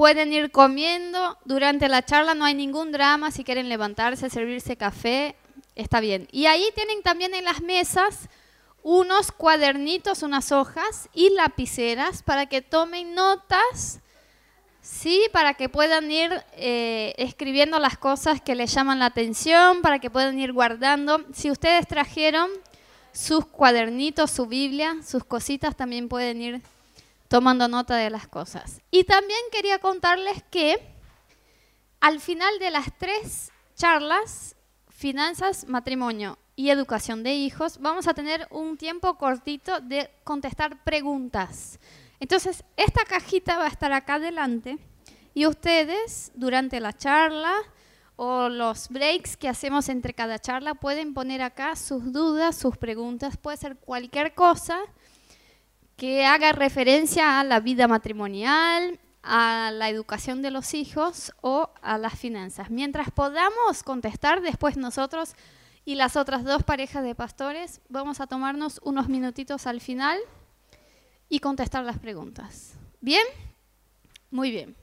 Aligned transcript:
pueden 0.00 0.32
ir 0.32 0.50
comiendo 0.50 1.36
durante 1.44 1.86
la 1.86 2.02
charla, 2.02 2.32
no 2.32 2.46
hay 2.46 2.54
ningún 2.54 2.90
drama, 2.90 3.30
si 3.30 3.44
quieren 3.44 3.68
levantarse, 3.68 4.30
servirse 4.30 4.74
café, 4.74 5.36
está 5.74 6.00
bien. 6.00 6.26
Y 6.32 6.46
ahí 6.46 6.64
tienen 6.74 7.02
también 7.02 7.34
en 7.34 7.44
las 7.44 7.60
mesas 7.60 8.30
unos 8.82 9.30
cuadernitos, 9.30 10.22
unas 10.22 10.52
hojas 10.52 11.10
y 11.12 11.28
lapiceras 11.34 12.22
para 12.22 12.46
que 12.46 12.62
tomen 12.62 13.14
notas, 13.14 14.00
sí, 14.80 15.26
para 15.34 15.52
que 15.52 15.68
puedan 15.68 16.10
ir 16.10 16.32
eh, 16.54 17.12
escribiendo 17.18 17.78
las 17.78 17.98
cosas 17.98 18.40
que 18.40 18.54
les 18.54 18.72
llaman 18.72 19.00
la 19.00 19.04
atención, 19.04 19.82
para 19.82 19.98
que 19.98 20.08
puedan 20.08 20.40
ir 20.40 20.54
guardando. 20.54 21.26
Si 21.34 21.50
ustedes 21.50 21.86
trajeron 21.86 22.48
sus 23.12 23.44
cuadernitos, 23.44 24.30
su 24.30 24.46
Biblia, 24.46 24.96
sus 25.06 25.24
cositas, 25.24 25.76
también 25.76 26.08
pueden 26.08 26.40
ir 26.40 26.62
tomando 27.30 27.68
nota 27.68 27.94
de 27.94 28.10
las 28.10 28.26
cosas. 28.26 28.82
Y 28.90 29.04
también 29.04 29.38
quería 29.52 29.78
contarles 29.78 30.42
que 30.50 30.80
al 32.00 32.18
final 32.18 32.58
de 32.58 32.72
las 32.72 32.86
tres 32.98 33.52
charlas, 33.76 34.56
finanzas, 34.88 35.68
matrimonio 35.68 36.38
y 36.56 36.70
educación 36.70 37.22
de 37.22 37.34
hijos, 37.34 37.78
vamos 37.78 38.08
a 38.08 38.14
tener 38.14 38.48
un 38.50 38.76
tiempo 38.76 39.16
cortito 39.16 39.78
de 39.78 40.10
contestar 40.24 40.82
preguntas. 40.82 41.78
Entonces, 42.18 42.64
esta 42.76 43.04
cajita 43.04 43.58
va 43.58 43.66
a 43.66 43.68
estar 43.68 43.92
acá 43.92 44.14
adelante 44.14 44.78
y 45.32 45.46
ustedes 45.46 46.32
durante 46.34 46.80
la 46.80 46.92
charla 46.92 47.54
o 48.16 48.48
los 48.48 48.88
breaks 48.88 49.36
que 49.36 49.48
hacemos 49.48 49.88
entre 49.88 50.14
cada 50.14 50.40
charla 50.40 50.74
pueden 50.74 51.14
poner 51.14 51.42
acá 51.42 51.76
sus 51.76 52.12
dudas, 52.12 52.56
sus 52.56 52.76
preguntas, 52.76 53.36
puede 53.36 53.56
ser 53.56 53.76
cualquier 53.76 54.34
cosa 54.34 54.80
que 56.00 56.24
haga 56.24 56.52
referencia 56.52 57.40
a 57.40 57.44
la 57.44 57.60
vida 57.60 57.86
matrimonial, 57.86 58.98
a 59.22 59.70
la 59.70 59.90
educación 59.90 60.40
de 60.40 60.50
los 60.50 60.72
hijos 60.72 61.30
o 61.42 61.68
a 61.82 61.98
las 61.98 62.18
finanzas. 62.18 62.70
Mientras 62.70 63.10
podamos 63.10 63.82
contestar, 63.82 64.40
después 64.40 64.78
nosotros 64.78 65.34
y 65.84 65.96
las 65.96 66.16
otras 66.16 66.42
dos 66.42 66.62
parejas 66.62 67.04
de 67.04 67.14
pastores 67.14 67.82
vamos 67.90 68.22
a 68.22 68.26
tomarnos 68.26 68.80
unos 68.82 69.10
minutitos 69.10 69.66
al 69.66 69.82
final 69.82 70.18
y 71.28 71.40
contestar 71.40 71.84
las 71.84 71.98
preguntas. 71.98 72.78
¿Bien? 73.02 73.26
Muy 74.30 74.50
bien. 74.50 74.74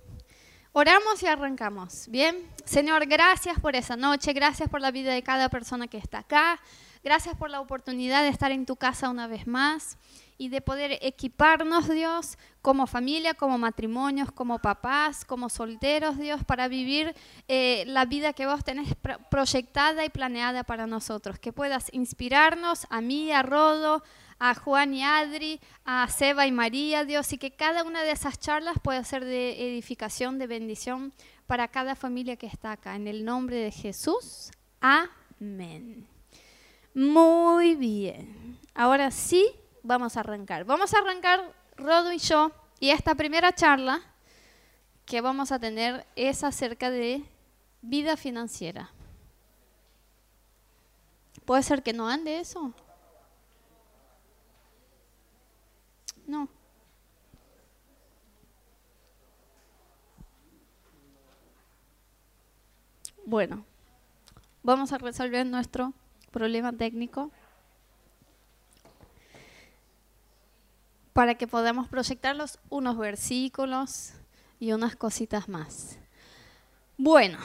Oramos 0.72 1.24
y 1.24 1.26
arrancamos. 1.26 2.10
Bien. 2.10 2.48
Señor, 2.64 3.08
gracias 3.08 3.60
por 3.60 3.76
esa 3.76 3.98
noche, 3.98 4.34
gracias 4.34 4.70
por 4.70 4.82
la 4.82 4.92
vida 4.92 5.14
de 5.14 5.24
cada 5.24 5.50
persona 5.50 5.88
que 5.88 5.98
está 5.98 6.20
acá, 6.20 6.60
gracias 7.04 7.36
por 7.36 7.50
la 7.50 7.60
oportunidad 7.60 8.22
de 8.22 8.30
estar 8.30 8.52
en 8.52 8.68
tu 8.68 8.76
casa 8.76 9.10
una 9.10 9.26
vez 9.26 9.48
más 9.48 9.98
y 10.38 10.50
de 10.50 10.62
poder 10.62 11.00
equiparnos, 11.02 11.90
Dios, 11.90 12.38
como 12.62 12.86
familia, 12.86 13.34
como 13.34 13.58
matrimonios, 13.58 14.32
como 14.32 14.60
papás, 14.60 15.26
como 15.26 15.50
solteros, 15.50 16.18
Dios, 16.18 16.44
para 16.44 16.68
vivir 16.68 17.16
eh, 17.48 17.84
la 17.88 18.06
vida 18.06 18.34
que 18.34 18.46
vos 18.46 18.64
tenés 18.64 18.96
proyectada 19.32 20.06
y 20.06 20.10
planeada 20.10 20.64
para 20.64 20.86
nosotros. 20.86 21.40
Que 21.40 21.54
puedas 21.54 21.90
inspirarnos 21.92 22.86
a 22.90 23.02
mí, 23.02 23.32
a 23.32 23.42
Rodo, 23.42 24.04
a 24.40 24.54
Juan 24.54 24.94
y 24.94 25.04
Adri, 25.04 25.60
a 25.86 26.08
Seba 26.08 26.46
y 26.46 26.52
María, 26.52 27.06
Dios, 27.06 27.34
y 27.34 27.38
que 27.38 27.52
cada 27.52 27.84
una 27.84 28.04
de 28.04 28.12
esas 28.12 28.40
charlas 28.40 28.78
pueda 28.82 29.04
ser 29.04 29.26
de 29.26 29.70
edificación, 29.70 30.38
de 30.38 30.48
bendición 30.48 31.14
para 31.48 31.68
cada 31.70 31.96
familia 31.96 32.36
que 32.36 32.48
está 32.48 32.74
acá. 32.74 32.96
En 32.96 33.08
el 33.08 33.26
nombre 33.26 33.56
de 33.56 33.72
Jesús. 33.72 34.52
Amén. 34.80 36.08
Muy 36.94 37.76
bien. 37.76 38.60
Ahora 38.76 39.10
sí 39.10 39.52
vamos 39.88 40.18
a 40.18 40.20
arrancar. 40.20 40.66
Vamos 40.66 40.94
a 40.94 41.00
arrancar 41.00 41.54
Rodo 41.78 42.12
y 42.12 42.20
yo 42.20 42.52
y 42.80 42.90
esta 42.90 43.16
primera 43.16 43.54
charla 43.54 44.02
que 45.06 45.22
vamos 45.22 45.52
a 45.52 45.60
tener 45.60 46.06
es 46.16 46.44
acerca 46.44 46.92
de 46.92 47.24
vida 47.82 48.18
financiera. 48.18 48.92
¿Puede 51.46 51.64
ser 51.64 51.82
que 51.82 51.94
no 51.94 52.10
ande 52.10 52.42
eso? 52.42 52.74
No. 56.26 56.50
Bueno, 63.26 63.64
vamos 64.64 64.92
a 64.92 64.98
resolver 64.98 65.46
nuestro 65.46 65.94
problema 66.32 66.74
técnico. 66.74 67.32
Para 71.18 71.34
que 71.34 71.48
podamos 71.48 71.88
proyectarlos 71.88 72.60
unos 72.70 72.96
versículos 72.96 74.12
y 74.60 74.72
unas 74.72 74.96
cositas 74.96 75.50
más. 75.50 75.98
Bueno, 76.96 77.40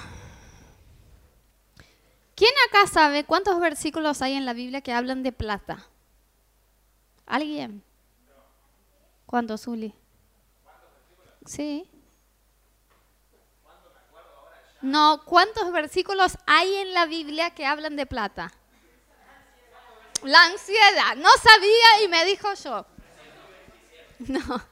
¿quién 2.35 2.51
acá 2.69 2.87
sabe 2.87 3.25
cuántos 3.25 3.59
versículos 3.61 4.21
hay 4.21 4.35
en 4.35 4.45
la 4.45 4.53
Biblia 4.53 4.83
que 4.83 4.93
hablan 4.93 5.23
de 5.23 5.33
plata? 5.33 5.87
¿Alguien? 7.25 7.83
¿Cuántos, 9.25 9.63
Zuli? 9.63 9.95
Sí. 11.47 11.89
No, 14.83 15.23
¿cuántos 15.25 15.73
versículos 15.73 16.37
hay 16.47 16.75
en 16.75 16.93
la 16.93 17.07
Biblia 17.07 17.55
que 17.55 17.65
hablan 17.65 17.97
de 17.97 18.05
plata? 18.05 18.53
La 20.25 20.45
ansiedad. 20.45 21.17
No 21.17 21.31
sabía 21.43 22.05
y 22.05 22.09
me 22.09 22.27
dijo 22.27 22.53
yo. 22.53 22.92
No. 24.29 24.63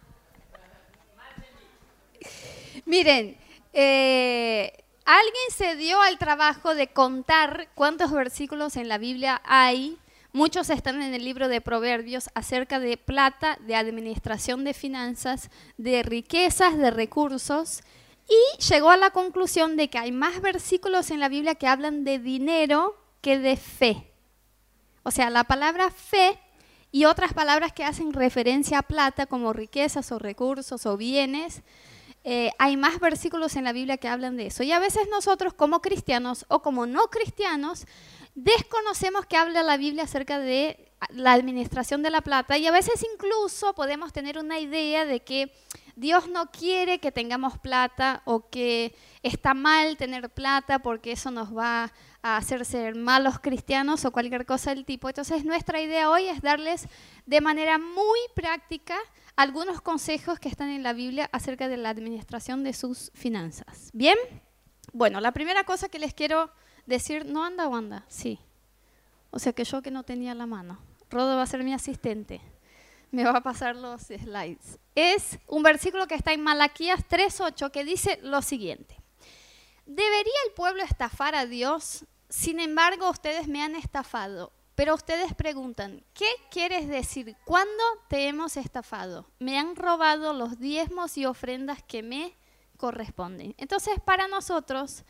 Miren, 2.85 3.37
eh, 3.73 4.73
alguien 5.05 5.51
se 5.55 5.77
dio 5.77 6.01
al 6.01 6.19
trabajo 6.19 6.75
de 6.75 6.89
contar 6.89 7.69
cuántos 7.75 8.13
versículos 8.13 8.77
en 8.77 8.89
la 8.89 8.99
Biblia 8.99 9.41
hay. 9.45 9.99
Muchos 10.33 10.71
están 10.71 11.03
en 11.03 11.15
el 11.15 11.25
libro 11.25 11.49
de 11.49 11.61
Proverbios 11.61 12.31
acerca 12.35 12.79
de 12.79 12.97
plata, 12.97 13.59
de 13.61 13.75
administración 13.75 14.65
de 14.65 14.75
finanzas, 14.75 15.51
de 15.77 16.03
riquezas, 16.03 16.79
de 16.79 16.91
recursos. 16.91 17.83
Y 18.29 18.63
llegó 18.63 18.91
a 18.91 18.97
la 18.97 19.11
conclusión 19.11 19.77
de 19.77 19.89
que 19.89 19.99
hay 19.99 20.13
más 20.13 20.41
versículos 20.41 21.11
en 21.11 21.21
la 21.21 21.29
Biblia 21.29 21.57
que 21.57 21.67
hablan 21.67 22.05
de 22.05 22.19
dinero 22.19 22.97
que 23.21 23.39
de 23.39 23.57
fe. 23.57 24.13
O 25.03 25.11
sea, 25.11 25.31
la 25.31 25.45
palabra 25.45 25.91
fe 25.91 26.39
y 26.93 27.05
otras 27.05 27.33
palabras 27.33 27.73
que 27.73 27.85
hacen 27.85 28.13
referencia 28.13 28.79
a 28.79 28.83
plata 28.83 29.27
como 29.27 29.53
riquezas 29.53 30.11
o 30.13 30.19
recursos 30.19 30.87
o 30.87 30.97
bienes. 30.97 31.63
Eh, 32.23 32.51
hay 32.59 32.77
más 32.77 33.01
versículos 33.01 33.57
en 33.57 33.65
la 33.65 33.73
Biblia 33.73 33.97
que 33.97 34.09
hablan 34.09 34.37
de 34.37 34.47
eso. 34.47 34.63
Y 34.63 34.73
a 34.73 34.79
veces 34.79 35.09
nosotros 35.11 35.55
como 35.55 35.81
cristianos 35.81 36.45
o 36.49 36.61
como 36.63 36.87
no 36.87 37.09
cristianos 37.09 37.87
desconocemos 38.35 39.27
que 39.27 39.37
habla 39.37 39.63
la 39.63 39.77
Biblia 39.77 40.05
acerca 40.05 40.39
de 40.39 40.91
la 41.11 41.33
administración 41.33 42.03
de 42.03 42.11
la 42.11 42.21
plata 42.21 42.59
y 42.59 42.67
a 42.67 42.71
veces 42.71 43.05
incluso 43.15 43.75
podemos 43.75 44.13
tener 44.13 44.39
una 44.39 44.61
idea 44.61 45.05
de 45.05 45.21
que 45.21 45.53
Dios 45.97 46.29
no 46.29 46.51
quiere 46.51 46.99
que 46.99 47.11
tengamos 47.11 47.59
plata 47.59 48.23
o 48.25 48.49
que 48.49 48.95
está 49.23 49.55
mal 49.55 49.97
tener 49.97 50.31
plata 50.31 50.81
porque 50.81 51.13
eso 51.13 51.31
nos 51.31 51.57
va 51.57 51.93
hacer 52.23 52.65
ser 52.65 52.95
malos 52.95 53.39
cristianos 53.39 54.05
o 54.05 54.13
cualquier 54.13 54.47
cosa 54.47 54.75
del 54.75 54.85
tipo. 54.85 55.09
Entonces 55.09 55.45
nuestra 55.45 55.81
idea 55.81 56.11
hoy 56.11 56.27
es 56.27 56.43
darles 56.43 56.87
de 57.27 57.41
manera 57.41 57.79
muy 57.79 58.19
práctica 58.35 58.97
algunos 59.37 59.81
consejos 59.81 60.39
que 60.39 60.49
están 60.49 60.71
en 60.71 60.83
la 60.83 60.93
Biblia 60.93 61.29
acerca 61.33 61.69
de 61.69 61.77
la 61.77 61.91
administración 61.91 62.63
de 62.63 62.73
sus 62.73 63.11
finanzas. 63.15 63.91
¿Bien? 63.93 64.17
Bueno, 64.93 65.21
la 65.21 65.33
primera 65.33 65.65
cosa 65.65 65.89
que 65.89 65.99
les 65.99 66.15
quiero 66.15 66.51
decir, 66.87 67.25
¿no 67.27 67.45
anda 67.45 67.69
o 67.69 67.75
anda? 67.75 68.05
Sí. 68.09 68.39
O 69.31 69.39
sea 69.39 69.53
que 69.53 69.65
yo 69.65 69.81
que 69.81 69.91
no 69.91 70.03
tenía 70.03 70.35
la 70.35 70.47
mano. 70.47 70.79
Rodo 71.09 71.37
va 71.37 71.43
a 71.43 71.47
ser 71.47 71.65
mi 71.65 71.73
asistente. 71.73 72.41
Me 73.11 73.25
va 73.25 73.39
a 73.39 73.43
pasar 73.43 73.75
los 73.77 74.03
slides. 74.03 74.79
Es 74.95 75.39
un 75.47 75.63
versículo 75.63 76.07
que 76.07 76.15
está 76.15 76.33
en 76.33 76.43
Malaquías 76.43 77.01
3.8 77.09 77.71
que 77.71 77.85
dice 77.85 78.19
lo 78.23 78.43
siguiente. 78.43 79.00
¿Debería 79.93 80.33
el 80.47 80.53
pueblo 80.53 80.85
estafar 80.85 81.35
a 81.35 81.47
Dios? 81.47 82.05
Sin 82.29 82.61
embargo, 82.61 83.11
ustedes 83.11 83.49
me 83.49 83.61
han 83.61 83.75
estafado. 83.75 84.53
Pero 84.77 84.95
ustedes 84.95 85.35
preguntan, 85.35 86.05
¿qué 86.15 86.31
quieres 86.49 86.87
decir? 86.87 87.37
¿Cuándo 87.45 87.83
te 88.09 88.29
hemos 88.29 88.57
estafado? 88.57 89.27
Me 89.41 89.59
han 89.59 89.75
robado 89.75 90.33
los 90.33 90.61
diezmos 90.61 91.19
y 91.19 91.27
ofrendas 91.27 91.83
que 91.83 92.05
me 92.05 92.37
corresponden. 92.77 93.57
Entonces, 93.59 93.99
para 93.99 94.29
nosotros, 94.29 95.03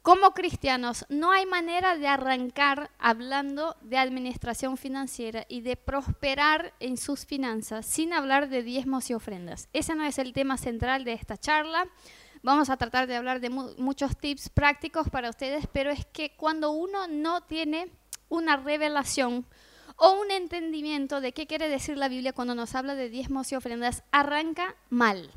como 0.00 0.32
cristianos, 0.32 1.04
no 1.08 1.32
hay 1.32 1.44
manera 1.44 1.98
de 1.98 2.06
arrancar 2.06 2.92
hablando 3.00 3.76
de 3.80 3.98
administración 3.98 4.76
financiera 4.76 5.44
y 5.48 5.62
de 5.62 5.76
prosperar 5.76 6.72
en 6.78 6.98
sus 6.98 7.26
finanzas 7.26 7.84
sin 7.84 8.12
hablar 8.12 8.48
de 8.48 8.62
diezmos 8.62 9.10
y 9.10 9.14
ofrendas. 9.14 9.68
Ese 9.72 9.96
no 9.96 10.04
es 10.04 10.18
el 10.18 10.32
tema 10.32 10.56
central 10.56 11.02
de 11.02 11.14
esta 11.14 11.36
charla. 11.36 11.88
Vamos 12.44 12.68
a 12.68 12.76
tratar 12.76 13.06
de 13.06 13.16
hablar 13.16 13.40
de 13.40 13.48
muchos 13.48 14.18
tips 14.18 14.50
prácticos 14.50 15.08
para 15.08 15.30
ustedes, 15.30 15.66
pero 15.72 15.90
es 15.90 16.04
que 16.04 16.36
cuando 16.36 16.72
uno 16.72 17.08
no 17.08 17.40
tiene 17.40 17.90
una 18.28 18.58
revelación 18.58 19.46
o 19.96 20.20
un 20.20 20.30
entendimiento 20.30 21.22
de 21.22 21.32
qué 21.32 21.46
quiere 21.46 21.70
decir 21.70 21.96
la 21.96 22.10
Biblia 22.10 22.34
cuando 22.34 22.54
nos 22.54 22.74
habla 22.74 22.96
de 22.96 23.08
diezmos 23.08 23.50
y 23.50 23.56
ofrendas, 23.56 24.02
arranca 24.12 24.76
mal. 24.90 25.30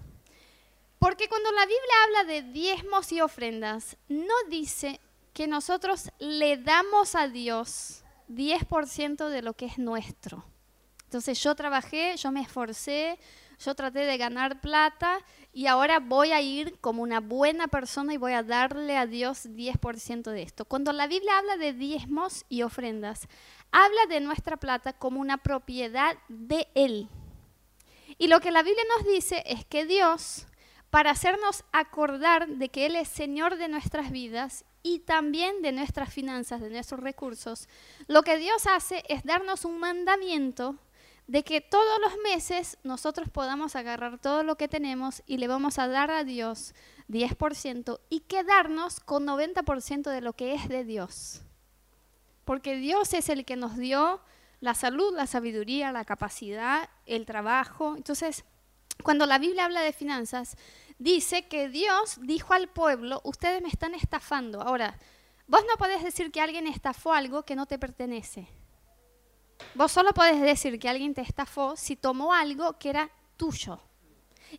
Porque 0.99 1.29
cuando 1.29 1.49
la 1.53 1.61
Biblia 1.61 1.95
habla 2.03 2.23
de 2.25 2.41
diezmos 2.51 3.09
y 3.13 3.21
ofrendas, 3.21 3.95
no 4.09 4.33
dice 4.49 4.99
que 5.33 5.47
nosotros 5.47 6.11
le 6.19 6.57
damos 6.57 7.15
a 7.15 7.29
Dios 7.29 8.03
10% 8.27 9.29
de 9.29 9.41
lo 9.43 9.53
que 9.53 9.67
es 9.67 9.77
nuestro. 9.77 10.43
Entonces 11.05 11.41
yo 11.41 11.55
trabajé, 11.55 12.17
yo 12.17 12.33
me 12.33 12.41
esforcé, 12.41 13.17
yo 13.63 13.75
traté 13.75 13.99
de 13.99 14.17
ganar 14.17 14.61
plata 14.61 15.19
y 15.51 15.67
ahora 15.67 15.99
voy 15.99 16.31
a 16.31 16.41
ir 16.41 16.77
como 16.79 17.01
una 17.01 17.19
buena 17.19 17.67
persona 17.67 18.13
y 18.13 18.17
voy 18.17 18.33
a 18.33 18.43
darle 18.43 18.97
a 18.97 19.07
Dios 19.07 19.47
10% 19.47 20.31
de 20.31 20.43
esto. 20.43 20.65
Cuando 20.65 20.93
la 20.93 21.07
Biblia 21.07 21.37
habla 21.37 21.57
de 21.57 21.73
diezmos 21.73 22.45
y 22.49 22.61
ofrendas, 22.61 23.27
habla 23.71 24.05
de 24.09 24.19
nuestra 24.19 24.57
plata 24.57 24.93
como 24.93 25.19
una 25.19 25.37
propiedad 25.37 26.17
de 26.27 26.67
Él. 26.75 27.09
Y 28.19 28.27
lo 28.27 28.39
que 28.39 28.51
la 28.51 28.63
Biblia 28.63 28.83
nos 28.97 29.07
dice 29.07 29.43
es 29.45 29.65
que 29.65 29.85
Dios, 29.85 30.47
para 30.89 31.11
hacernos 31.11 31.63
acordar 31.71 32.47
de 32.47 32.69
que 32.69 32.85
Él 32.85 32.95
es 32.95 33.07
Señor 33.07 33.57
de 33.57 33.67
nuestras 33.67 34.11
vidas 34.11 34.65
y 34.83 34.99
también 34.99 35.61
de 35.61 35.71
nuestras 35.71 36.13
finanzas, 36.13 36.61
de 36.61 36.69
nuestros 36.69 37.01
recursos, 37.01 37.67
lo 38.07 38.21
que 38.23 38.37
Dios 38.37 38.67
hace 38.67 39.03
es 39.09 39.23
darnos 39.23 39.65
un 39.65 39.79
mandamiento 39.79 40.77
de 41.27 41.43
que 41.43 41.59
todos 41.61 41.99
los 41.99 42.13
meses 42.23 42.77
nosotros 42.83 43.29
podamos 43.29 43.75
agarrar 43.75 44.19
todo 44.19 44.43
lo 44.43 44.55
que 44.55 44.69
tenemos 44.69 45.23
y 45.25 45.37
le 45.37 45.47
vamos 45.47 45.77
a 45.77 45.87
dar 45.87 46.09
a 46.09 46.23
Dios 46.23 46.73
10% 47.09 47.99
y 48.09 48.21
quedarnos 48.21 49.01
con 49.01 49.27
90% 49.27 50.09
de 50.09 50.21
lo 50.21 50.33
que 50.33 50.53
es 50.53 50.69
de 50.69 50.85
Dios. 50.85 51.41
Porque 52.45 52.77
Dios 52.77 53.13
es 53.13 53.27
el 53.27 53.43
que 53.43 53.57
nos 53.57 53.77
dio 53.77 54.21
la 54.61 54.73
salud, 54.73 55.13
la 55.13 55.27
sabiduría, 55.27 55.91
la 55.91 56.05
capacidad, 56.05 56.89
el 57.05 57.25
trabajo. 57.25 57.95
Entonces, 57.97 58.45
cuando 59.03 59.25
la 59.25 59.37
Biblia 59.37 59.65
habla 59.65 59.81
de 59.81 59.91
finanzas, 59.91 60.55
dice 60.97 61.47
que 61.49 61.67
Dios 61.67 62.19
dijo 62.21 62.53
al 62.53 62.69
pueblo, 62.69 63.19
ustedes 63.25 63.61
me 63.61 63.67
están 63.67 63.93
estafando. 63.93 64.61
Ahora, 64.61 64.97
vos 65.45 65.61
no 65.69 65.77
podés 65.77 66.03
decir 66.03 66.31
que 66.31 66.39
alguien 66.39 66.67
estafó 66.67 67.13
algo 67.13 67.43
que 67.43 67.55
no 67.57 67.65
te 67.65 67.77
pertenece. 67.77 68.47
Vos 69.75 69.91
solo 69.91 70.13
podés 70.13 70.41
decir 70.41 70.79
que 70.79 70.89
alguien 70.89 71.13
te 71.13 71.21
estafó 71.21 71.75
si 71.75 71.95
tomó 71.95 72.33
algo 72.33 72.77
que 72.79 72.89
era 72.89 73.09
tuyo. 73.37 73.79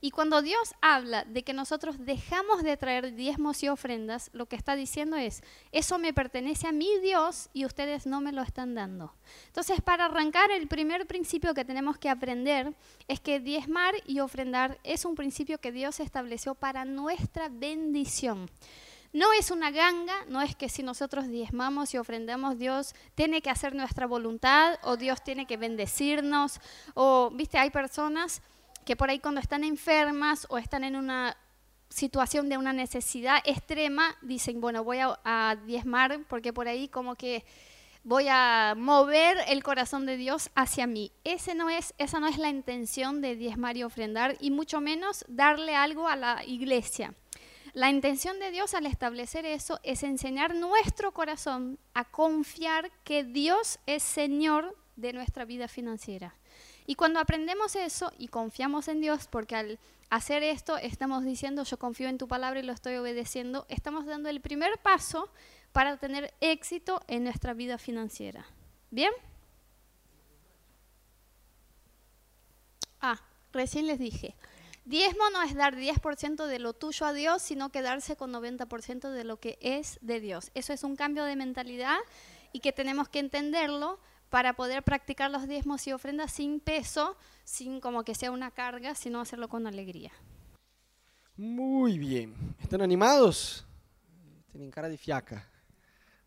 Y 0.00 0.10
cuando 0.10 0.42
Dios 0.42 0.74
habla 0.80 1.24
de 1.24 1.42
que 1.42 1.52
nosotros 1.52 1.96
dejamos 1.98 2.62
de 2.62 2.76
traer 2.76 3.14
diezmos 3.14 3.62
y 3.62 3.68
ofrendas, 3.68 4.30
lo 4.32 4.46
que 4.46 4.56
está 4.56 4.76
diciendo 4.76 5.16
es, 5.16 5.42
eso 5.72 5.98
me 5.98 6.12
pertenece 6.12 6.68
a 6.68 6.72
mi 6.72 6.98
Dios 7.00 7.48
y 7.52 7.64
ustedes 7.64 8.06
no 8.06 8.20
me 8.20 8.32
lo 8.32 8.42
están 8.42 8.74
dando. 8.74 9.14
Entonces, 9.46 9.80
para 9.80 10.06
arrancar, 10.06 10.50
el 10.50 10.68
primer 10.68 11.06
principio 11.06 11.54
que 11.54 11.64
tenemos 11.64 11.98
que 11.98 12.10
aprender 12.10 12.74
es 13.08 13.20
que 13.20 13.40
diezmar 13.40 13.94
y 14.06 14.20
ofrendar 14.20 14.78
es 14.84 15.04
un 15.04 15.14
principio 15.14 15.58
que 15.58 15.72
Dios 15.72 16.00
estableció 16.00 16.54
para 16.54 16.84
nuestra 16.84 17.48
bendición. 17.48 18.50
No 19.12 19.32
es 19.32 19.50
una 19.50 19.70
ganga, 19.70 20.14
no 20.28 20.42
es 20.42 20.54
que 20.54 20.68
si 20.68 20.82
nosotros 20.82 21.28
diezmamos 21.28 21.94
y 21.94 21.98
ofrendamos, 21.98 22.58
Dios 22.58 22.94
tiene 23.14 23.40
que 23.40 23.50
hacer 23.50 23.74
nuestra 23.74 24.06
voluntad 24.06 24.78
o 24.82 24.96
Dios 24.96 25.22
tiene 25.24 25.46
que 25.46 25.56
bendecirnos. 25.56 26.60
O, 26.94 27.30
viste, 27.32 27.58
hay 27.58 27.70
personas 27.70 28.42
que 28.84 28.96
por 28.96 29.08
ahí 29.08 29.18
cuando 29.18 29.40
están 29.40 29.64
enfermas 29.64 30.46
o 30.50 30.58
están 30.58 30.84
en 30.84 30.96
una 30.96 31.36
situación 31.88 32.48
de 32.48 32.58
una 32.58 32.72
necesidad 32.72 33.40
extrema, 33.44 34.16
dicen, 34.22 34.60
bueno, 34.60 34.84
voy 34.84 34.98
a, 35.00 35.56
diezmar 35.66 36.20
porque 36.28 36.52
por 36.52 36.68
ahí 36.68 36.88
como 36.88 37.14
que 37.14 37.44
voy 38.04 38.26
a 38.28 38.74
mover 38.76 39.38
el 39.48 39.62
corazón 39.62 40.06
de 40.06 40.16
Dios 40.16 40.50
hacia 40.54 40.86
mí. 40.86 41.12
Ese 41.24 41.54
no 41.54 41.70
es, 41.70 41.94
esa 41.98 42.20
no 42.20 42.26
es 42.26 42.38
la 42.38 42.48
intención 42.50 43.20
de 43.20 43.36
diezmar 43.36 43.76
y 43.76 43.84
ofrendar 43.84 44.36
y 44.40 44.50
mucho 44.50 44.80
menos 44.80 45.24
darle 45.28 45.74
algo 45.74 46.08
a 46.08 46.16
la 46.16 46.44
iglesia. 46.46 47.14
La 47.74 47.90
intención 47.90 48.38
de 48.38 48.50
Dios 48.50 48.74
al 48.74 48.86
establecer 48.86 49.44
eso 49.44 49.78
es 49.82 50.02
enseñar 50.02 50.54
nuestro 50.54 51.12
corazón 51.12 51.78
a 51.94 52.04
confiar 52.04 52.90
que 53.04 53.24
Dios 53.24 53.78
es 53.86 54.02
Señor 54.02 54.76
de 54.96 55.12
nuestra 55.12 55.44
vida 55.44 55.68
financiera. 55.68 56.34
Y 56.86 56.94
cuando 56.94 57.20
aprendemos 57.20 57.76
eso 57.76 58.12
y 58.18 58.28
confiamos 58.28 58.88
en 58.88 59.00
Dios, 59.00 59.28
porque 59.30 59.56
al 59.56 59.78
hacer 60.10 60.42
esto 60.42 60.78
estamos 60.78 61.24
diciendo 61.24 61.64
yo 61.64 61.78
confío 61.78 62.08
en 62.08 62.18
tu 62.18 62.26
palabra 62.28 62.60
y 62.60 62.62
lo 62.62 62.72
estoy 62.72 62.96
obedeciendo, 62.96 63.66
estamos 63.68 64.06
dando 64.06 64.30
el 64.30 64.40
primer 64.40 64.78
paso 64.78 65.28
para 65.72 65.98
tener 65.98 66.32
éxito 66.40 67.02
en 67.06 67.24
nuestra 67.24 67.52
vida 67.52 67.78
financiera. 67.78 68.46
¿Bien? 68.90 69.12
Ah, 73.00 73.20
recién 73.52 73.86
les 73.86 73.98
dije, 73.98 74.34
diezmo 74.88 75.28
no 75.32 75.42
es 75.42 75.54
dar 75.54 75.76
10% 75.76 76.46
de 76.46 76.58
lo 76.58 76.72
tuyo 76.72 77.06
a 77.06 77.12
Dios, 77.12 77.42
sino 77.42 77.70
quedarse 77.70 78.16
con 78.16 78.32
90% 78.32 79.10
de 79.10 79.24
lo 79.24 79.38
que 79.38 79.58
es 79.60 79.98
de 80.00 80.20
Dios. 80.20 80.50
Eso 80.54 80.72
es 80.72 80.82
un 80.82 80.96
cambio 80.96 81.24
de 81.24 81.36
mentalidad 81.36 81.98
y 82.52 82.60
que 82.60 82.72
tenemos 82.72 83.08
que 83.08 83.18
entenderlo 83.18 84.00
para 84.30 84.54
poder 84.54 84.82
practicar 84.82 85.30
los 85.30 85.46
diezmos 85.46 85.86
y 85.86 85.92
ofrendas 85.92 86.32
sin 86.32 86.60
peso, 86.60 87.16
sin 87.44 87.80
como 87.80 88.02
que 88.02 88.14
sea 88.14 88.30
una 88.30 88.50
carga, 88.50 88.94
sino 88.94 89.20
hacerlo 89.20 89.48
con 89.48 89.66
alegría. 89.66 90.12
Muy 91.36 91.98
bien. 91.98 92.34
¿Están 92.60 92.80
animados? 92.80 93.66
Tienen 94.50 94.70
cara 94.70 94.88
de 94.88 94.96
fiaca. 94.96 95.48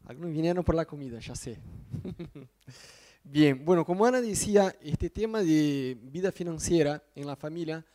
Algunos 0.05 0.31
vinieron 0.31 0.63
por 0.63 0.75
la 0.75 0.85
comida, 0.85 1.19
ya 1.19 1.35
sé. 1.35 1.59
bien, 3.23 3.63
bueno, 3.65 3.85
como 3.85 4.05
Ana 4.05 4.21
decía, 4.21 4.75
este 4.81 5.09
tema 5.09 5.41
de 5.41 5.97
vida 6.01 6.31
financiera 6.31 7.03
en 7.15 7.27
la 7.27 7.35
familia, 7.35 7.85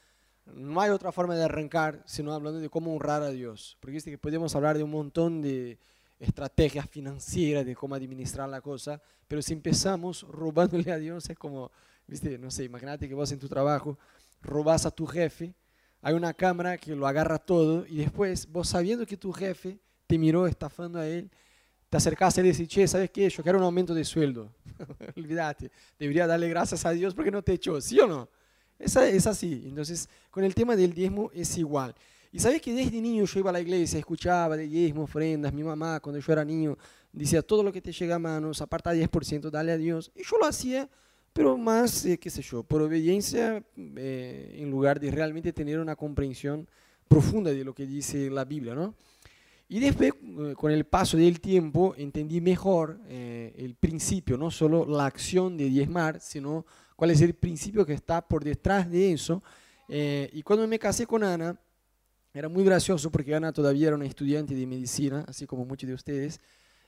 no 0.54 0.80
hay 0.80 0.90
otra 0.90 1.12
forma 1.12 1.34
de 1.34 1.44
arrancar 1.44 2.02
sino 2.06 2.32
hablando 2.32 2.60
de 2.60 2.68
cómo 2.68 2.94
honrar 2.94 3.22
a 3.22 3.30
Dios. 3.30 3.76
Porque 3.80 3.94
viste 3.94 4.10
que 4.10 4.18
podemos 4.18 4.54
hablar 4.54 4.76
de 4.76 4.84
un 4.84 4.90
montón 4.90 5.42
de 5.42 5.78
estrategias 6.18 6.88
financieras 6.88 7.66
de 7.66 7.74
cómo 7.74 7.94
administrar 7.94 8.48
la 8.48 8.60
cosa, 8.60 9.00
pero 9.28 9.42
si 9.42 9.52
empezamos 9.52 10.22
robándole 10.22 10.90
a 10.90 10.98
Dios 10.98 11.28
es 11.28 11.38
como, 11.38 11.70
viste, 12.06 12.38
no 12.38 12.50
sé, 12.50 12.64
imagínate 12.64 13.08
que 13.08 13.14
vos 13.14 13.30
en 13.32 13.38
tu 13.38 13.48
trabajo 13.48 13.98
robas 14.40 14.86
a 14.86 14.90
tu 14.90 15.06
jefe, 15.06 15.54
hay 16.00 16.14
una 16.14 16.32
cámara 16.32 16.78
que 16.78 16.94
lo 16.94 17.06
agarra 17.06 17.38
todo 17.38 17.84
y 17.86 17.96
después 17.96 18.50
vos 18.50 18.68
sabiendo 18.68 19.04
que 19.06 19.16
tu 19.16 19.32
jefe 19.32 19.78
te 20.06 20.18
miró 20.18 20.46
estafando 20.46 20.98
a 20.98 21.06
él, 21.06 21.30
te 21.88 21.96
acercás 21.96 22.36
a 22.36 22.40
él 22.40 22.48
y 22.48 22.52
decís, 22.52 22.68
che, 22.68 22.86
¿sabes 22.86 23.10
qué? 23.10 23.28
Yo 23.28 23.42
quiero 23.42 23.58
un 23.58 23.64
aumento 23.64 23.94
de 23.94 24.04
sueldo. 24.04 24.52
Olvídate, 25.16 25.70
debería 25.98 26.26
darle 26.26 26.48
gracias 26.48 26.84
a 26.86 26.90
Dios 26.90 27.14
porque 27.14 27.30
no 27.30 27.42
te 27.42 27.52
echó, 27.52 27.80
¿sí 27.80 27.98
o 28.00 28.06
no? 28.06 28.28
Es, 28.78 29.26
así. 29.26 29.62
Entonces, 29.66 30.08
con 30.30 30.44
el 30.44 30.54
tema 30.54 30.76
del 30.76 30.92
diezmo 30.92 31.30
es 31.34 31.56
igual. 31.58 31.94
Y 32.32 32.38
sabes 32.38 32.60
que 32.60 32.72
desde 32.72 33.00
niño 33.00 33.24
yo 33.24 33.40
iba 33.40 33.50
a 33.50 33.52
la 33.52 33.60
iglesia, 33.60 33.98
escuchaba 33.98 34.56
de 34.56 34.66
diezmo, 34.66 35.04
ofrendas, 35.04 35.52
mi 35.52 35.62
mamá 35.62 36.00
cuando 36.00 36.20
yo 36.20 36.32
era 36.32 36.44
niño 36.44 36.76
decía, 37.12 37.40
todo 37.40 37.62
lo 37.62 37.72
que 37.72 37.80
te 37.80 37.92
llega 37.92 38.16
a 38.16 38.18
manos, 38.18 38.60
aparta 38.60 38.94
10%, 38.94 39.50
dale 39.50 39.72
a 39.72 39.78
Dios. 39.78 40.12
Y 40.14 40.22
yo 40.22 40.36
lo 40.38 40.46
hacía, 40.46 40.88
pero 41.32 41.56
más, 41.56 42.04
eh, 42.04 42.18
qué 42.18 42.28
sé 42.28 42.42
yo, 42.42 42.62
por 42.62 42.82
obediencia, 42.82 43.64
eh, 43.76 44.56
en 44.58 44.70
lugar 44.70 45.00
de 45.00 45.10
realmente 45.10 45.52
tener 45.52 45.78
una 45.78 45.96
comprensión 45.96 46.68
profunda 47.08 47.50
de 47.52 47.64
lo 47.64 47.74
que 47.74 47.86
dice 47.86 48.28
la 48.28 48.44
Biblia, 48.44 48.74
¿no? 48.74 48.94
Y 49.68 49.80
después, 49.80 50.12
eh, 50.12 50.54
con 50.54 50.70
el 50.70 50.84
paso 50.84 51.16
del 51.16 51.40
tiempo, 51.40 51.94
entendí 51.96 52.40
mejor 52.40 53.00
el 53.08 53.74
principio, 53.74 54.36
no 54.36 54.50
solo 54.50 54.84
la 54.84 55.06
acción 55.06 55.56
de 55.56 55.70
diezmar, 55.70 56.20
sino 56.20 56.66
cuál 56.96 57.12
es 57.12 57.20
el 57.20 57.34
principio 57.34 57.86
que 57.86 57.92
está 57.92 58.26
por 58.26 58.42
detrás 58.42 58.90
de 58.90 59.12
eso. 59.12 59.42
y 59.88 60.42
cuando 60.42 60.66
me 60.66 60.78
casé 60.78 61.06
con 61.06 61.22
Ana, 61.22 61.56
era 62.34 62.48
muy 62.48 62.64
gracioso 62.64 63.10
porque 63.10 63.34
Ana 63.34 63.52
todavía 63.52 63.86
era 63.86 63.96
una 63.96 64.04
estudiante 64.04 64.54
de 64.54 64.66
medicina, 64.66 65.24
así 65.28 65.46
como 65.46 65.64
muchos 65.64 65.88
de 65.88 65.94
ustedes, 65.94 66.40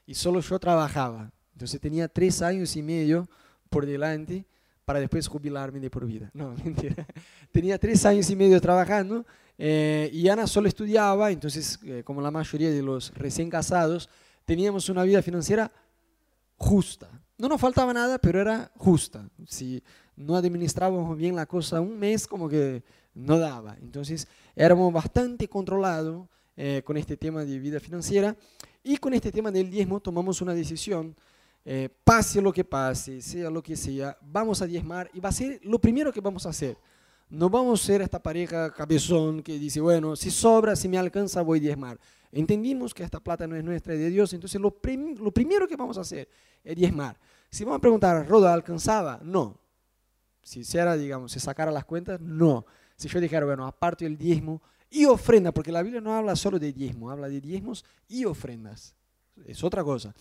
y 0.06 0.14
solo 0.14 0.40
yo 0.40 0.58
trabajaba. 0.58 1.30
Entonces 1.52 1.80
tenía 1.80 2.06
tres 2.06 2.42
años 2.42 2.76
y 2.76 2.82
medio 2.82 3.28
por 3.70 3.86
delante 3.86 4.44
para 4.84 5.00
después 5.00 5.26
jubilarme 5.26 5.80
de 5.80 5.90
por 5.90 6.06
vida. 6.06 6.30
No, 6.32 6.54
mentira. 6.64 7.06
Tenía 7.50 7.78
tres 7.78 8.04
años 8.06 8.30
y 8.30 8.36
medio 8.36 8.60
trabajando 8.60 9.26
eh, 9.58 10.08
y 10.12 10.28
Ana 10.28 10.46
solo 10.46 10.68
estudiaba, 10.68 11.30
entonces 11.30 11.78
eh, 11.84 12.02
como 12.04 12.20
la 12.20 12.30
mayoría 12.30 12.70
de 12.70 12.80
los 12.82 13.12
recién 13.14 13.50
casados, 13.50 14.08
teníamos 14.44 14.88
una 14.88 15.02
vida 15.02 15.20
financiera 15.20 15.72
justa. 16.56 17.10
No 17.38 17.48
nos 17.48 17.60
faltaba 17.60 17.92
nada, 17.94 18.18
pero 18.18 18.40
era 18.40 18.70
justa. 18.76 19.28
Si 19.46 19.82
no 20.16 20.36
administrábamos 20.36 21.16
bien 21.16 21.36
la 21.36 21.46
cosa 21.46 21.80
un 21.80 21.98
mes, 21.98 22.26
como 22.26 22.48
que 22.48 22.82
no 23.14 23.38
daba. 23.38 23.76
Entonces 23.80 24.26
éramos 24.56 24.92
bastante 24.92 25.48
controlados 25.48 26.26
eh, 26.56 26.82
con 26.84 26.96
este 26.96 27.16
tema 27.16 27.44
de 27.44 27.58
vida 27.60 27.78
financiera 27.78 28.36
y 28.82 28.96
con 28.96 29.14
este 29.14 29.30
tema 29.30 29.52
del 29.52 29.70
diezmo 29.70 30.00
tomamos 30.00 30.40
una 30.40 30.54
decisión, 30.54 31.14
eh, 31.64 31.88
pase 32.02 32.42
lo 32.42 32.52
que 32.52 32.64
pase, 32.64 33.20
sea 33.20 33.50
lo 33.50 33.62
que 33.62 33.76
sea, 33.76 34.16
vamos 34.20 34.60
a 34.62 34.66
diezmar 34.66 35.10
y 35.14 35.20
va 35.20 35.28
a 35.28 35.32
ser 35.32 35.60
lo 35.62 35.78
primero 35.78 36.12
que 36.12 36.20
vamos 36.20 36.46
a 36.46 36.48
hacer. 36.48 36.76
No 37.30 37.50
vamos 37.50 37.82
a 37.82 37.86
ser 37.86 38.02
esta 38.02 38.22
pareja 38.22 38.72
cabezón 38.72 39.42
que 39.42 39.58
dice, 39.58 39.80
bueno, 39.80 40.16
si 40.16 40.30
sobra, 40.30 40.74
si 40.74 40.88
me 40.88 40.96
alcanza, 40.96 41.42
voy 41.42 41.58
a 41.58 41.62
diezmar. 41.62 41.98
Entendimos 42.32 42.94
que 42.94 43.02
esta 43.02 43.20
plata 43.20 43.46
no 43.46 43.56
es 43.56 43.64
nuestra, 43.64 43.94
es 43.94 44.00
de 44.00 44.10
Dios, 44.10 44.32
entonces 44.32 44.60
lo, 44.60 44.74
lo 45.20 45.30
primero 45.30 45.68
que 45.68 45.76
vamos 45.76 45.98
a 45.98 46.02
hacer 46.02 46.28
es 46.64 46.76
diezmar. 46.76 47.18
Si 47.50 47.64
vamos 47.64 47.78
a 47.78 47.80
preguntar, 47.80 48.26
¿Roda 48.28 48.52
alcanzaba? 48.52 49.20
No. 49.22 49.58
Si 50.42 50.60
hiciera, 50.60 50.96
digamos, 50.96 51.32
si 51.32 51.40
sacara 51.40 51.70
las 51.70 51.84
cuentas, 51.84 52.20
no. 52.20 52.64
Si 52.96 53.08
yo 53.08 53.20
dijera, 53.20 53.44
bueno, 53.44 53.66
aparte 53.66 54.06
el 54.06 54.16
diezmo 54.16 54.62
y 54.90 55.04
ofrenda, 55.04 55.52
porque 55.52 55.72
la 55.72 55.82
Biblia 55.82 56.00
no 56.00 56.14
habla 56.14 56.34
solo 56.34 56.58
de 56.58 56.72
diezmo, 56.72 57.10
habla 57.10 57.28
de 57.28 57.40
diezmos 57.40 57.84
y 58.08 58.24
ofrendas. 58.24 58.94
Es 59.46 59.62
otra 59.62 59.84
cosa. 59.84 60.14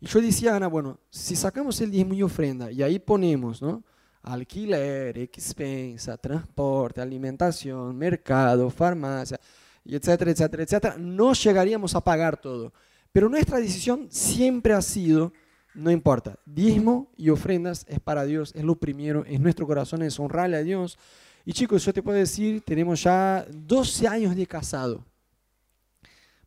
Y 0.00 0.06
yo 0.06 0.20
decía, 0.20 0.56
Ana, 0.56 0.66
bueno, 0.66 0.98
si 1.10 1.36
sacamos 1.36 1.80
el 1.80 1.90
diezmo 1.90 2.14
y 2.14 2.22
ofrenda 2.22 2.70
y 2.70 2.82
ahí 2.82 2.98
ponemos, 2.98 3.62
¿no? 3.62 3.82
Alquiler, 4.24 5.16
expensa, 5.18 6.16
transporte, 6.16 7.00
alimentación, 7.00 7.96
mercado, 7.96 8.70
farmacia, 8.70 9.38
etcétera, 9.84 10.30
etcétera, 10.30 10.62
etcétera, 10.62 10.96
no 10.98 11.32
llegaríamos 11.34 11.94
a 11.94 12.00
pagar 12.00 12.36
todo. 12.40 12.72
Pero 13.12 13.28
nuestra 13.28 13.58
decisión 13.58 14.08
siempre 14.10 14.72
ha 14.72 14.82
sido, 14.82 15.32
no 15.74 15.90
importa, 15.90 16.38
diezmo 16.44 17.12
y 17.16 17.30
ofrendas 17.30 17.86
es 17.88 18.00
para 18.00 18.24
Dios, 18.24 18.52
es 18.56 18.64
lo 18.64 18.74
primero, 18.74 19.24
en 19.26 19.42
nuestro 19.42 19.66
corazón 19.66 20.02
es 20.02 20.18
honrarle 20.18 20.56
a 20.56 20.62
Dios. 20.62 20.98
Y 21.44 21.52
chicos, 21.52 21.84
yo 21.84 21.92
te 21.92 22.02
puedo 22.02 22.18
decir, 22.18 22.62
tenemos 22.62 23.02
ya 23.02 23.46
12 23.50 24.08
años 24.08 24.34
de 24.34 24.46
casado. 24.46 25.04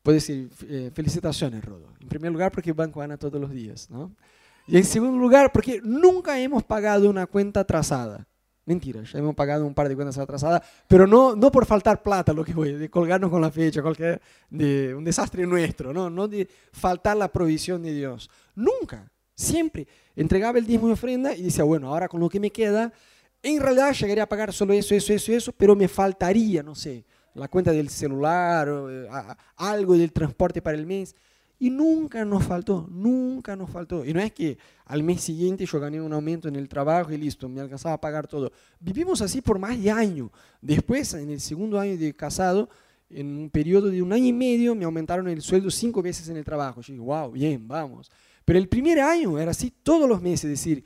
Puedo 0.01 0.15
decir, 0.15 0.49
eh, 0.67 0.89
felicitaciones, 0.93 1.63
Rodo. 1.63 1.93
En 1.99 2.07
primer 2.07 2.31
lugar, 2.31 2.51
porque 2.51 2.73
banco 2.73 3.01
Ana 3.01 3.17
todos 3.17 3.39
los 3.39 3.51
días, 3.51 3.89
¿no? 3.89 4.15
Y 4.67 4.77
en 4.77 4.83
segundo 4.83 5.17
lugar, 5.17 5.51
porque 5.51 5.79
nunca 5.83 6.37
hemos 6.39 6.63
pagado 6.63 7.09
una 7.09 7.25
cuenta 7.25 7.61
atrasada. 7.61 8.27
Mentira, 8.65 9.01
ya 9.01 9.19
hemos 9.19 9.33
pagado 9.33 9.65
un 9.65 9.73
par 9.73 9.87
de 9.87 9.95
cuentas 9.95 10.17
atrasadas, 10.17 10.61
pero 10.89 11.07
no, 11.07 11.37
no 11.37 11.49
por 11.49 11.65
faltar 11.65 12.03
plata, 12.03 12.33
lo 12.33 12.43
que 12.43 12.53
voy, 12.53 12.73
de 12.73 12.89
colgarnos 12.89 13.31
con 13.31 13.39
la 13.39 13.49
fecha, 13.49 13.81
cualquier, 13.81 14.21
de 14.49 14.93
un 14.93 15.05
desastre 15.05 15.47
nuestro, 15.47 15.93
¿no? 15.93 16.09
no 16.09 16.27
de 16.27 16.49
faltar 16.73 17.15
la 17.15 17.31
provisión 17.31 17.81
de 17.81 17.93
Dios. 17.93 18.29
Nunca, 18.55 19.09
siempre. 19.33 19.87
Entregaba 20.17 20.59
el 20.59 20.67
diezmo 20.67 20.89
y 20.89 20.91
ofrenda 20.91 21.33
y 21.33 21.43
decía, 21.43 21.63
bueno, 21.63 21.87
ahora 21.87 22.09
con 22.09 22.19
lo 22.19 22.27
que 22.27 22.41
me 22.41 22.51
queda, 22.51 22.91
en 23.41 23.61
realidad 23.61 23.93
llegaría 23.93 24.23
a 24.23 24.29
pagar 24.29 24.51
solo 24.51 24.73
eso, 24.73 24.93
eso, 24.93 25.13
eso, 25.13 25.31
eso, 25.31 25.53
pero 25.53 25.73
me 25.73 25.87
faltaría, 25.87 26.61
no 26.61 26.75
sé, 26.75 27.05
la 27.35 27.47
cuenta 27.47 27.71
del 27.71 27.87
celular, 27.87 28.67
o, 28.67 28.91
eh, 28.91 29.07
algo 29.55 29.97
del 29.97 30.11
transporte 30.11 30.61
para 30.61 30.77
el 30.77 30.85
mes. 30.85 31.15
Y 31.59 31.71
nunca 31.71 32.23
nos 32.23 32.43
faltó, 32.43 32.87
nunca 32.91 33.55
nos 33.55 33.69
faltó. 33.69 34.05
Y 34.05 34.13
no 34.13 34.19
es 34.19 34.31
que 34.31 34.57
al 34.85 35.01
mes 35.01 35.21
siguiente 35.21 35.65
yo 35.65 35.79
gané 35.79 35.99
un 35.99 36.13
aumento 36.13 36.47
en 36.47 36.55
el 36.55 36.69
trabajo 36.69 37.11
y 37.11 37.17
listo, 37.17 37.49
me 37.49 37.61
alcanzaba 37.61 37.95
a 37.95 38.01
pagar 38.01 38.27
todo. 38.27 38.51
Vivimos 38.79 39.21
así 39.21 39.41
por 39.41 39.57
más 39.57 39.81
de 39.81 39.89
año. 39.89 40.31
Después, 40.61 41.13
en 41.15 41.31
el 41.31 41.39
segundo 41.39 41.79
año 41.79 41.97
de 41.97 42.13
casado, 42.13 42.69
en 43.09 43.37
un 43.37 43.49
periodo 43.49 43.87
de 43.87 44.01
un 44.01 44.13
año 44.13 44.25
y 44.25 44.33
medio, 44.33 44.75
me 44.75 44.85
aumentaron 44.85 45.27
el 45.29 45.41
sueldo 45.41 45.71
cinco 45.71 46.01
veces 46.01 46.29
en 46.29 46.37
el 46.37 46.43
trabajo. 46.45 46.81
Yo 46.81 46.93
dije, 46.93 47.05
wow, 47.05 47.31
bien, 47.31 47.67
vamos. 47.67 48.11
Pero 48.45 48.59
el 48.59 48.69
primer 48.69 48.99
año 48.99 49.39
era 49.39 49.51
así 49.51 49.73
todos 49.83 50.07
los 50.07 50.21
meses, 50.21 50.45
es 50.45 50.51
decir, 50.51 50.85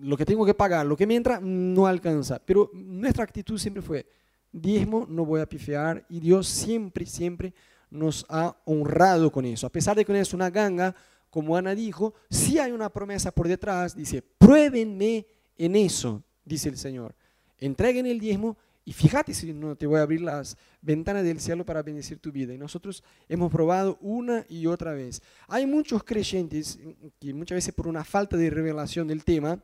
lo 0.00 0.16
que 0.16 0.24
tengo 0.24 0.46
que 0.46 0.54
pagar, 0.54 0.86
lo 0.86 0.96
que 0.96 1.06
me 1.06 1.16
entra, 1.16 1.40
no 1.40 1.86
alcanza. 1.86 2.38
Pero 2.38 2.70
nuestra 2.72 3.24
actitud 3.24 3.58
siempre 3.58 3.82
fue, 3.82 4.06
diezmo, 4.52 5.06
no 5.08 5.24
voy 5.24 5.40
a 5.40 5.48
pifear, 5.48 6.06
y 6.08 6.20
Dios 6.20 6.46
siempre, 6.46 7.04
siempre 7.04 7.52
nos 7.92 8.24
ha 8.28 8.56
honrado 8.64 9.30
con 9.30 9.44
eso. 9.44 9.66
A 9.66 9.70
pesar 9.70 9.96
de 9.96 10.04
que 10.04 10.12
no 10.12 10.18
es 10.18 10.32
una 10.32 10.50
ganga, 10.50 10.94
como 11.30 11.56
Ana 11.56 11.74
dijo, 11.74 12.14
si 12.30 12.58
hay 12.58 12.72
una 12.72 12.88
promesa 12.88 13.30
por 13.30 13.46
detrás, 13.46 13.94
dice, 13.94 14.22
pruébenme 14.22 15.26
en 15.56 15.76
eso, 15.76 16.22
dice 16.44 16.68
el 16.68 16.76
Señor. 16.76 17.14
Entreguen 17.58 18.06
el 18.06 18.18
diezmo 18.18 18.56
y 18.84 18.92
fíjate 18.92 19.32
si 19.32 19.52
no 19.52 19.76
te 19.76 19.86
voy 19.86 20.00
a 20.00 20.02
abrir 20.02 20.22
las 20.22 20.56
ventanas 20.80 21.22
del 21.22 21.38
cielo 21.38 21.64
para 21.64 21.82
bendecir 21.82 22.18
tu 22.18 22.32
vida. 22.32 22.52
Y 22.52 22.58
nosotros 22.58 23.04
hemos 23.28 23.52
probado 23.52 23.98
una 24.00 24.44
y 24.48 24.66
otra 24.66 24.92
vez. 24.92 25.22
Hay 25.46 25.66
muchos 25.66 26.02
creyentes 26.02 26.78
que 27.20 27.34
muchas 27.34 27.56
veces 27.56 27.74
por 27.74 27.86
una 27.86 28.04
falta 28.04 28.36
de 28.36 28.50
revelación 28.50 29.06
del 29.06 29.24
tema, 29.24 29.62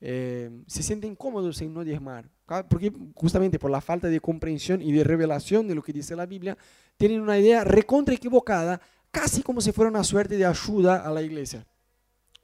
eh, 0.00 0.50
se 0.66 0.82
sienten 0.82 1.14
cómodos 1.14 1.60
en 1.60 1.74
no 1.74 1.84
diezmar, 1.84 2.30
porque 2.68 2.92
justamente 3.14 3.58
por 3.58 3.70
la 3.70 3.80
falta 3.80 4.08
de 4.08 4.20
comprensión 4.20 4.82
y 4.82 4.92
de 4.92 5.04
revelación 5.04 5.68
de 5.68 5.74
lo 5.74 5.82
que 5.82 5.92
dice 5.92 6.16
la 6.16 6.26
Biblia, 6.26 6.56
tienen 6.96 7.20
una 7.20 7.38
idea 7.38 7.64
recontra 7.64 8.14
equivocada, 8.14 8.80
casi 9.10 9.42
como 9.42 9.60
si 9.60 9.72
fuera 9.72 9.90
una 9.90 10.04
suerte 10.04 10.36
de 10.36 10.44
ayuda 10.44 11.06
a 11.06 11.10
la 11.10 11.22
iglesia, 11.22 11.64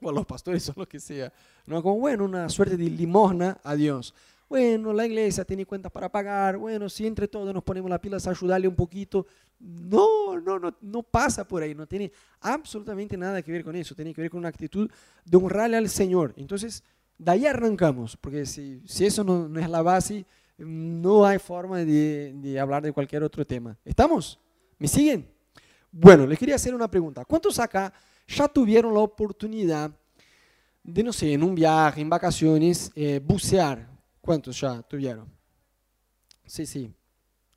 o 0.01 0.09
a 0.09 0.13
los 0.13 0.25
pastores 0.25 0.69
o 0.69 0.73
lo 0.75 0.87
que 0.87 0.99
sea, 0.99 1.31
no 1.65 1.81
como 1.83 1.99
bueno, 1.99 2.25
una 2.25 2.49
suerte 2.49 2.77
de 2.77 2.89
limosna 2.89 3.59
a 3.63 3.75
Dios. 3.75 4.13
Bueno, 4.49 4.93
la 4.93 5.05
iglesia 5.05 5.43
tiene 5.43 5.65
cuentas 5.65 5.91
para 5.91 6.09
pagar, 6.09 6.55
bueno, 6.55 6.87
si 6.87 7.05
entre 7.05 7.27
todos 7.27 7.53
nos 7.53 7.63
ponemos 7.63 7.89
las 7.89 7.99
pilas 7.99 8.25
a 8.27 8.29
ayudarle 8.29 8.69
un 8.69 8.75
poquito, 8.75 9.27
no, 9.59 10.39
no, 10.39 10.57
no, 10.57 10.73
no 10.79 11.03
pasa 11.03 11.45
por 11.45 11.61
ahí, 11.61 11.75
no 11.75 11.85
tiene 11.85 12.13
absolutamente 12.39 13.17
nada 13.17 13.41
que 13.41 13.51
ver 13.51 13.65
con 13.65 13.75
eso, 13.75 13.93
tiene 13.93 14.13
que 14.13 14.21
ver 14.21 14.29
con 14.29 14.39
una 14.39 14.47
actitud 14.47 14.89
de 15.25 15.37
honrarle 15.37 15.75
al 15.75 15.89
Señor. 15.89 16.33
Entonces, 16.37 16.81
de 17.17 17.31
ahí 17.31 17.45
arrancamos, 17.45 18.15
porque 18.17 18.45
si, 18.45 18.81
si 18.85 19.05
eso 19.05 19.23
no, 19.23 19.47
no, 19.47 19.59
es 19.59 19.69
la 19.69 19.81
base, 19.81 20.25
no 20.57 21.25
hay 21.25 21.39
forma 21.39 21.79
de, 21.79 22.33
de, 22.35 22.59
hablar 22.59 22.83
de 22.83 22.91
cualquier 22.91 23.23
otro 23.23 23.45
tema. 23.45 23.77
¿Estamos? 23.83 24.39
¿Me 24.77 24.87
siguen? 24.87 25.27
Bueno, 25.91 26.27
les 26.27 26.37
quería 26.37 26.55
hacer 26.55 26.75
una 26.75 26.89
pregunta. 26.89 27.25
¿Cuántos 27.25 27.59
acá 27.59 27.91
ya 28.27 28.47
tuvieron 28.47 28.93
la 28.93 28.99
oportunidad 28.99 29.91
de, 30.83 31.03
no 31.03 31.11
sé, 31.11 31.33
en 31.33 31.43
un 31.43 31.55
viaje, 31.55 32.01
en 32.01 32.09
vacaciones, 32.09 32.91
eh, 32.95 33.19
bucear? 33.23 33.89
¿Cuántos 34.21 34.59
ya 34.59 34.81
tuvieron? 34.83 35.27
Sí, 36.45 36.65
sí. 36.65 36.93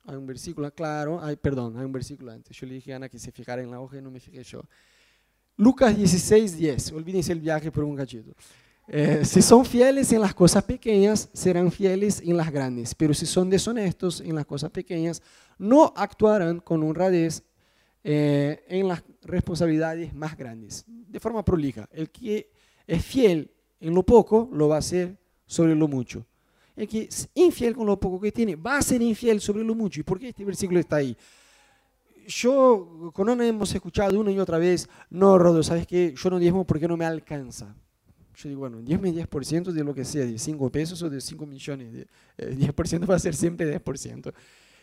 Hay 0.05 0.15
un 0.15 0.25
versículo, 0.25 0.73
claro. 0.73 1.21
Hay, 1.23 1.35
perdón, 1.35 1.77
hay 1.77 1.85
un 1.85 1.91
versículo 1.91 2.31
antes. 2.31 2.55
Yo 2.57 2.65
le 2.65 2.75
dije 2.75 2.93
a 2.93 2.95
Ana 2.95 3.09
que 3.09 3.19
se 3.19 3.31
fijara 3.31 3.61
en 3.61 3.69
la 3.69 3.79
hoja 3.79 3.97
y 3.97 4.01
no 4.01 4.09
me 4.09 4.19
fijé 4.19 4.43
yo. 4.43 4.61
Lucas 5.57 5.95
16, 5.95 6.57
10. 6.57 6.91
Olvídense 6.93 7.31
el 7.31 7.39
viaje 7.39 7.71
por 7.71 7.83
un 7.83 7.95
cachito. 7.95 8.33
Eh, 8.93 9.23
si 9.23 9.41
son 9.41 9.63
fieles 9.63 10.11
en 10.11 10.19
las 10.19 10.33
cosas 10.33 10.65
pequeñas, 10.65 11.29
serán 11.31 11.71
fieles 11.71 12.21
en 12.25 12.35
las 12.35 12.51
grandes, 12.51 12.93
pero 12.93 13.13
si 13.13 13.25
son 13.25 13.49
deshonestos 13.49 14.19
en 14.19 14.35
las 14.35 14.45
cosas 14.45 14.69
pequeñas, 14.69 15.23
no 15.57 15.93
actuarán 15.95 16.59
con 16.59 16.83
honradez 16.83 17.41
eh, 18.03 18.65
en 18.67 18.89
las 18.89 19.01
responsabilidades 19.21 20.13
más 20.13 20.35
grandes. 20.35 20.83
De 20.85 21.21
forma 21.21 21.45
prolija, 21.45 21.87
el 21.93 22.09
que 22.09 22.51
es 22.85 23.05
fiel 23.05 23.49
en 23.79 23.93
lo 23.95 24.03
poco, 24.03 24.49
lo 24.51 24.67
va 24.67 24.75
a 24.75 24.79
hacer 24.79 25.17
sobre 25.45 25.73
lo 25.73 25.87
mucho. 25.87 26.25
El 26.75 26.85
que 26.85 27.03
es 27.03 27.29
infiel 27.33 27.73
con 27.73 27.85
lo 27.85 27.97
poco 27.97 28.19
que 28.19 28.33
tiene, 28.33 28.57
va 28.57 28.77
a 28.77 28.81
ser 28.81 29.01
infiel 29.01 29.39
sobre 29.39 29.63
lo 29.63 29.73
mucho. 29.73 30.01
¿Y 30.01 30.03
por 30.03 30.19
qué 30.19 30.27
este 30.27 30.43
versículo 30.43 30.81
está 30.81 30.97
ahí? 30.97 31.15
Yo, 32.27 33.09
con 33.13 33.29
Ana 33.29 33.47
hemos 33.47 33.73
escuchado 33.73 34.19
una 34.19 34.31
y 34.31 34.39
otra 34.39 34.57
vez, 34.57 34.89
no, 35.09 35.37
Rodo, 35.37 35.63
¿sabes 35.63 35.87
qué? 35.87 36.13
Yo 36.13 36.29
no 36.29 36.39
diezmo 36.39 36.65
porque 36.65 36.89
no 36.89 36.97
me 36.97 37.05
alcanza. 37.05 37.73
Yo 38.35 38.49
digo, 38.49 38.61
bueno, 38.61 38.81
10 38.81 39.01
10% 39.01 39.71
de 39.71 39.83
lo 39.83 39.93
que 39.93 40.05
sea, 40.05 40.25
de 40.25 40.37
5 40.37 40.69
pesos 40.71 41.01
o 41.03 41.09
de 41.09 41.19
5 41.19 41.45
millones, 41.45 41.93
de, 41.93 42.07
10% 42.37 43.07
va 43.09 43.15
a 43.15 43.19
ser 43.19 43.35
siempre 43.35 43.79
10%. 43.81 44.33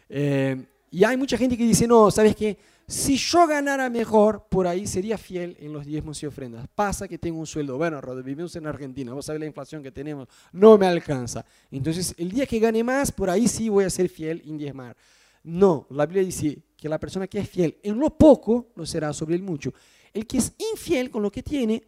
Eh, 0.09 0.67
y 0.91 1.05
hay 1.05 1.17
mucha 1.17 1.37
gente 1.37 1.57
que 1.57 1.65
dice, 1.65 1.87
no, 1.87 2.11
¿sabes 2.11 2.35
qué? 2.35 2.59
Si 2.87 3.19
yo 3.19 3.47
ganara 3.47 3.91
mejor, 3.91 4.47
por 4.49 4.67
ahí 4.67 4.87
sería 4.87 5.19
fiel 5.19 5.57
en 5.61 5.75
los 5.75 5.85
diezmos 5.85 6.23
y 6.23 6.27
ofrendas. 6.27 6.67
Pasa 6.75 7.07
que 7.07 7.19
tengo 7.19 7.39
un 7.39 7.47
sueldo. 7.47 7.77
Bueno, 7.77 8.01
Rod, 8.01 8.25
vivimos 8.25 8.57
en 8.57 8.67
Argentina, 8.67 9.13
vos 9.13 9.27
sabés 9.27 9.41
la 9.41 9.47
inflación 9.47 9.83
que 9.83 9.93
tenemos, 9.93 10.27
no 10.53 10.79
me 10.79 10.87
alcanza. 10.87 11.45
Entonces, 11.71 12.15
el 12.17 12.31
día 12.31 12.47
que 12.47 12.59
gane 12.59 12.83
más, 12.83 13.13
por 13.13 13.29
ahí 13.29 13.47
sí 13.47 13.69
voy 13.69 13.85
a 13.85 13.91
ser 13.91 14.09
fiel 14.09 14.43
en 14.47 14.57
diezmar. 14.57 14.97
No, 15.45 15.87
la 15.91 16.07
Biblia 16.07 16.25
dice 16.25 16.63
que 16.79 16.89
la 16.89 16.99
persona 16.99 17.27
que 17.27 17.41
es 17.41 17.49
fiel 17.51 17.77
en 17.83 17.99
lo 17.99 18.17
poco, 18.17 18.69
lo 18.75 18.87
será 18.87 19.13
sobre 19.13 19.35
el 19.35 19.43
mucho. 19.43 19.75
El 20.15 20.27
que 20.27 20.39
es 20.39 20.55
infiel 20.73 21.11
con 21.11 21.23
lo 21.23 21.31
que 21.31 21.43
tiene, 21.43 21.83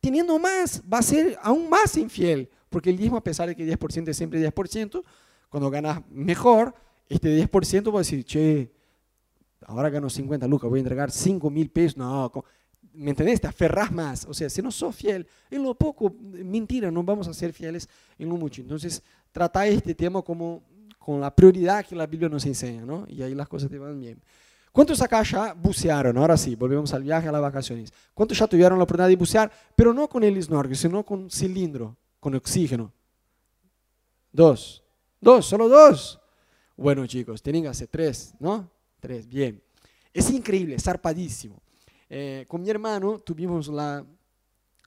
teniendo 0.00 0.38
más, 0.38 0.82
va 0.92 0.98
a 0.98 1.02
ser 1.02 1.38
aún 1.42 1.68
más 1.68 1.96
infiel, 1.96 2.48
porque 2.68 2.90
el 2.90 2.96
diezmo, 2.96 3.16
a 3.16 3.24
pesar 3.24 3.48
de 3.48 3.56
que 3.56 3.66
10% 3.66 4.08
es 4.08 4.16
siempre 4.16 4.40
10%, 4.40 5.02
cuando 5.48 5.70
ganas 5.70 6.02
mejor, 6.10 6.74
este 7.08 7.36
10% 7.42 7.92
va 7.92 7.96
a 7.96 8.02
decir, 8.02 8.24
che, 8.24 8.70
ahora 9.66 9.90
gano 9.90 10.10
50 10.10 10.46
lucas, 10.46 10.68
voy 10.68 10.78
a 10.78 10.82
entregar 10.82 11.10
5 11.10 11.50
mil 11.50 11.70
pesos, 11.70 11.96
no, 11.96 12.30
¿me 12.92 13.10
entendés? 13.10 13.40
Te 13.40 13.46
aferras 13.46 13.90
más, 13.90 14.24
o 14.26 14.34
sea, 14.34 14.50
si 14.50 14.60
no 14.60 14.70
sos 14.70 14.94
fiel 14.94 15.26
en 15.50 15.62
lo 15.62 15.74
poco, 15.74 16.14
mentira, 16.20 16.90
no 16.90 17.02
vamos 17.02 17.28
a 17.28 17.34
ser 17.34 17.52
fieles 17.52 17.88
en 18.18 18.28
lo 18.28 18.36
mucho. 18.36 18.60
Entonces, 18.60 19.02
trata 19.32 19.66
este 19.66 19.94
tema 19.94 20.22
como 20.22 20.62
con 20.98 21.20
la 21.20 21.34
prioridad 21.34 21.86
que 21.86 21.96
la 21.96 22.06
Biblia 22.06 22.28
nos 22.28 22.44
enseña, 22.44 22.84
¿no? 22.84 23.06
Y 23.08 23.22
ahí 23.22 23.34
las 23.34 23.48
cosas 23.48 23.70
te 23.70 23.78
van 23.78 23.98
bien. 23.98 24.20
¿Cuántos 24.72 25.00
acá 25.02 25.22
ya 25.22 25.54
bucearon? 25.54 26.16
Ahora 26.18 26.36
sí, 26.36 26.54
volvemos 26.54 26.92
al 26.94 27.02
viaje, 27.02 27.28
a 27.28 27.32
las 27.32 27.42
vacaciones. 27.42 27.92
¿Cuántos 28.14 28.38
ya 28.38 28.46
tuvieron 28.46 28.78
la 28.78 28.84
oportunidad 28.84 29.08
de 29.08 29.16
bucear? 29.16 29.50
Pero 29.74 29.92
no 29.92 30.08
con 30.08 30.22
el 30.24 30.40
snorkel, 30.42 30.76
sino 30.76 31.04
con 31.04 31.30
cilindro, 31.30 31.96
con 32.20 32.34
oxígeno. 32.34 32.92
Dos. 34.32 34.82
Dos, 35.20 35.46
solo 35.46 35.68
dos. 35.68 36.20
Bueno, 36.76 37.06
chicos, 37.06 37.42
hacer 37.68 37.88
tres, 37.88 38.34
¿no? 38.38 38.70
Tres, 39.00 39.28
bien. 39.28 39.60
Es 40.12 40.30
increíble, 40.30 40.78
zarpadísimo. 40.78 41.60
Eh, 42.08 42.44
con 42.48 42.62
mi 42.62 42.70
hermano 42.70 43.18
tuvimos 43.18 43.68
la, 43.68 44.04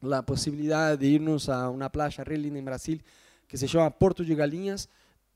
la 0.02 0.26
posibilidad 0.26 0.98
de 0.98 1.08
irnos 1.08 1.50
a 1.50 1.70
una 1.70 1.92
playa 1.92 2.24
re 2.24 2.38
linda 2.38 2.60
en 2.60 2.66
Brasil 2.66 3.04
que 3.48 3.58
se 3.58 3.68
llama 3.68 3.90
Porto 3.92 4.24
de 4.24 4.34
Galinhas 4.34 4.90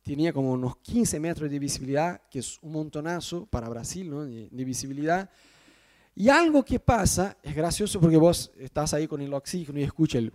tenía 0.05 0.31
como 0.31 0.51
unos 0.51 0.77
15 0.77 1.19
metros 1.19 1.49
de 1.49 1.57
visibilidad, 1.57 2.21
que 2.29 2.37
es 2.37 2.59
un 2.61 2.73
montonazo 2.73 3.47
para 3.47 3.67
Brasil, 3.67 4.07
¿no? 4.07 4.23
de, 4.23 4.63
visibilidad. 4.63 5.27
Y 6.13 6.29
algo 6.29 6.63
que 6.63 6.79
pasa, 6.79 7.35
es 7.41 7.55
gracioso 7.55 7.99
porque 7.99 8.15
vos 8.15 8.51
estás 8.59 8.93
ahí 8.93 9.07
con 9.07 9.19
el 9.21 9.33
oxígeno 9.33 9.79
y 9.79 9.83
escuchas 9.83 10.21
el... 10.21 10.31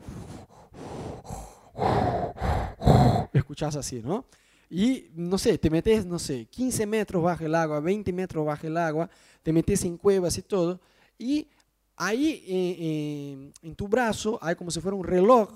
Escuchás 3.33 3.77
así, 3.77 4.03
¿no? 4.03 4.27
y, 4.69 5.07
no 5.15 5.39
sé, 5.39 5.57
te 5.57 5.71
metes, 5.71 6.05
no 6.05 6.19
sé, 6.19 6.47
15 6.47 6.87
metros 6.87 7.23
bajo 7.23 7.45
el 7.45 7.55
agua, 7.55 7.79
20 7.79 8.13
metros 8.13 8.45
bajo 8.45 8.67
el 8.67 8.77
agua, 8.77 9.09
te 9.43 9.53
metes 9.53 9.85
en 9.85 9.97
cuevas 9.97 10.37
y 10.37 10.43
todo, 10.43 10.81
y 11.17 11.47
ahí 11.97 12.45
eh, 12.47 12.77
eh, 12.79 13.53
en 13.63 13.75
tu 13.77 13.87
brazo 13.87 14.37
hay 14.43 14.57
como 14.57 14.71
si 14.71 14.81
fuera 14.81 14.97
un 14.97 15.05
reloj 15.05 15.49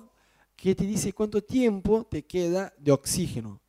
que 0.56 0.74
te 0.74 0.84
dice 0.84 1.12
cuánto 1.12 1.42
tiempo 1.42 2.06
te 2.08 2.24
queda 2.24 2.72
de 2.78 2.92
oxígeno. 2.92 3.60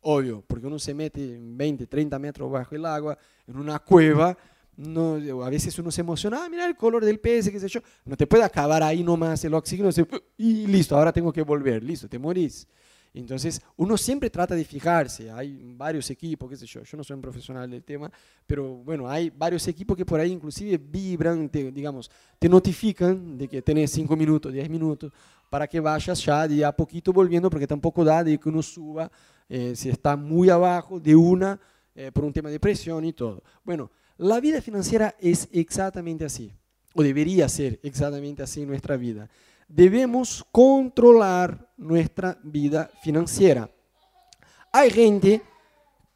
Obvio, 0.00 0.44
porque 0.46 0.66
uno 0.66 0.78
se 0.78 0.94
mete 0.94 1.38
20, 1.40 1.86
30 1.86 2.18
metros 2.18 2.50
bajo 2.50 2.74
el 2.74 2.86
agua, 2.86 3.18
en 3.46 3.56
una 3.56 3.78
cueva, 3.78 4.36
no, 4.76 5.16
a 5.42 5.50
veces 5.50 5.76
uno 5.80 5.90
se 5.90 6.02
emociona, 6.02 6.44
ah, 6.44 6.48
mira 6.48 6.64
el 6.64 6.76
color 6.76 7.04
del 7.04 7.18
pez, 7.18 7.50
qué 7.50 7.58
sé 7.58 7.68
yo, 7.68 7.80
no 8.04 8.16
te 8.16 8.28
puede 8.28 8.44
acabar 8.44 8.82
ahí 8.82 9.02
nomás 9.02 9.44
el 9.44 9.54
oxígeno 9.54 9.90
y 10.36 10.66
listo, 10.68 10.96
ahora 10.96 11.12
tengo 11.12 11.32
que 11.32 11.42
volver, 11.42 11.82
listo, 11.82 12.08
te 12.08 12.18
morís. 12.18 12.66
Entonces, 13.12 13.60
uno 13.76 13.96
siempre 13.96 14.30
trata 14.30 14.54
de 14.54 14.64
fijarse, 14.64 15.30
hay 15.30 15.60
varios 15.76 16.08
equipos, 16.10 16.48
qué 16.48 16.56
sé 16.56 16.66
yo, 16.66 16.84
yo 16.84 16.96
no 16.96 17.02
soy 17.02 17.16
un 17.16 17.22
profesional 17.22 17.68
del 17.68 17.82
tema, 17.82 18.10
pero 18.46 18.76
bueno, 18.76 19.08
hay 19.08 19.30
varios 19.30 19.66
equipos 19.66 19.96
que 19.96 20.04
por 20.04 20.20
ahí 20.20 20.30
inclusive 20.30 20.78
vibran, 20.78 21.48
te, 21.48 21.72
digamos, 21.72 22.08
te 22.38 22.48
notifican 22.48 23.36
de 23.36 23.48
que 23.48 23.62
tenés 23.62 23.90
5 23.90 24.14
minutos, 24.14 24.52
10 24.52 24.70
minutos, 24.70 25.12
para 25.50 25.66
que 25.66 25.80
vayas 25.80 26.22
ya 26.24 26.46
de 26.46 26.64
a 26.64 26.70
poquito 26.70 27.12
volviendo, 27.12 27.50
porque 27.50 27.66
tampoco 27.66 28.04
da 28.04 28.22
de 28.22 28.38
que 28.38 28.48
uno 28.48 28.62
suba, 28.62 29.10
eh, 29.48 29.74
si 29.74 29.88
está 29.88 30.16
muy 30.16 30.50
abajo, 30.50 31.00
de 31.00 31.16
una, 31.16 31.60
eh, 31.94 32.10
por 32.12 32.24
un 32.24 32.32
tema 32.32 32.50
de 32.50 32.60
presión 32.60 33.04
y 33.04 33.12
todo. 33.12 33.42
Bueno, 33.64 33.90
la 34.16 34.40
vida 34.40 34.60
financiera 34.60 35.14
es 35.18 35.48
exactamente 35.52 36.24
así, 36.24 36.52
o 36.94 37.02
debería 37.02 37.48
ser 37.48 37.78
exactamente 37.82 38.42
así 38.42 38.66
nuestra 38.66 38.96
vida. 38.96 39.28
Debemos 39.68 40.44
controlar 40.50 41.70
nuestra 41.76 42.38
vida 42.42 42.90
financiera. 43.02 43.70
Hay 44.72 44.90
gente 44.90 45.42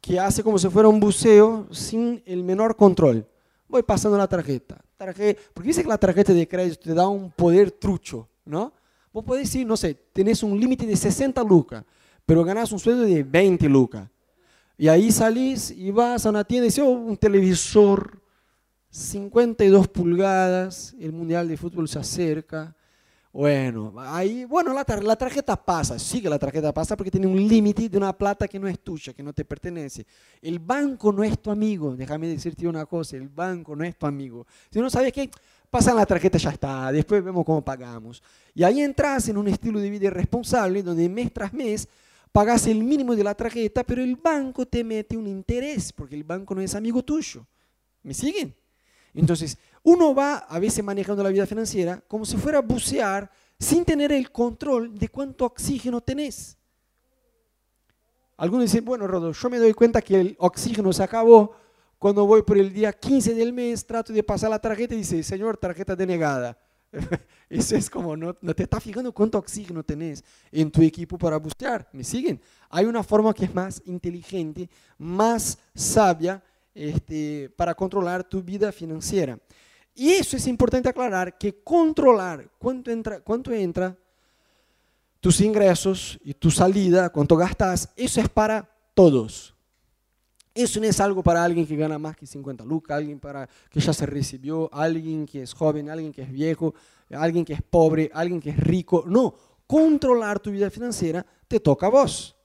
que 0.01 0.19
hace 0.19 0.43
como 0.43 0.59
si 0.59 0.67
fuera 0.69 0.89
un 0.89 0.99
buceo 0.99 1.67
sin 1.71 2.21
el 2.25 2.43
menor 2.43 2.75
control. 2.75 3.27
Voy 3.67 3.83
pasando 3.83 4.17
la 4.17 4.27
tarjeta. 4.27 4.83
tarjeta 4.97 5.41
porque 5.53 5.69
dice 5.69 5.81
que 5.81 5.89
la 5.89 5.97
tarjeta 5.97 6.33
de 6.33 6.47
crédito 6.47 6.77
te 6.83 6.93
da 6.93 7.07
un 7.07 7.31
poder 7.31 7.71
trucho, 7.71 8.27
¿no? 8.43 8.73
Vos 9.13 9.23
podés 9.23 9.43
decir, 9.43 9.65
no 9.65 9.77
sé, 9.77 9.93
tenés 10.11 10.43
un 10.43 10.59
límite 10.59 10.85
de 10.85 10.95
60 10.95 11.41
lucas, 11.43 11.85
pero 12.25 12.43
ganás 12.43 12.71
un 12.71 12.79
sueldo 12.79 13.03
de 13.03 13.23
20 13.23 13.67
lucas. 13.69 14.09
Y 14.77 14.87
ahí 14.87 15.11
salís 15.11 15.71
y 15.71 15.91
vas 15.91 16.25
a 16.25 16.29
una 16.29 16.43
tienda 16.43 16.65
y 16.65 16.69
dices, 16.69 16.83
oh, 16.83 16.89
un 16.89 17.17
televisor, 17.17 18.21
52 18.89 19.87
pulgadas, 19.87 20.95
el 20.99 21.11
Mundial 21.11 21.47
de 21.47 21.57
Fútbol 21.57 21.87
se 21.87 21.99
acerca. 21.99 22.75
Bueno, 23.31 23.93
ahí, 23.97 24.45
bueno, 24.45 24.73
la, 24.73 24.85
la 25.01 25.15
tarjeta 25.15 25.55
pasa, 25.55 25.97
sí 25.97 26.21
que 26.21 26.29
la 26.29 26.37
tarjeta 26.37 26.71
pasa 26.71 26.95
porque 26.95 27.09
tiene 27.09 27.25
un 27.25 27.47
límite 27.47 27.89
de 27.89 27.97
una 27.97 28.13
plata 28.15 28.47
que 28.47 28.59
no 28.59 28.67
es 28.67 28.79
tuya, 28.79 29.11
que 29.11 29.23
no 29.23 29.33
te 29.33 29.43
pertenece. 29.43 30.05
El 30.39 30.59
banco 30.59 31.11
no 31.11 31.23
es 31.23 31.39
tu 31.39 31.49
amigo, 31.49 31.95
déjame 31.95 32.27
decirte 32.27 32.67
una 32.67 32.85
cosa, 32.85 33.17
el 33.17 33.29
banco 33.29 33.75
no 33.75 33.83
es 33.83 33.97
tu 33.97 34.05
amigo. 34.05 34.45
Si 34.69 34.79
no 34.79 34.87
sabes 34.87 35.11
qué, 35.11 35.31
pasan 35.71 35.95
la 35.95 36.05
tarjeta, 36.05 36.37
ya 36.37 36.51
está, 36.51 36.91
después 36.91 37.23
vemos 37.23 37.43
cómo 37.43 37.65
pagamos. 37.65 38.21
Y 38.53 38.61
ahí 38.61 38.81
entras 38.81 39.27
en 39.27 39.37
un 39.37 39.47
estilo 39.47 39.79
de 39.79 39.89
vida 39.89 40.05
irresponsable 40.05 40.83
donde 40.83 41.09
mes 41.09 41.33
tras 41.33 41.51
mes 41.51 41.89
pagas 42.33 42.65
el 42.67 42.83
mínimo 42.83 43.15
de 43.15 43.23
la 43.23 43.35
tarjeta, 43.35 43.83
pero 43.83 44.01
el 44.01 44.15
banco 44.15 44.65
te 44.65 44.83
mete 44.83 45.15
un 45.15 45.27
interés, 45.27 45.93
porque 45.93 46.15
el 46.15 46.23
banco 46.23 46.55
no 46.55 46.61
es 46.61 46.73
amigo 46.75 47.03
tuyo. 47.03 47.45
¿Me 48.01 48.13
siguen? 48.13 48.53
Entonces, 49.13 49.57
uno 49.83 50.15
va 50.15 50.37
a 50.37 50.59
veces 50.59 50.83
manejando 50.83 51.23
la 51.23 51.29
vida 51.29 51.45
financiera 51.45 52.01
como 52.07 52.25
si 52.25 52.35
fuera 52.35 52.57
a 52.57 52.61
bucear 52.61 53.31
sin 53.59 53.85
tener 53.85 54.11
el 54.11 54.31
control 54.31 54.97
de 54.97 55.07
cuánto 55.09 55.45
oxígeno 55.45 56.01
tenés. 56.01 56.57
Algunos 58.35 58.65
dicen, 58.65 58.83
bueno, 58.83 59.05
Rodo, 59.05 59.31
yo 59.31 59.49
me 59.49 59.59
doy 59.59 59.73
cuenta 59.73 60.01
que 60.01 60.19
el 60.19 60.35
oxígeno 60.39 60.91
se 60.91 61.03
acabó 61.03 61.55
cuando 61.99 62.25
voy 62.25 62.41
por 62.41 62.57
el 62.57 62.73
día 62.73 62.91
15 62.91 63.35
del 63.35 63.53
mes, 63.53 63.85
trato 63.85 64.11
de 64.11 64.23
pasar 64.23 64.49
la 64.49 64.59
tarjeta 64.59 64.95
y 64.95 64.97
dice, 64.97 65.21
señor, 65.21 65.55
tarjeta 65.57 65.95
denegada. 65.95 66.57
Eso 67.49 67.75
es 67.75 67.89
como, 67.89 68.15
no, 68.15 68.35
no, 68.41 68.53
te 68.53 68.63
estás 68.63 68.83
fijando 68.83 69.11
cuánto 69.11 69.37
oxígeno 69.37 69.83
tenés 69.83 70.23
en 70.51 70.71
tu 70.71 70.81
equipo 70.81 71.17
para 71.17 71.37
buscar. 71.37 71.87
¿Me 71.91 72.03
siguen? 72.03 72.39
Hay 72.69 72.85
una 72.85 73.03
forma 73.03 73.33
que 73.33 73.45
es 73.45 73.53
más 73.53 73.81
inteligente, 73.85 74.69
más 74.97 75.57
sabia 75.73 76.43
este, 76.73 77.51
para 77.55 77.73
controlar 77.75 78.23
tu 78.23 78.41
vida 78.41 78.71
financiera. 78.71 79.37
Y 79.95 80.11
eso 80.11 80.37
es 80.37 80.47
importante 80.47 80.89
aclarar, 80.89 81.37
que 81.37 81.61
controlar 81.63 82.49
cuánto 82.57 82.89
entra, 82.89 83.19
cuánto 83.19 83.51
entra 83.51 83.95
tus 85.19 85.39
ingresos 85.39 86.19
y 86.23 86.33
tu 86.33 86.49
salida, 86.49 87.09
cuánto 87.09 87.37
gastas, 87.37 87.89
eso 87.95 88.19
es 88.19 88.27
para 88.27 88.69
todos. 88.93 89.52
Eso 90.53 90.79
no 90.79 90.85
es 90.85 90.99
algo 90.99 91.23
para 91.23 91.43
alguien 91.43 91.65
que 91.65 91.75
gana 91.75 91.97
más 91.97 92.15
que 92.15 92.27
50 92.27 92.63
lucas, 92.63 92.97
alguien 92.97 93.19
para 93.19 93.49
que 93.69 93.79
ya 93.79 93.91
se 93.91 94.05
recibió, 94.05 94.69
alguien 94.71 95.25
que 95.25 95.41
es 95.41 95.53
joven, 95.53 95.89
alguien 95.89 96.11
que 96.11 96.21
es 96.21 96.31
viejo, 96.31 96.75
alguien 97.09 97.43
que 97.43 97.53
es 97.53 97.61
pobre, 97.61 98.11
alguien 98.13 98.39
que 98.39 98.51
es 98.51 98.57
rico. 98.57 99.03
No, 99.07 99.33
controlar 99.65 100.39
tu 100.39 100.51
vida 100.51 100.69
financiera 100.69 101.25
te 101.47 101.59
toca 101.59 101.87
a 101.87 101.89
vos. 101.89 102.35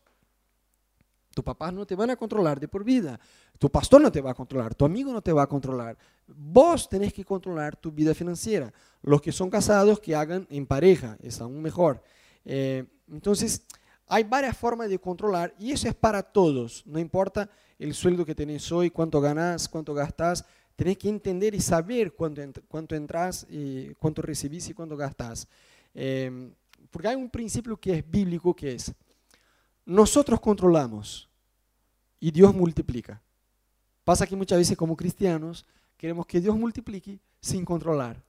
Tu 1.34 1.44
papás 1.44 1.72
no 1.72 1.86
te 1.86 1.94
van 1.94 2.10
a 2.10 2.16
controlar 2.16 2.58
de 2.58 2.66
por 2.66 2.82
vida. 2.82 3.20
Tu 3.58 3.70
pastor 3.70 4.00
no 4.00 4.10
te 4.10 4.20
va 4.20 4.30
a 4.30 4.34
controlar. 4.34 4.74
Tu 4.74 4.84
amigo 4.84 5.12
no 5.12 5.20
te 5.20 5.32
va 5.32 5.42
a 5.42 5.46
controlar. 5.46 5.96
Vos 6.26 6.88
tenés 6.88 7.12
que 7.12 7.24
controlar 7.24 7.76
tu 7.76 7.92
vida 7.92 8.14
financiera. 8.14 8.72
Los 9.02 9.20
que 9.20 9.32
son 9.32 9.50
casados, 9.50 10.00
que 10.00 10.16
hagan 10.16 10.46
en 10.50 10.66
pareja. 10.66 11.16
Es 11.20 11.40
aún 11.40 11.60
mejor. 11.60 12.02
Eh, 12.44 12.86
entonces, 13.08 13.66
hay 14.06 14.24
varias 14.24 14.56
formas 14.56 14.88
de 14.88 14.98
controlar 14.98 15.54
y 15.58 15.72
eso 15.72 15.86
es 15.86 15.94
para 15.94 16.22
todos. 16.22 16.82
No 16.86 16.98
importa 16.98 17.48
el 17.78 17.94
sueldo 17.94 18.24
que 18.24 18.34
tenés 18.34 18.70
hoy, 18.72 18.90
cuánto 18.90 19.20
ganás, 19.20 19.68
cuánto 19.68 19.94
gastás, 19.94 20.44
tenés 20.74 20.98
que 20.98 21.08
entender 21.08 21.54
y 21.54 21.60
saber 21.60 22.12
cuánto, 22.12 22.42
cuánto 22.68 22.94
entras, 22.94 23.46
y 23.48 23.94
cuánto 23.94 24.22
recibís 24.22 24.68
y 24.68 24.74
cuánto 24.74 24.96
gastás. 24.96 25.46
Em, 25.94 26.52
porque 26.90 27.08
hay 27.08 27.16
un 27.16 27.30
principio 27.30 27.76
que 27.76 27.98
es 27.98 28.10
bíblico 28.10 28.54
que 28.54 28.74
es, 28.74 28.92
nosotros 29.84 30.40
controlamos 30.40 31.28
y 32.20 32.30
Dios 32.30 32.54
multiplica. 32.54 33.20
Pasa 34.04 34.26
que 34.26 34.36
muchas 34.36 34.58
veces 34.58 34.76
como 34.76 34.96
cristianos 34.96 35.64
queremos 35.96 36.26
que 36.26 36.40
Dios 36.40 36.56
multiplique 36.56 37.18
sin 37.40 37.64
controlar. 37.64 38.22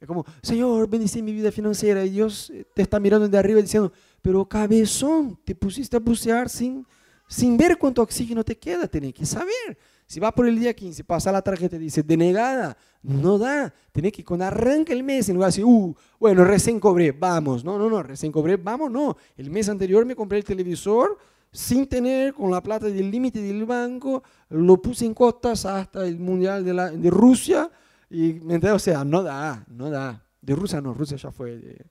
Es 0.00 0.06
como, 0.06 0.24
Señor, 0.42 0.88
bendice 0.88 1.22
mi 1.22 1.32
vida 1.32 1.50
financiera 1.50 2.04
y 2.04 2.10
Dios 2.10 2.52
te 2.74 2.82
está 2.82 3.00
mirando 3.00 3.28
de 3.28 3.38
arriba 3.38 3.60
diciendo, 3.60 3.92
pero 4.22 4.44
cabezón, 4.48 5.36
te 5.44 5.54
pusiste 5.54 5.96
a 5.96 6.00
bucear 6.00 6.48
sin 6.48 6.86
sin 7.28 7.56
ver 7.56 7.78
cuánto 7.78 8.02
oxígeno 8.02 8.42
te 8.42 8.56
queda, 8.56 8.88
tenés 8.88 9.14
que 9.14 9.26
saber. 9.26 9.78
Si 10.06 10.18
va 10.18 10.32
por 10.32 10.48
el 10.48 10.58
día 10.58 10.74
15, 10.74 11.04
pasa 11.04 11.30
la 11.30 11.42
tarjeta 11.42 11.76
y 11.76 11.80
dice 11.80 12.02
denegada, 12.02 12.76
no 13.02 13.36
da. 13.36 13.72
Tenés 13.92 14.12
que 14.12 14.24
cuando 14.24 14.46
arranca 14.46 14.94
el 14.94 15.04
mes, 15.04 15.28
en 15.28 15.34
lugar 15.34 15.48
de 15.48 15.58
decir, 15.58 15.64
uh, 15.66 15.94
bueno, 16.18 16.44
recién 16.44 16.80
cobré, 16.80 17.12
vamos. 17.12 17.62
No, 17.62 17.78
no, 17.78 17.90
no, 17.90 18.02
recién 18.02 18.32
cobré, 18.32 18.56
vamos, 18.56 18.90
no. 18.90 19.18
El 19.36 19.50
mes 19.50 19.68
anterior 19.68 20.06
me 20.06 20.16
compré 20.16 20.38
el 20.38 20.44
televisor 20.44 21.18
sin 21.52 21.86
tener, 21.86 22.32
con 22.32 22.50
la 22.50 22.62
plata 22.62 22.86
del 22.86 23.10
límite 23.10 23.40
del 23.42 23.66
banco, 23.66 24.22
lo 24.48 24.80
puse 24.80 25.04
en 25.04 25.14
cotas 25.14 25.66
hasta 25.66 26.06
el 26.06 26.18
Mundial 26.18 26.64
de, 26.64 26.72
la, 26.74 26.90
de 26.90 27.10
Rusia. 27.10 27.70
Y, 28.08 28.34
¿me 28.34 28.56
O 28.56 28.78
sea, 28.78 29.04
no 29.04 29.22
da, 29.22 29.64
no 29.68 29.90
da. 29.90 30.22
De 30.40 30.54
Rusia 30.54 30.80
no, 30.80 30.94
Rusia 30.94 31.18
ya 31.18 31.30
fue 31.30 31.56
de, 31.56 31.86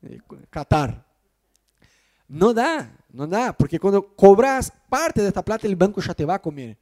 de 0.00 0.22
Qatar. 0.48 1.09
No 2.30 2.54
da, 2.54 2.96
no 3.10 3.26
da, 3.26 3.52
porque 3.52 3.80
cuando 3.80 4.14
cobras 4.14 4.72
parte 4.88 5.20
de 5.20 5.26
esta 5.26 5.44
plata, 5.44 5.66
el 5.66 5.74
banco 5.74 6.00
ya 6.00 6.14
te 6.14 6.24
va 6.24 6.34
a 6.34 6.40
comer. 6.40 6.78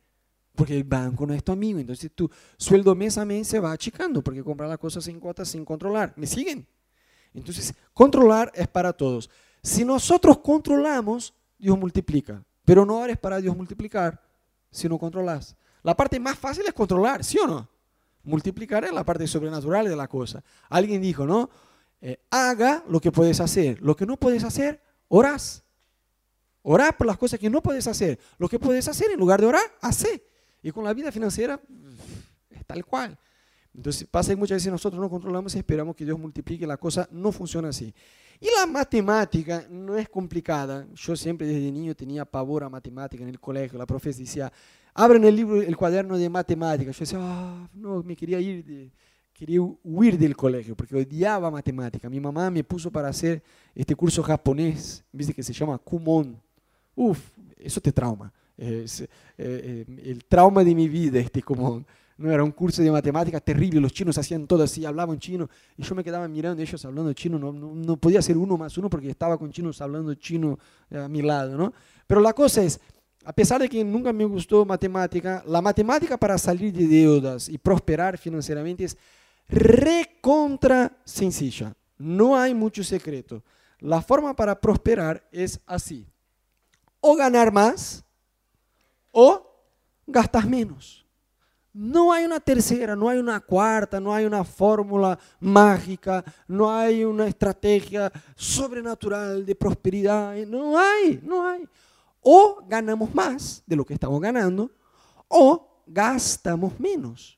Porque 0.55 0.77
el 0.77 0.85
banco 0.85 1.27
no 1.27 1.33
es 1.33 1.43
tu 1.43 1.53
amigo. 1.53 1.79
Entonces 1.79 2.11
tu 2.15 2.31
sueldo 2.59 2.95
mes 2.95 3.17
a 3.17 3.25
mes 3.25 3.49
se 3.49 3.59
va 3.59 3.73
achicando 3.73 4.23
porque 4.23 4.45
compras 4.45 4.69
las 4.69 4.77
cosas 4.77 5.05
sin 5.05 5.19
cuotas, 5.19 5.49
sin 5.49 5.65
controlar. 5.65 6.13
¿Me 6.17 6.27
siguen? 6.27 6.67
Entonces, 7.33 7.73
controlar 7.95 8.53
es 8.55 8.69
para 8.69 8.93
todos. 8.93 9.31
Si 9.63 9.87
nosotros 9.87 10.39
controlamos, 10.41 11.33
Dios 11.59 11.79
multiplica. 11.79 12.45
Pero 12.67 12.85
no 12.85 13.03
eres 13.03 13.17
para 13.17 13.41
Dios 13.41 13.57
multiplicar 13.57 14.21
si 14.71 14.87
no 14.87 14.99
controlas. 14.99 15.57
La 15.83 15.97
parte 15.97 16.21
más 16.21 16.39
fácil 16.39 16.65
es 16.67 16.75
controlar, 16.75 17.25
¿sí 17.25 17.39
o 17.39 17.47
no? 17.47 17.67
Multiplicar 18.23 18.85
es 18.85 18.93
la 18.93 19.03
parte 19.03 19.27
sobrenatural 19.27 19.89
de 19.89 19.97
la 19.97 20.09
cosa. 20.09 20.45
Alguien 20.69 21.01
dijo, 21.01 21.25
¿no? 21.25 21.49
Eh, 22.03 22.21
haga 22.29 22.85
lo 22.87 23.01
que 23.01 23.11
puedes 23.11 23.41
hacer. 23.41 23.81
Lo 23.81 23.97
que 23.97 24.05
no 24.05 24.19
puedes 24.19 24.45
hacer, 24.45 24.83
Orás. 25.09 25.64
Orar 26.62 26.97
por 26.97 27.07
las 27.07 27.16
cosas 27.16 27.40
que 27.40 27.49
no 27.49 27.62
puedes 27.62 27.87
hacer. 27.87 28.18
Lo 28.38 28.49
que 28.49 28.59
puedes 28.59 28.87
hacer 28.88 29.11
en 29.11 29.18
lugar 29.18 29.40
de 29.40 29.47
orar, 29.47 29.64
hace. 29.81 30.23
Y 30.62 30.71
con 30.71 30.85
la 30.85 30.92
vida 30.92 31.11
financiera 31.11 31.61
es 32.51 32.66
tal 32.66 32.85
cual. 32.85 33.18
Entonces 33.75 34.09
pasa 34.11 34.31
que 34.31 34.37
muchas 34.37 34.57
veces 34.57 34.73
nosotros 34.73 35.01
no 35.01 35.09
controlamos 35.09 35.55
y 35.55 35.59
esperamos 35.59 35.94
que 35.94 36.05
Dios 36.05 36.18
multiplique, 36.18 36.66
la 36.66 36.77
cosa 36.77 37.09
no 37.12 37.31
funciona 37.31 37.68
así. 37.68 37.94
Y 38.40 38.47
la 38.57 38.66
matemática 38.66 39.66
no 39.71 39.97
es 39.97 40.09
complicada. 40.09 40.87
Yo 40.94 41.16
siempre 41.16 41.47
desde 41.47 41.73
niño 41.73 41.94
tenía 41.94 42.25
pavor 42.25 42.64
a 42.64 42.68
matemática 42.68 43.23
en 43.23 43.29
el 43.29 43.40
colegio. 43.40 43.79
La 43.79 43.87
profesora 43.87 44.25
decía, 44.25 44.53
abren 44.94 45.25
el 45.25 45.35
libro, 45.35 45.62
el 45.62 45.77
cuaderno 45.77 46.18
de 46.18 46.29
matemáticas. 46.29 46.97
Yo 46.97 47.01
decía, 47.01 47.18
ah, 47.21 47.68
no, 47.75 48.03
me 48.03 48.16
quería 48.16 48.40
ir 48.40 48.64
de, 48.64 48.92
quería 49.38 49.61
huir 49.85 50.18
del 50.18 50.35
colegio 50.35 50.74
porque 50.74 50.96
odiaba 50.96 51.48
matemática. 51.48 52.11
Mi 52.11 52.18
mamá 52.18 52.51
me 52.51 52.64
puso 52.64 52.90
para 52.90 53.09
hacer 53.09 53.40
este 53.72 53.94
curso 53.94 54.20
japonés, 54.20 55.05
viste 55.12 55.33
que 55.33 55.44
se 55.44 55.53
llama 55.53 55.79
Kumon. 55.79 56.37
Uf, 56.96 57.20
eso 57.57 57.81
te 57.81 57.92
trauma. 57.92 58.33
Es, 58.57 59.01
eh, 59.01 59.07
eh, 59.38 59.85
el 60.05 60.24
trauma 60.24 60.64
de 60.64 60.74
mi 60.74 60.88
vida, 60.88 61.20
este 61.20 61.40
como, 61.40 61.85
no 62.16 62.33
era 62.33 62.42
un 62.42 62.51
curso 62.51 62.83
de 62.83 62.90
matemáticas 62.90 63.40
terrible, 63.44 63.81
los 63.81 63.92
chinos 63.92 64.18
hacían 64.18 64.48
todo 64.48 64.64
así, 64.64 64.85
hablaban 64.85 65.20
chino, 65.20 65.48
y 65.77 65.85
yo 65.85 65.94
me 65.94 66.03
quedaba 66.03 66.27
mirando 66.27 66.61
ellos 66.61 66.85
hablando 66.85 67.12
chino, 67.12 67.38
no, 67.38 67.53
no, 67.53 67.72
no 67.72 67.96
podía 67.96 68.20
ser 68.20 68.37
uno 68.37 68.57
más 68.57 68.77
uno 68.77 68.90
porque 68.90 69.09
estaba 69.09 69.38
con 69.38 69.53
chinos 69.53 69.81
hablando 69.81 70.12
chino 70.14 70.59
a 70.90 71.07
mi 71.07 71.22
lado, 71.22 71.57
¿no? 71.57 71.72
Pero 72.09 72.20
la 72.20 72.33
cosa 72.33 72.64
es, 72.64 72.81
a 73.24 73.33
pesar 73.33 73.61
de 73.61 73.68
que 73.68 73.85
nunca 73.85 74.12
me 74.12 74.24
gustó 74.24 74.64
matemática, 74.64 75.44
la 75.46 75.62
matemática 75.62 76.16
para 76.16 76.37
salir 76.38 76.72
de 76.72 76.88
deudas 76.88 77.48
y 77.48 77.57
prosperar 77.57 78.18
financieramente 78.18 78.83
es 78.83 78.98
recontra 79.49 80.97
sencilla. 81.05 81.75
No 81.97 82.37
hay 82.37 82.55
mucho 82.55 82.85
secreto. 82.85 83.43
La 83.81 84.03
forma 84.03 84.35
para 84.35 84.61
prosperar 84.61 85.27
es 85.33 85.61
así. 85.67 86.07
O 87.01 87.15
ganar 87.17 87.53
más 87.53 88.05
o 89.13 89.45
gastar 90.07 90.47
menos. 90.47 91.05
No 91.73 92.13
hay 92.13 92.25
una 92.25 92.41
tercera, 92.41 92.97
no 92.97 93.09
hay 93.09 93.19
una 93.19 93.39
cuarta, 93.39 94.01
no 94.01 94.13
hay 94.13 94.25
una 94.25 94.43
fórmula 94.43 95.17
mágica, 95.39 96.25
no 96.49 96.71
hay 96.75 97.05
una 97.05 97.29
estrategia 97.29 98.11
sobrenatural 98.35 99.47
de 99.47 99.55
prosperidad. 99.55 100.35
No 100.47 100.79
hay, 100.79 101.21
no 101.23 101.47
hay. 101.47 101.69
O 102.21 102.65
ganamos 102.67 103.15
más 103.15 103.63
de 103.65 103.77
lo 103.77 103.85
que 103.85 103.95
estamos 103.95 104.21
ganando 104.21 104.71
o 105.29 105.83
gastamos 105.87 106.79
menos. 106.81 107.38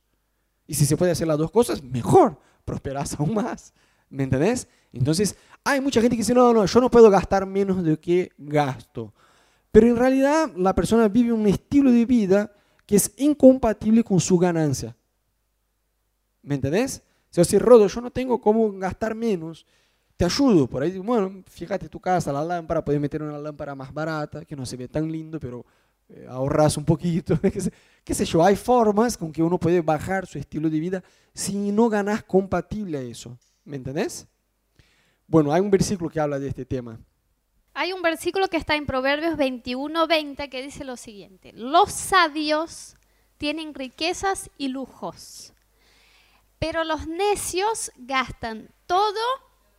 Y 0.71 0.75
si 0.75 0.87
se 0.87 0.97
puede 0.97 1.11
hacer 1.11 1.27
las 1.27 1.37
dos 1.37 1.51
cosas, 1.51 1.83
mejor, 1.83 2.39
prosperas 2.65 3.19
aún 3.19 3.35
más. 3.35 3.75
¿Me 4.09 4.23
entendés? 4.23 4.69
Entonces, 4.93 5.35
hay 5.65 5.81
mucha 5.81 6.01
gente 6.01 6.15
que 6.15 6.21
dice, 6.21 6.33
no, 6.33 6.53
no, 6.53 6.65
yo 6.65 6.81
no 6.81 6.89
puedo 6.89 7.11
gastar 7.11 7.45
menos 7.45 7.83
de 7.83 7.91
lo 7.91 8.01
que 8.01 8.31
gasto. 8.39 9.13
Pero 9.73 9.89
en 9.89 9.97
realidad 9.97 10.49
la 10.55 10.73
persona 10.73 11.09
vive 11.09 11.33
un 11.33 11.45
estilo 11.49 11.91
de 11.91 12.07
vida 12.07 12.53
que 12.87 12.95
es 12.95 13.13
incompatible 13.17 14.05
con 14.05 14.21
su 14.21 14.39
ganancia. 14.39 14.97
¿Me 16.41 16.55
entendés? 16.55 17.03
Si 17.31 17.41
yo 17.41 17.45
si 17.45 17.59
Rodo, 17.59 17.89
yo 17.89 18.01
no 18.01 18.13
tengo 18.13 18.41
cómo 18.41 18.71
gastar 18.71 19.17
menos, 19.17 19.67
te 20.17 20.25
ayudo. 20.25 20.69
Por 20.69 20.85
ahí, 20.85 20.97
bueno, 20.99 21.43
fíjate 21.49 21.89
tu 21.89 21.99
casa, 21.99 22.33
la 22.33 22.45
lámpara, 22.45 22.85
puedes 22.85 23.01
meter 23.01 23.25
una 23.25 23.39
lámpara 23.39 23.75
más 23.75 23.93
barata, 23.93 24.45
que 24.45 24.55
no 24.55 24.65
se 24.65 24.77
ve 24.77 24.87
tan 24.87 25.11
lindo, 25.11 25.41
pero 25.41 25.67
eh, 26.15 26.27
ahorras 26.29 26.77
un 26.77 26.85
poquito. 26.85 27.39
¿Qué 28.05 28.15
sé 28.15 28.25
yo? 28.25 28.45
Hay 28.45 28.57
formas 28.57 29.17
con 29.17 29.33
que 29.33 29.43
uno 29.43 29.59
puede 29.59 29.81
bajar 29.81 30.27
su 30.27 30.39
estilo 30.39 30.69
de 30.69 30.81
vida 30.81 31.05
si 31.35 31.71
no 31.71 31.89
ganas 31.89 32.23
compatible 32.25 32.99
a 32.99 33.03
eso. 33.03 33.39
¿Me 33.65 33.77
entendés? 33.77 34.27
Bueno, 35.27 35.53
hay 35.53 35.61
un 35.61 35.71
versículo 35.71 36.11
que 36.11 36.19
habla 36.19 36.39
de 36.39 36.49
este 36.49 36.65
tema. 36.65 36.99
Hay 37.73 37.93
un 37.93 38.03
versículo 38.03 38.49
que 38.49 38.57
está 38.57 38.75
en 38.75 38.85
Proverbios 38.85 39.37
21, 39.37 40.07
20 40.07 40.51
que 40.51 40.63
dice 40.63 40.85
lo 40.85 40.97
siguiente. 40.97 41.53
Los 41.53 41.93
sabios 41.93 42.97
tienen 43.39 43.75
riquezas 43.75 44.51
y 44.59 44.69
lujos, 44.69 45.55
pero 46.59 46.85
los 46.85 47.07
necios 47.07 47.93
gastan 47.97 48.71
todo 48.87 49.21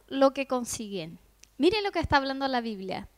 lo 0.07 0.33
que 0.33 0.47
consiguen. 0.47 1.19
Miren 1.57 1.83
lo 1.83 1.91
que 1.91 1.99
está 1.99 2.17
hablando 2.17 2.47
la 2.47 2.61
Biblia. 2.61 3.09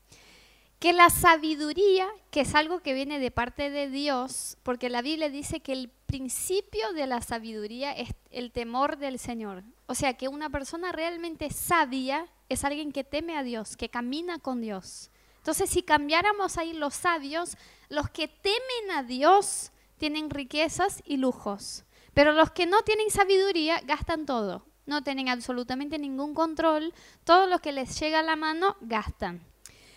Que 0.83 0.91
la 0.91 1.09
sabiduría, 1.09 2.09
que 2.29 2.41
es 2.41 2.55
algo 2.55 2.81
que 2.81 2.93
viene 2.93 3.17
de 3.17 3.31
parte 3.31 3.69
de 3.69 3.87
Dios, 3.87 4.57
porque 4.63 4.89
la 4.89 5.01
Biblia 5.01 5.29
dice 5.29 5.61
que 5.61 5.71
el 5.71 5.87
principio 5.87 6.91
de 6.91 7.07
la 7.07 7.21
sabiduría 7.21 7.93
es 7.93 8.09
el 8.31 8.51
temor 8.51 8.97
del 8.97 9.17
Señor. 9.17 9.63
O 9.85 9.95
sea, 9.95 10.15
que 10.15 10.27
una 10.27 10.49
persona 10.49 10.91
realmente 10.91 11.51
sabia 11.51 12.27
es 12.49 12.65
alguien 12.65 12.91
que 12.91 13.05
teme 13.05 13.37
a 13.37 13.43
Dios, 13.43 13.77
que 13.77 13.87
camina 13.87 14.39
con 14.39 14.59
Dios. 14.59 15.09
Entonces, 15.37 15.69
si 15.69 15.83
cambiáramos 15.83 16.57
ahí 16.57 16.73
los 16.73 16.95
sabios, 16.95 17.55
los 17.87 18.09
que 18.09 18.27
temen 18.27 18.91
a 18.93 19.03
Dios 19.03 19.71
tienen 19.97 20.29
riquezas 20.29 21.01
y 21.05 21.15
lujos, 21.15 21.85
pero 22.13 22.33
los 22.33 22.51
que 22.51 22.65
no 22.65 22.81
tienen 22.81 23.09
sabiduría 23.09 23.79
gastan 23.85 24.25
todo 24.25 24.65
no 24.85 25.01
tienen 25.01 25.29
absolutamente 25.29 25.97
ningún 25.97 26.33
control, 26.33 26.93
todo 27.23 27.47
lo 27.47 27.59
que 27.59 27.71
les 27.71 27.97
llega 28.01 28.19
a 28.19 28.23
la 28.23 28.35
mano 28.35 28.75
gastan. 28.81 29.52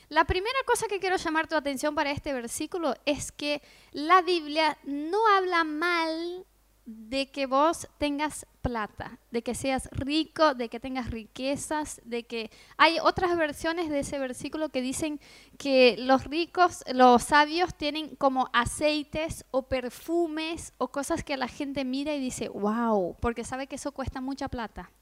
La 0.09 0.25
primera 0.25 0.59
cosa 0.67 0.87
que 0.87 1.01
quiero 1.01 1.17
llamar 1.17 1.49
tu 1.49 1.57
atención 1.57 1.95
para 1.95 2.13
este 2.13 2.33
versículo 2.33 2.95
es 3.07 3.33
que 3.33 3.61
la 3.93 4.23
Biblia 4.23 4.79
no 4.85 5.19
habla 5.37 5.65
mal 5.65 6.47
de 6.85 7.33
que 7.33 7.47
vos 7.47 7.89
tengas 7.99 8.47
plata, 8.63 9.19
de 9.33 9.43
que 9.43 9.57
seas 9.57 9.89
rico, 9.91 10.55
de 10.55 10.69
que 10.69 10.79
tengas 10.79 11.11
riquezas, 11.11 12.01
de 12.05 12.23
que 12.23 12.53
hay 12.77 12.99
otras 13.01 13.37
versiones 13.37 13.91
de 13.91 14.01
ese 14.01 14.21
versículo 14.21 14.69
que 14.69 14.81
dicen 14.81 15.21
que 15.59 15.97
los 15.99 16.25
ricos, 16.25 16.85
los 16.93 17.25
sabios 17.25 17.75
tienen 17.75 18.15
como 18.15 18.49
aceites 18.53 19.45
o 19.51 19.63
perfumes 19.63 20.73
o 20.79 20.89
cosas 20.89 21.25
que 21.25 21.37
la 21.37 21.49
gente 21.49 21.85
mira 21.85 22.15
y 22.15 22.21
dice, 22.21 22.49
wow, 22.49 23.17
porque 23.21 23.43
sabe 23.43 23.67
que 23.67 23.75
eso 23.75 23.91
cuesta 23.91 24.21
mucha 24.21 24.49
plata. 24.49 24.93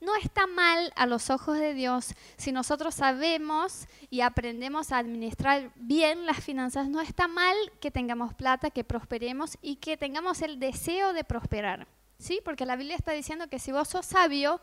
No 0.00 0.14
está 0.14 0.46
mal 0.46 0.92
a 0.94 1.06
los 1.06 1.28
ojos 1.28 1.58
de 1.58 1.74
Dios 1.74 2.14
si 2.36 2.52
nosotros 2.52 2.94
sabemos 2.94 3.88
y 4.10 4.20
aprendemos 4.20 4.92
a 4.92 4.98
administrar 4.98 5.72
bien 5.74 6.24
las 6.24 6.38
finanzas. 6.38 6.88
No 6.88 7.00
está 7.00 7.26
mal 7.26 7.56
que 7.80 7.90
tengamos 7.90 8.32
plata, 8.34 8.70
que 8.70 8.84
prosperemos 8.84 9.58
y 9.60 9.76
que 9.76 9.96
tengamos 9.96 10.42
el 10.42 10.60
deseo 10.60 11.12
de 11.12 11.24
prosperar. 11.24 11.88
¿Sí? 12.18 12.40
Porque 12.44 12.66
la 12.66 12.76
Biblia 12.76 12.96
está 12.96 13.12
diciendo 13.12 13.48
que 13.48 13.58
si 13.58 13.72
vos 13.72 13.88
sos 13.88 14.06
sabio, 14.06 14.60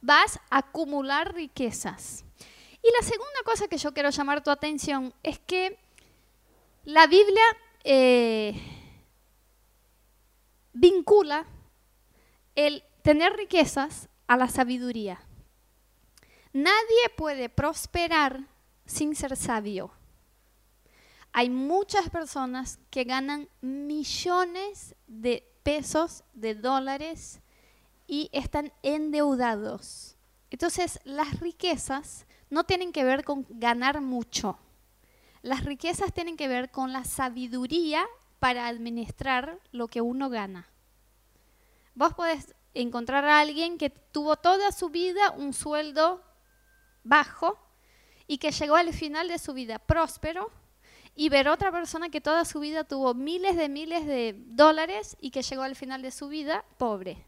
vas 0.00 0.38
a 0.50 0.58
acumular 0.58 1.34
riquezas. 1.34 2.24
Y 2.82 2.88
la 3.00 3.06
segunda 3.06 3.40
cosa 3.44 3.68
que 3.68 3.78
yo 3.78 3.92
quiero 3.92 4.10
llamar 4.10 4.42
tu 4.42 4.50
atención 4.50 5.12
es 5.22 5.40
que 5.40 5.78
la 6.84 7.08
Biblia 7.08 7.42
eh, 7.82 8.54
vincula 10.72 11.46
el 12.54 12.84
tener 13.02 13.32
riquezas 13.34 14.08
a 14.26 14.36
la 14.36 14.48
sabiduría. 14.48 15.20
Nadie 16.52 17.10
puede 17.16 17.48
prosperar 17.48 18.46
sin 18.84 19.14
ser 19.14 19.36
sabio. 19.36 19.90
Hay 21.32 21.50
muchas 21.50 22.08
personas 22.08 22.78
que 22.90 23.04
ganan 23.04 23.48
millones 23.60 24.94
de 25.06 25.46
pesos, 25.62 26.24
de 26.32 26.54
dólares 26.54 27.40
y 28.06 28.30
están 28.32 28.72
endeudados. 28.82 30.16
Entonces, 30.50 30.98
las 31.04 31.40
riquezas 31.40 32.26
no 32.48 32.64
tienen 32.64 32.92
que 32.92 33.04
ver 33.04 33.24
con 33.24 33.46
ganar 33.50 34.00
mucho. 34.00 34.58
Las 35.42 35.64
riquezas 35.64 36.12
tienen 36.12 36.36
que 36.36 36.48
ver 36.48 36.70
con 36.70 36.92
la 36.92 37.04
sabiduría 37.04 38.06
para 38.38 38.66
administrar 38.66 39.60
lo 39.72 39.88
que 39.88 40.00
uno 40.00 40.30
gana. 40.30 40.70
Vos 41.94 42.14
podés 42.14 42.54
encontrar 42.82 43.24
a 43.24 43.40
alguien 43.40 43.78
que 43.78 43.90
tuvo 43.90 44.36
toda 44.36 44.72
su 44.72 44.88
vida 44.88 45.30
un 45.30 45.52
sueldo 45.52 46.22
bajo 47.02 47.58
y 48.26 48.38
que 48.38 48.50
llegó 48.50 48.76
al 48.76 48.92
final 48.92 49.28
de 49.28 49.38
su 49.38 49.54
vida 49.54 49.78
próspero 49.78 50.50
y 51.14 51.28
ver 51.30 51.48
otra 51.48 51.72
persona 51.72 52.10
que 52.10 52.20
toda 52.20 52.44
su 52.44 52.60
vida 52.60 52.84
tuvo 52.84 53.14
miles 53.14 53.56
de 53.56 53.68
miles 53.68 54.06
de 54.06 54.34
dólares 54.36 55.16
y 55.20 55.30
que 55.30 55.42
llegó 55.42 55.62
al 55.62 55.76
final 55.76 56.02
de 56.02 56.10
su 56.10 56.28
vida 56.28 56.64
pobre. 56.76 57.24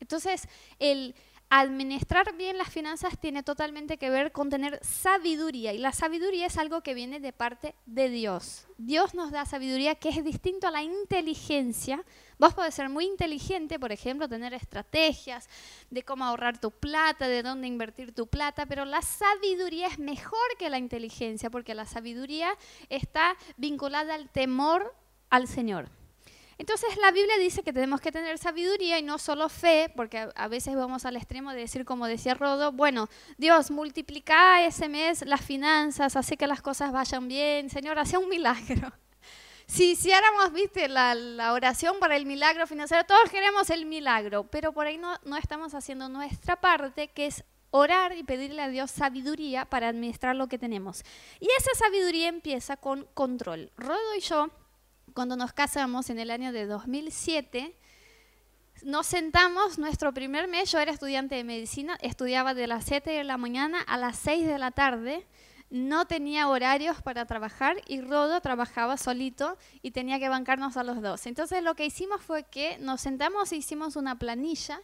Entonces, 0.00 0.48
el 0.78 1.14
administrar 1.50 2.36
bien 2.36 2.58
las 2.58 2.68
finanzas 2.68 3.18
tiene 3.18 3.42
totalmente 3.42 3.96
que 3.96 4.10
ver 4.10 4.32
con 4.32 4.50
tener 4.50 4.78
sabiduría 4.84 5.72
y 5.72 5.78
la 5.78 5.92
sabiduría 5.92 6.46
es 6.46 6.58
algo 6.58 6.82
que 6.82 6.94
viene 6.94 7.20
de 7.20 7.32
parte 7.32 7.74
de 7.86 8.10
Dios. 8.10 8.66
Dios 8.76 9.14
nos 9.14 9.30
da 9.30 9.46
sabiduría 9.46 9.94
que 9.94 10.10
es 10.10 10.22
distinto 10.22 10.68
a 10.68 10.70
la 10.70 10.82
inteligencia. 10.82 12.04
Vos 12.38 12.54
podés 12.54 12.74
ser 12.74 12.88
muy 12.90 13.06
inteligente, 13.06 13.78
por 13.78 13.92
ejemplo, 13.92 14.28
tener 14.28 14.52
estrategias 14.52 15.48
de 15.90 16.02
cómo 16.02 16.24
ahorrar 16.24 16.60
tu 16.60 16.70
plata, 16.70 17.28
de 17.28 17.42
dónde 17.42 17.66
invertir 17.66 18.12
tu 18.12 18.26
plata, 18.26 18.66
pero 18.66 18.84
la 18.84 19.02
sabiduría 19.02 19.86
es 19.88 19.98
mejor 19.98 20.38
que 20.58 20.70
la 20.70 20.78
inteligencia 20.78 21.50
porque 21.50 21.74
la 21.74 21.86
sabiduría 21.86 22.50
está 22.90 23.36
vinculada 23.56 24.14
al 24.14 24.28
temor 24.28 24.94
al 25.30 25.48
Señor. 25.48 25.97
Entonces 26.58 26.96
la 26.96 27.12
Biblia 27.12 27.38
dice 27.38 27.62
que 27.62 27.72
tenemos 27.72 28.00
que 28.00 28.10
tener 28.10 28.36
sabiduría 28.36 28.98
y 28.98 29.02
no 29.02 29.18
solo 29.18 29.48
fe, 29.48 29.92
porque 29.94 30.28
a 30.34 30.48
veces 30.48 30.74
vamos 30.74 31.04
al 31.04 31.16
extremo 31.16 31.52
de 31.52 31.60
decir, 31.60 31.84
como 31.84 32.08
decía 32.08 32.34
Rodo, 32.34 32.72
bueno, 32.72 33.08
Dios, 33.36 33.70
multiplica 33.70 34.64
ese 34.64 34.88
mes 34.88 35.24
las 35.24 35.40
finanzas, 35.40 36.16
hace 36.16 36.36
que 36.36 36.48
las 36.48 36.60
cosas 36.60 36.90
vayan 36.90 37.28
bien, 37.28 37.70
Señor, 37.70 37.98
hace 37.98 38.18
un 38.18 38.28
milagro. 38.28 38.92
Si 39.70 39.90
hiciéramos, 39.90 40.50
viste, 40.54 40.88
la, 40.88 41.52
oración 41.52 41.98
para 42.00 42.16
el 42.16 42.24
milagro 42.24 42.66
financiero, 42.66 43.04
todos 43.04 43.28
queremos 43.28 43.68
el 43.68 43.84
milagro, 43.84 44.44
pero 44.44 44.72
por 44.72 44.86
ahí 44.86 44.96
no, 44.96 45.14
no 45.24 45.36
estamos 45.36 45.74
haciendo 45.74 46.08
nuestra 46.08 46.56
parte, 46.56 47.08
que 47.08 47.26
es 47.26 47.44
orar 47.70 48.16
y 48.16 48.24
pedirle 48.24 48.62
a 48.62 48.68
Dios 48.68 48.90
sabiduría 48.90 49.66
para 49.66 49.88
administrar 49.88 50.34
lo 50.36 50.48
que 50.48 50.58
tenemos. 50.58 51.02
Y 51.38 51.48
esa 51.58 51.84
sabiduría 51.84 52.28
empieza 52.28 52.78
con 52.78 53.04
control. 53.12 53.70
Rodo 53.76 54.14
y 54.16 54.20
yo 54.20 54.48
cuando 55.18 55.34
nos 55.34 55.52
casamos 55.52 56.10
en 56.10 56.20
el 56.20 56.30
año 56.30 56.52
de 56.52 56.64
2007, 56.64 57.74
nos 58.84 59.04
sentamos, 59.04 59.76
nuestro 59.76 60.14
primer 60.14 60.46
mes, 60.46 60.70
yo 60.70 60.78
era 60.78 60.92
estudiante 60.92 61.34
de 61.34 61.42
medicina, 61.42 61.98
estudiaba 62.02 62.54
de 62.54 62.68
las 62.68 62.84
7 62.84 63.10
de 63.10 63.24
la 63.24 63.36
mañana 63.36 63.80
a 63.80 63.96
las 63.96 64.16
6 64.18 64.46
de 64.46 64.58
la 64.58 64.70
tarde, 64.70 65.26
no 65.70 66.06
tenía 66.06 66.46
horarios 66.48 67.02
para 67.02 67.26
trabajar 67.26 67.82
y 67.88 68.00
Rodo 68.00 68.40
trabajaba 68.40 68.96
solito 68.96 69.58
y 69.82 69.90
tenía 69.90 70.20
que 70.20 70.28
bancarnos 70.28 70.76
a 70.76 70.84
los 70.84 71.02
dos. 71.02 71.26
Entonces 71.26 71.64
lo 71.64 71.74
que 71.74 71.86
hicimos 71.86 72.22
fue 72.22 72.44
que 72.44 72.78
nos 72.78 73.00
sentamos 73.00 73.50
e 73.50 73.56
hicimos 73.56 73.96
una 73.96 74.20
planilla 74.20 74.80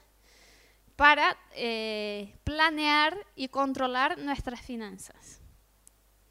para 0.96 1.36
eh, 1.52 2.34
planear 2.42 3.16
y 3.36 3.46
controlar 3.46 4.18
nuestras 4.18 4.60
finanzas. 4.62 5.40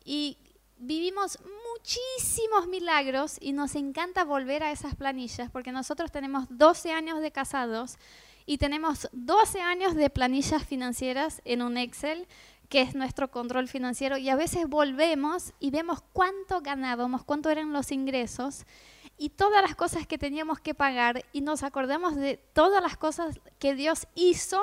Y 0.03 0.37
vivimos 0.85 1.39
muchísimos 1.73 2.67
milagros 2.67 3.37
y 3.39 3.53
nos 3.53 3.75
encanta 3.75 4.25
volver 4.25 4.63
a 4.63 4.71
esas 4.71 4.95
planillas 4.95 5.49
porque 5.49 5.71
nosotros 5.71 6.11
tenemos 6.11 6.45
12 6.49 6.91
años 6.91 7.21
de 7.21 7.31
casados 7.31 7.97
y 8.45 8.57
tenemos 8.57 9.07
12 9.13 9.61
años 9.61 9.95
de 9.95 10.09
planillas 10.09 10.65
financieras 10.65 11.41
en 11.45 11.61
un 11.61 11.77
Excel 11.77 12.27
que 12.67 12.81
es 12.81 12.95
nuestro 12.95 13.31
control 13.31 13.67
financiero 13.67 14.17
y 14.17 14.29
a 14.29 14.35
veces 14.35 14.67
volvemos 14.67 15.53
y 15.59 15.71
vemos 15.71 16.03
cuánto 16.11 16.61
ganábamos, 16.61 17.23
cuánto 17.23 17.49
eran 17.49 17.71
los 17.71 17.91
ingresos 17.91 18.65
y 19.17 19.29
todas 19.29 19.61
las 19.61 19.75
cosas 19.75 20.05
que 20.05 20.17
teníamos 20.17 20.59
que 20.59 20.73
pagar 20.73 21.23
y 21.31 21.41
nos 21.41 21.63
acordamos 21.63 22.15
de 22.15 22.37
todas 22.53 22.83
las 22.83 22.97
cosas 22.97 23.39
que 23.59 23.75
Dios 23.75 24.07
hizo 24.15 24.61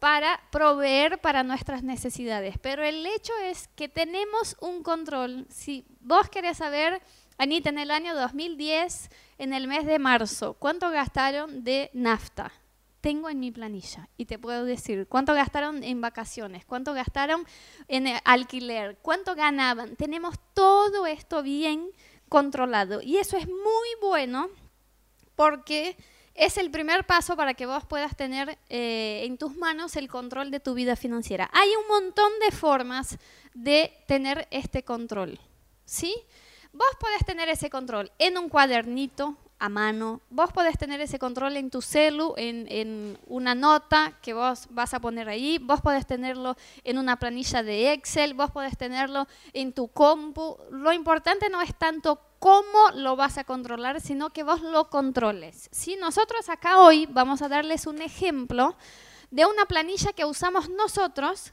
para 0.00 0.40
proveer 0.50 1.20
para 1.20 1.44
nuestras 1.44 1.84
necesidades. 1.84 2.56
Pero 2.58 2.82
el 2.82 3.06
hecho 3.06 3.32
es 3.44 3.68
que 3.76 3.88
tenemos 3.88 4.56
un 4.60 4.82
control. 4.82 5.46
Si 5.50 5.84
vos 6.00 6.28
querés 6.30 6.56
saber, 6.56 7.00
Anita, 7.36 7.68
en 7.68 7.78
el 7.78 7.90
año 7.90 8.16
2010, 8.16 9.10
en 9.38 9.52
el 9.52 9.68
mes 9.68 9.86
de 9.86 9.98
marzo, 9.98 10.54
¿cuánto 10.54 10.90
gastaron 10.90 11.62
de 11.62 11.90
nafta? 11.92 12.50
Tengo 13.02 13.28
en 13.30 13.40
mi 13.40 13.50
planilla 13.50 14.08
y 14.16 14.24
te 14.24 14.38
puedo 14.38 14.64
decir 14.64 15.06
cuánto 15.06 15.34
gastaron 15.34 15.84
en 15.84 16.00
vacaciones, 16.00 16.64
cuánto 16.64 16.92
gastaron 16.92 17.46
en 17.88 18.06
alquiler, 18.24 18.98
cuánto 19.02 19.34
ganaban. 19.34 19.96
Tenemos 19.96 20.36
todo 20.54 21.06
esto 21.06 21.42
bien 21.42 21.90
controlado 22.28 23.02
y 23.02 23.18
eso 23.18 23.36
es 23.36 23.46
muy 23.46 23.88
bueno 24.00 24.48
porque 25.34 25.96
es 26.40 26.56
el 26.56 26.70
primer 26.70 27.04
paso 27.04 27.36
para 27.36 27.52
que 27.52 27.66
vos 27.66 27.84
puedas 27.84 28.16
tener 28.16 28.58
eh, 28.70 29.24
en 29.24 29.36
tus 29.36 29.56
manos 29.56 29.94
el 29.96 30.08
control 30.08 30.50
de 30.50 30.58
tu 30.58 30.72
vida 30.72 30.96
financiera. 30.96 31.50
Hay 31.52 31.68
un 31.68 31.86
montón 31.86 32.32
de 32.40 32.50
formas 32.50 33.18
de 33.52 33.92
tener 34.08 34.48
este 34.50 34.82
control, 34.82 35.38
¿sí? 35.84 36.14
Vos 36.72 36.88
podés 36.98 37.26
tener 37.26 37.50
ese 37.50 37.68
control 37.68 38.10
en 38.18 38.38
un 38.38 38.48
cuadernito 38.48 39.36
a 39.58 39.68
mano, 39.68 40.22
vos 40.30 40.50
podés 40.54 40.78
tener 40.78 41.02
ese 41.02 41.18
control 41.18 41.58
en 41.58 41.68
tu 41.68 41.82
celu, 41.82 42.32
en, 42.38 42.66
en, 42.70 43.18
una 43.26 43.54
nota 43.54 44.18
que 44.22 44.32
vos 44.32 44.66
vas 44.70 44.94
a 44.94 45.00
poner 45.00 45.28
ahí, 45.28 45.58
vos 45.58 45.82
podés 45.82 46.06
tenerlo 46.06 46.56
en 46.84 46.96
una 46.96 47.18
planilla 47.18 47.62
de 47.62 47.92
Excel, 47.92 48.32
vos 48.32 48.50
podés 48.50 48.78
tenerlo 48.78 49.26
en 49.52 49.74
tu 49.74 49.88
compu. 49.88 50.56
Lo 50.70 50.90
importante 50.90 51.50
no 51.50 51.60
es 51.60 51.74
tanto 51.74 52.18
cómo 52.40 52.90
lo 52.94 53.16
vas 53.16 53.38
a 53.38 53.44
controlar, 53.44 54.00
sino 54.00 54.30
que 54.30 54.42
vos 54.42 54.62
lo 54.62 54.88
controles. 54.88 55.68
¿sí? 55.70 55.96
Nosotros 56.00 56.48
acá 56.48 56.80
hoy 56.80 57.06
vamos 57.06 57.42
a 57.42 57.48
darles 57.48 57.86
un 57.86 58.00
ejemplo 58.02 58.76
de 59.30 59.46
una 59.46 59.66
planilla 59.66 60.12
que 60.12 60.24
usamos 60.24 60.68
nosotros, 60.70 61.52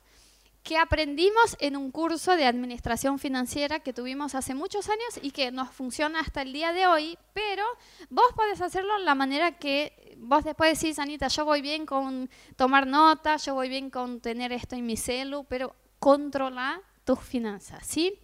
que 0.63 0.77
aprendimos 0.77 1.55
en 1.59 1.75
un 1.75 1.91
curso 1.91 2.35
de 2.35 2.45
administración 2.45 3.19
financiera 3.19 3.81
que 3.81 3.93
tuvimos 3.93 4.33
hace 4.33 4.55
muchos 4.55 4.89
años 4.89 5.19
y 5.21 5.31
que 5.31 5.51
nos 5.51 5.69
funciona 5.71 6.21
hasta 6.21 6.41
el 6.41 6.53
día 6.53 6.73
de 6.73 6.87
hoy, 6.87 7.17
pero 7.33 7.63
vos 8.09 8.27
podés 8.35 8.61
hacerlo 8.61 8.97
de 8.97 9.03
la 9.03 9.15
manera 9.15 9.57
que 9.57 10.15
vos 10.17 10.43
después 10.43 10.79
decís, 10.79 10.99
Anita, 10.99 11.27
yo 11.27 11.45
voy 11.45 11.61
bien 11.61 11.85
con 11.85 12.29
tomar 12.55 12.87
nota, 12.87 13.37
yo 13.37 13.53
voy 13.53 13.69
bien 13.69 13.89
con 13.89 14.19
tener 14.19 14.51
esto 14.51 14.75
en 14.75 14.85
mi 14.85 14.97
celu, 14.97 15.45
pero 15.49 15.75
controla 15.99 16.81
tus 17.03 17.19
finanzas, 17.19 17.85
¿sí? 17.85 18.19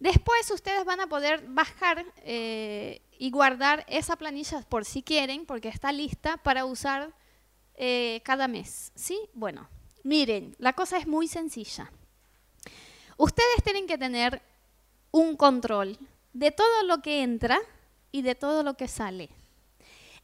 Después 0.00 0.50
ustedes 0.50 0.84
van 0.84 1.00
a 1.00 1.06
poder 1.06 1.44
bajar 1.48 2.04
eh, 2.18 3.02
y 3.18 3.30
guardar 3.30 3.84
esa 3.88 4.16
planilla 4.16 4.62
por 4.62 4.84
si 4.84 5.02
quieren, 5.02 5.46
porque 5.46 5.68
está 5.68 5.92
lista 5.92 6.36
para 6.38 6.64
usar 6.64 7.12
eh, 7.76 8.20
cada 8.24 8.48
mes. 8.48 8.92
¿Sí? 8.94 9.18
Bueno, 9.34 9.68
miren, 10.02 10.54
la 10.58 10.72
cosa 10.72 10.98
es 10.98 11.06
muy 11.06 11.28
sencilla. 11.28 11.90
Ustedes 13.16 13.62
tienen 13.62 13.86
que 13.86 13.98
tener 13.98 14.42
un 15.10 15.36
control 15.36 15.98
de 16.32 16.50
todo 16.50 16.82
lo 16.84 17.00
que 17.00 17.22
entra 17.22 17.58
y 18.10 18.22
de 18.22 18.34
todo 18.34 18.62
lo 18.62 18.74
que 18.74 18.88
sale. 18.88 19.30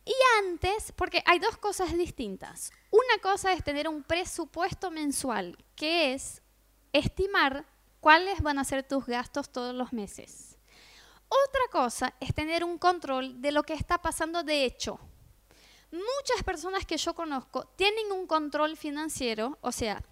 Y 0.05 0.15
antes, 0.39 0.93
porque 0.97 1.23
hay 1.27 1.39
dos 1.39 1.57
cosas 1.57 1.97
distintas. 1.97 2.73
Una 2.91 3.23
cosa 3.23 3.53
es 3.53 3.63
tener 3.63 3.89
un 3.89 4.03
presupuesto 4.03 4.91
mensual, 4.91 5.57
que 5.77 6.15
es 6.15 6.43
estimar 6.93 7.65
cuáles 8.01 8.43
van 8.43 8.59
a 8.59 8.65
ser 8.65 8.83
tus 8.83 9.07
gastos 9.07 9.51
todos 9.51 9.75
los 9.75 9.93
meses. 9.93 10.59
Otra 11.29 11.63
cosa 11.71 12.15
es 12.19 12.35
tener 12.35 12.65
un 12.65 12.79
control 12.79 13.41
de 13.41 13.53
lo 13.53 13.63
que 13.63 13.75
está 13.75 14.03
pasando 14.03 14.43
de 14.43 14.65
hecho. 14.65 14.99
Muchas 15.93 16.43
personas 16.45 16.85
que 16.85 16.97
yo 16.97 17.15
conozco 17.15 17.65
tienen 17.77 18.11
un 18.13 18.27
control 18.27 18.77
financiero, 18.77 19.59
o 19.61 19.73
sea, 19.73 20.03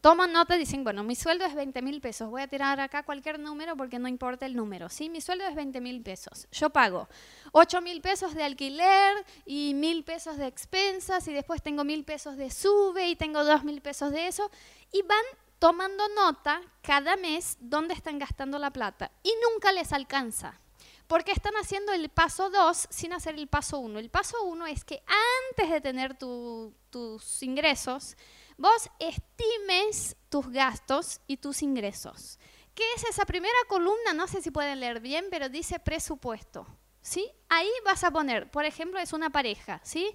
toman 0.00 0.32
nota 0.32 0.56
y 0.56 0.60
dicen, 0.60 0.84
bueno, 0.84 1.02
mi 1.02 1.14
sueldo 1.14 1.44
es 1.44 1.54
20 1.54 1.82
mil 1.82 2.00
pesos, 2.00 2.30
voy 2.30 2.42
a 2.42 2.48
tirar 2.48 2.80
acá 2.80 3.02
cualquier 3.02 3.38
número 3.38 3.76
porque 3.76 3.98
no 3.98 4.08
importa 4.08 4.46
el 4.46 4.54
número, 4.54 4.88
¿sí? 4.88 5.08
Mi 5.08 5.20
sueldo 5.20 5.46
es 5.46 5.54
20 5.54 5.80
mil 5.80 6.02
pesos, 6.02 6.46
yo 6.52 6.70
pago 6.70 7.08
8 7.52 7.80
mil 7.80 8.00
pesos 8.00 8.34
de 8.34 8.44
alquiler 8.44 9.24
y 9.44 9.74
mil 9.74 10.04
pesos 10.04 10.36
de 10.36 10.46
expensas 10.46 11.26
y 11.28 11.32
después 11.32 11.62
tengo 11.62 11.84
mil 11.84 12.04
pesos 12.04 12.36
de 12.36 12.50
sube 12.50 13.08
y 13.08 13.16
tengo 13.16 13.44
dos 13.44 13.64
mil 13.64 13.80
pesos 13.80 14.12
de 14.12 14.28
eso 14.28 14.50
y 14.92 15.02
van 15.02 15.24
tomando 15.58 16.08
nota 16.08 16.60
cada 16.82 17.16
mes 17.16 17.56
dónde 17.60 17.94
están 17.94 18.18
gastando 18.18 18.58
la 18.58 18.70
plata 18.70 19.10
y 19.22 19.32
nunca 19.50 19.72
les 19.72 19.92
alcanza. 19.92 20.60
Porque 21.06 21.32
están 21.32 21.54
haciendo 21.54 21.92
el 21.92 22.10
paso 22.10 22.50
2 22.50 22.88
sin 22.90 23.14
hacer 23.14 23.34
el 23.34 23.48
paso 23.48 23.78
1. 23.78 23.98
El 23.98 24.10
paso 24.10 24.42
1 24.42 24.66
es 24.66 24.84
que 24.84 25.02
antes 25.50 25.70
de 25.70 25.80
tener 25.80 26.18
tus 26.18 27.42
ingresos, 27.42 28.16
vos 28.58 28.90
estimes 28.98 30.16
tus 30.28 30.48
gastos 30.50 31.20
y 31.26 31.38
tus 31.38 31.62
ingresos. 31.62 32.38
¿Qué 32.74 32.84
es 32.96 33.04
esa 33.04 33.24
primera 33.24 33.56
columna? 33.68 34.12
No 34.12 34.28
sé 34.28 34.42
si 34.42 34.50
pueden 34.50 34.80
leer 34.80 35.00
bien, 35.00 35.26
pero 35.30 35.48
dice 35.48 35.78
presupuesto. 35.78 36.66
¿sí? 37.08 37.30
Ahí 37.48 37.70
vas 37.84 38.04
a 38.04 38.10
poner, 38.10 38.50
por 38.50 38.64
ejemplo, 38.64 39.00
es 39.00 39.12
una 39.12 39.30
pareja, 39.30 39.80
¿sí? 39.82 40.14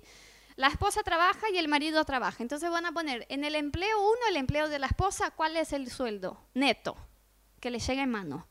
La 0.56 0.68
esposa 0.68 1.04
trabaja 1.04 1.50
y 1.52 1.58
el 1.58 1.68
marido 1.68 2.04
trabaja. 2.06 2.44
Entonces 2.44 2.70
van 2.70 2.86
a 2.86 2.92
poner 2.92 3.26
en 3.30 3.44
el 3.44 3.56
empleo 3.56 4.00
uno, 4.00 4.20
el 4.30 4.38
empleo 4.38 4.70
de 4.70 4.80
la 4.80 4.88
esposa, 4.88 5.32
cuál 5.32 5.58
es 5.58 5.74
el 5.74 5.90
sueldo 5.90 6.40
neto 6.54 6.96
que 7.60 7.72
le 7.72 7.80
llega 7.80 8.04
en 8.04 8.12
mano. 8.12 8.48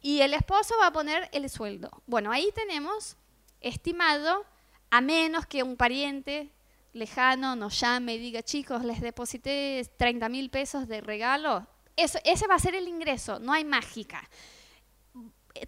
Y 0.00 0.20
el 0.20 0.34
esposo 0.34 0.74
va 0.80 0.88
a 0.88 0.92
poner 0.92 1.28
el 1.32 1.48
sueldo. 1.50 1.90
Bueno, 2.06 2.32
ahí 2.32 2.50
tenemos 2.54 3.16
estimado, 3.60 4.44
a 4.90 5.00
menos 5.00 5.46
que 5.46 5.62
un 5.62 5.76
pariente 5.76 6.52
lejano 6.92 7.56
nos 7.56 7.78
llame 7.80 8.14
y 8.14 8.18
diga, 8.18 8.42
chicos, 8.42 8.84
les 8.84 9.00
deposité 9.00 9.88
30 9.96 10.28
mil 10.28 10.50
pesos 10.50 10.88
de 10.88 11.00
regalo. 11.00 11.66
Eso, 11.96 12.18
ese 12.24 12.46
va 12.46 12.54
a 12.54 12.58
ser 12.58 12.74
el 12.74 12.88
ingreso, 12.88 13.38
no 13.38 13.52
hay 13.52 13.64
mágica. 13.64 14.28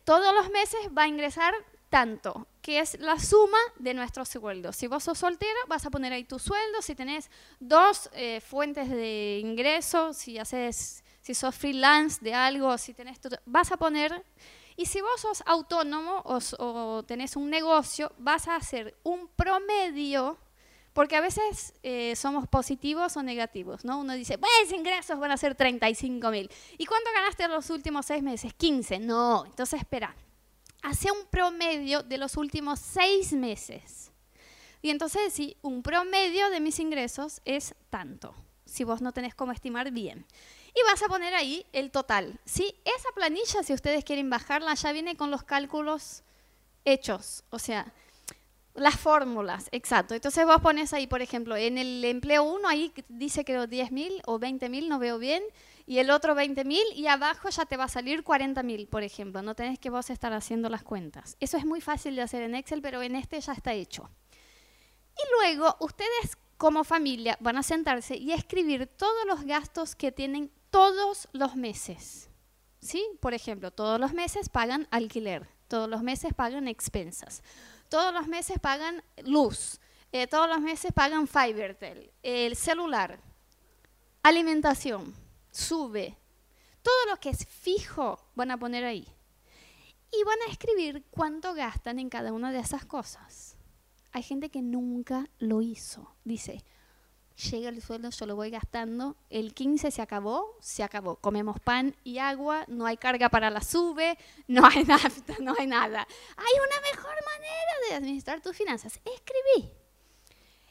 Todos 0.05 0.35
los 0.35 0.51
meses 0.51 0.81
va 0.97 1.05
a 1.05 1.09
ingresar 1.09 1.55
tanto, 1.89 2.47
que 2.69 2.81
es 2.81 3.01
la 3.01 3.19
suma 3.19 3.57
de 3.79 3.95
nuestros 3.95 4.29
sueldos. 4.29 4.77
Si 4.77 4.89
vos 4.89 5.03
sos 5.03 5.17
soltero, 5.17 5.59
vas 5.69 5.87
a 5.87 5.91
poner 5.91 6.13
ahí 6.13 6.25
tu 6.25 6.39
sueldo. 6.39 6.83
Si 6.83 6.95
tenés 6.95 7.31
dos 7.59 8.11
eh, 8.13 8.43
fuentes 8.43 8.91
de 8.91 9.39
ingreso, 9.43 10.13
si 10.13 10.39
haces, 10.39 11.03
si 11.23 11.33
sos 11.33 11.55
freelance 11.55 12.19
de 12.21 12.35
algo, 12.35 12.77
si 12.77 12.93
tenés 12.93 13.21
vas 13.47 13.73
a 13.73 13.79
poner. 13.79 14.23
Y 14.77 14.85
si 14.85 15.01
vos 15.01 15.19
sos 15.19 15.43
autónomo 15.47 16.23
o, 16.27 17.03
tenés 17.05 17.37
un 17.37 17.49
negocio, 17.49 18.13
vas 18.19 18.47
a 18.49 18.57
hacer 18.57 18.95
un 19.03 19.29
promedio 19.29 20.37
porque 20.93 21.17
a 21.17 21.23
veces 21.23 21.73
eh, 21.83 22.15
somos 22.17 22.47
positivos 22.49 23.17
o 23.17 23.23
negativos, 23.23 23.83
¿no? 23.83 23.99
Uno 23.99 24.13
dice, 24.13 24.37
pues 24.37 24.73
ingresos 24.73 25.19
van 25.19 25.31
a 25.31 25.39
ser 25.39 25.55
35 25.55 26.31
mil. 26.31 26.51
¿Y 26.77 26.85
cuánto 26.85 27.09
ganaste 27.15 27.49
los 27.49 27.71
últimos 27.71 28.05
seis 28.05 28.23
meses? 28.23 28.53
15. 28.53 28.99
No, 28.99 29.47
entonces 29.47 29.81
espera 29.81 30.15
hace 30.83 31.11
un 31.11 31.27
promedio 31.31 32.03
de 32.03 32.19
los 32.19 32.37
últimos 32.37 32.79
seis 32.79 33.33
meses. 33.33 34.11
Y 34.81 34.91
entonces, 34.91 35.33
sí, 35.33 35.57
un 35.63 35.83
promedio 35.83 36.51
de 36.51 36.61
mis 36.61 36.79
ingresos 36.79 37.41
es 37.45 37.75
tanto, 37.91 38.35
si 38.65 38.85
vos 38.85 39.03
no 39.03 39.13
tenés 39.13 39.35
cómo 39.35 39.53
estimar 39.53 39.91
bien. 39.91 40.25
Y 40.75 40.81
vas 40.87 41.03
a 41.03 41.09
poner 41.09 41.35
ahí 41.35 41.67
el 41.73 41.91
total. 41.91 42.39
¿sí? 42.45 42.75
Esa 42.85 43.09
planilla, 43.15 43.63
si 43.63 43.73
ustedes 43.73 44.05
quieren 44.05 44.31
bajarla, 44.31 44.75
ya 44.75 44.93
viene 44.93 45.17
con 45.17 45.31
los 45.31 45.43
cálculos 45.43 46.23
hechos. 46.85 47.43
O 47.51 47.59
sea, 47.59 47.93
las 48.75 48.97
fórmulas, 48.97 49.69
exacto. 49.73 50.15
Entonces 50.15 50.47
vos 50.47 50.61
pones 50.61 50.93
ahí, 50.93 51.07
por 51.07 51.23
ejemplo, 51.23 51.57
en 51.57 51.79
el 51.79 52.05
empleo 52.05 52.45
1, 52.45 52.69
ahí 52.69 52.93
dice 53.09 53.45
que 53.45 53.67
10 53.67 53.93
mil 53.93 54.23
o 54.27 54.39
20 54.39 54.69
mil, 54.69 54.89
no 54.89 54.99
veo 54.99 55.19
bien, 55.19 55.43
y 55.89 56.01
el 56.01 56.11
otro 56.11 56.35
20 56.35 56.67
mil, 56.67 56.85
y 56.95 57.07
abajo 57.07 57.49
ya 57.49 57.65
te 57.65 57.79
va 57.79 57.85
a 57.85 57.89
salir 57.89 58.23
40 58.23 58.63
mil, 58.63 58.89
por 58.89 59.03
ejemplo. 59.03 59.41
No 59.41 59.55
tenés 59.55 59.79
que 59.79 59.89
vos 59.89 60.11
estar 60.11 60.35
haciendo 60.35 60.69
las 60.69 60.83
cuentas. 60.83 61.39
Eso 61.41 61.57
es 61.57 61.65
muy 61.65 61.81
fácil 61.81 62.15
de 62.15 62.21
hacer 62.21 62.43
en 62.43 62.55
Excel, 62.55 62.83
pero 62.83 63.01
en 63.01 63.17
este 63.17 63.41
ya 63.41 63.55
está 63.55 63.73
hecho. 63.73 64.11
Y 65.17 65.23
luego 65.39 65.79
ustedes 65.81 66.37
como 66.59 66.85
familia 66.85 67.39
van 67.41 67.57
a 67.57 67.63
sentarse 67.63 68.19
y 68.19 68.33
escribir 68.33 68.87
todos 68.87 69.25
los 69.27 69.45
gastos 69.45 69.97
que 69.97 70.13
tienen 70.13 70.53
todos 70.69 71.27
los 71.33 71.57
meses. 71.57 72.29
¿sí? 72.83 73.03
Por 73.21 73.33
ejemplo, 73.33 73.71
todos 73.71 73.99
los 73.99 74.13
meses 74.13 74.51
pagan 74.51 74.89
alquiler, 74.91 75.49
todos 75.69 75.89
los 75.89 76.03
meses 76.03 76.35
pagan 76.35 76.69
expensas, 76.69 77.43
todos 77.89 78.13
los 78.13 78.29
meses 78.29 78.59
pagan 78.61 79.03
luz, 79.25 79.81
eh, 80.13 80.27
todos 80.27 80.51
los 80.51 80.61
meses 80.61 80.93
pagan 80.93 81.27
Fibertel, 81.27 82.13
el 82.23 82.57
celular, 82.57 83.21
alimentación, 84.23 85.15
sube. 85.51 86.17
Todo 86.83 87.07
lo 87.11 87.21
que 87.21 87.31
es 87.31 87.47
fijo 87.47 88.19
van 88.35 88.51
a 88.51 88.59
poner 88.59 88.85
ahí. 88.85 89.07
Y 90.11 90.25
van 90.25 90.39
a 90.47 90.51
escribir 90.51 91.05
cuánto 91.11 91.55
gastan 91.55 91.99
en 91.99 92.09
cada 92.09 92.33
una 92.33 92.51
de 92.51 92.61
esas 92.61 92.85
cosas. 92.87 93.57
Hay 94.13 94.23
gente 94.23 94.49
que 94.51 94.63
nunca 94.63 95.29
lo 95.39 95.61
hizo. 95.61 96.15
Dice, 96.25 96.65
llega 97.51 97.69
el 97.69 97.83
sueldo, 97.83 98.11
yo 98.11 98.27
lo 98.27 98.37
voy 98.37 98.51
gastando, 98.51 99.17
el 99.31 99.55
15 99.55 99.91
se 99.91 100.03
acabó, 100.03 100.57
se 100.61 100.83
acabó. 100.83 101.17
Comemos 101.17 101.61
pan 101.61 101.95
y 102.05 102.19
agua, 102.19 102.65
no 102.69 102.87
hay 102.87 102.97
carga 102.97 103.29
para 103.29 103.51
la 103.51 103.61
sube, 103.61 104.19
no 104.47 104.67
hay 104.67 104.85
nafta, 104.87 105.37
no 105.41 105.55
hay 105.59 105.67
nada. 105.67 106.07
Hay 106.37 106.53
una 106.67 106.81
mejor 106.91 107.15
manera 107.25 107.73
de 107.89 107.95
administrar 107.95 108.41
tus 108.41 108.57
finanzas. 108.57 108.95
Escribí. 109.05 109.73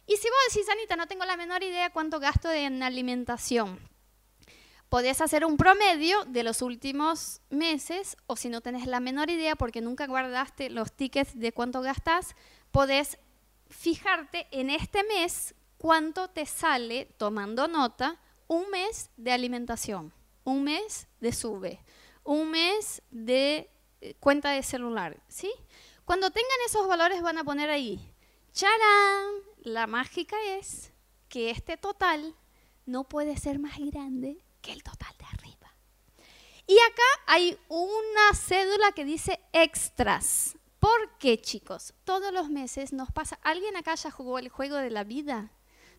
Y 0.08 0.16
si 0.16 0.28
vos 0.30 0.38
decís, 0.54 0.70
Anita, 0.70 0.96
no 0.96 1.08
tengo 1.08 1.26
la 1.26 1.38
menor 1.38 1.64
idea 1.64 1.92
cuánto 1.92 2.20
gasto 2.20 2.52
en 2.52 2.82
alimentación, 2.82 3.80
podés 4.90 5.22
hacer 5.22 5.46
un 5.46 5.58
promedio 5.58 6.24
de 6.26 6.44
los 6.44 6.62
últimos 6.62 7.42
meses 7.50 8.18
o 8.28 8.36
si 8.36 8.50
no 8.50 8.62
tenés 8.62 8.88
la 8.88 9.00
menor 9.00 9.30
idea 9.30 9.56
porque 9.56 9.82
nunca 9.82 10.08
guardaste 10.08 10.70
los 10.70 10.92
tickets 10.94 11.38
de 11.38 11.52
cuánto 11.52 11.82
gastas, 11.82 12.36
podés 12.72 13.18
fijarte 13.70 14.48
en 14.52 14.70
este 14.70 15.04
mes 15.04 15.56
cuánto 15.78 16.30
te 16.30 16.46
sale, 16.46 17.06
tomando 17.18 17.68
nota, 17.68 18.20
un 18.48 18.70
mes 18.70 19.10
de 19.18 19.32
alimentación, 19.32 20.14
un 20.44 20.64
mes 20.64 21.08
de 21.20 21.34
sube, 21.34 21.82
un 22.24 22.50
mes 22.50 23.02
de 23.12 23.70
eh, 24.02 24.16
cuenta 24.20 24.52
de 24.52 24.64
celular, 24.64 25.22
¿sí? 25.28 25.52
Cuando 26.06 26.32
tengan 26.32 26.58
esos 26.66 26.88
valores 26.88 27.22
van 27.22 27.38
a 27.38 27.44
poner 27.44 27.70
ahí, 27.70 28.00
¡charán! 28.54 29.34
La 29.60 29.86
mágica 29.86 30.38
es 30.58 30.94
que 31.28 31.50
este 31.50 31.76
total 31.76 32.34
no 32.86 33.04
puede 33.04 33.36
ser 33.36 33.60
más 33.60 33.78
grande 33.78 34.42
el 34.72 34.84
total 34.84 35.16
de 35.18 35.26
arriba. 35.26 35.74
Y 36.68 36.78
acá 36.80 37.24
hay 37.28 37.58
una 37.70 38.34
cédula 38.34 38.92
que 38.92 39.06
dice 39.06 39.40
extras. 39.54 40.58
¿Por 40.80 41.18
qué, 41.18 41.42
chicos? 41.42 41.94
Todos 42.04 42.34
los 42.34 42.50
meses 42.50 42.94
nos 42.94 43.12
pasa. 43.12 43.40
¿Alguien 43.42 43.76
acá 43.78 43.96
ya 43.96 44.12
jugó 44.12 44.38
el 44.40 44.50
juego 44.50 44.76
de 44.78 44.92
la 44.92 45.04
vida? 45.04 45.52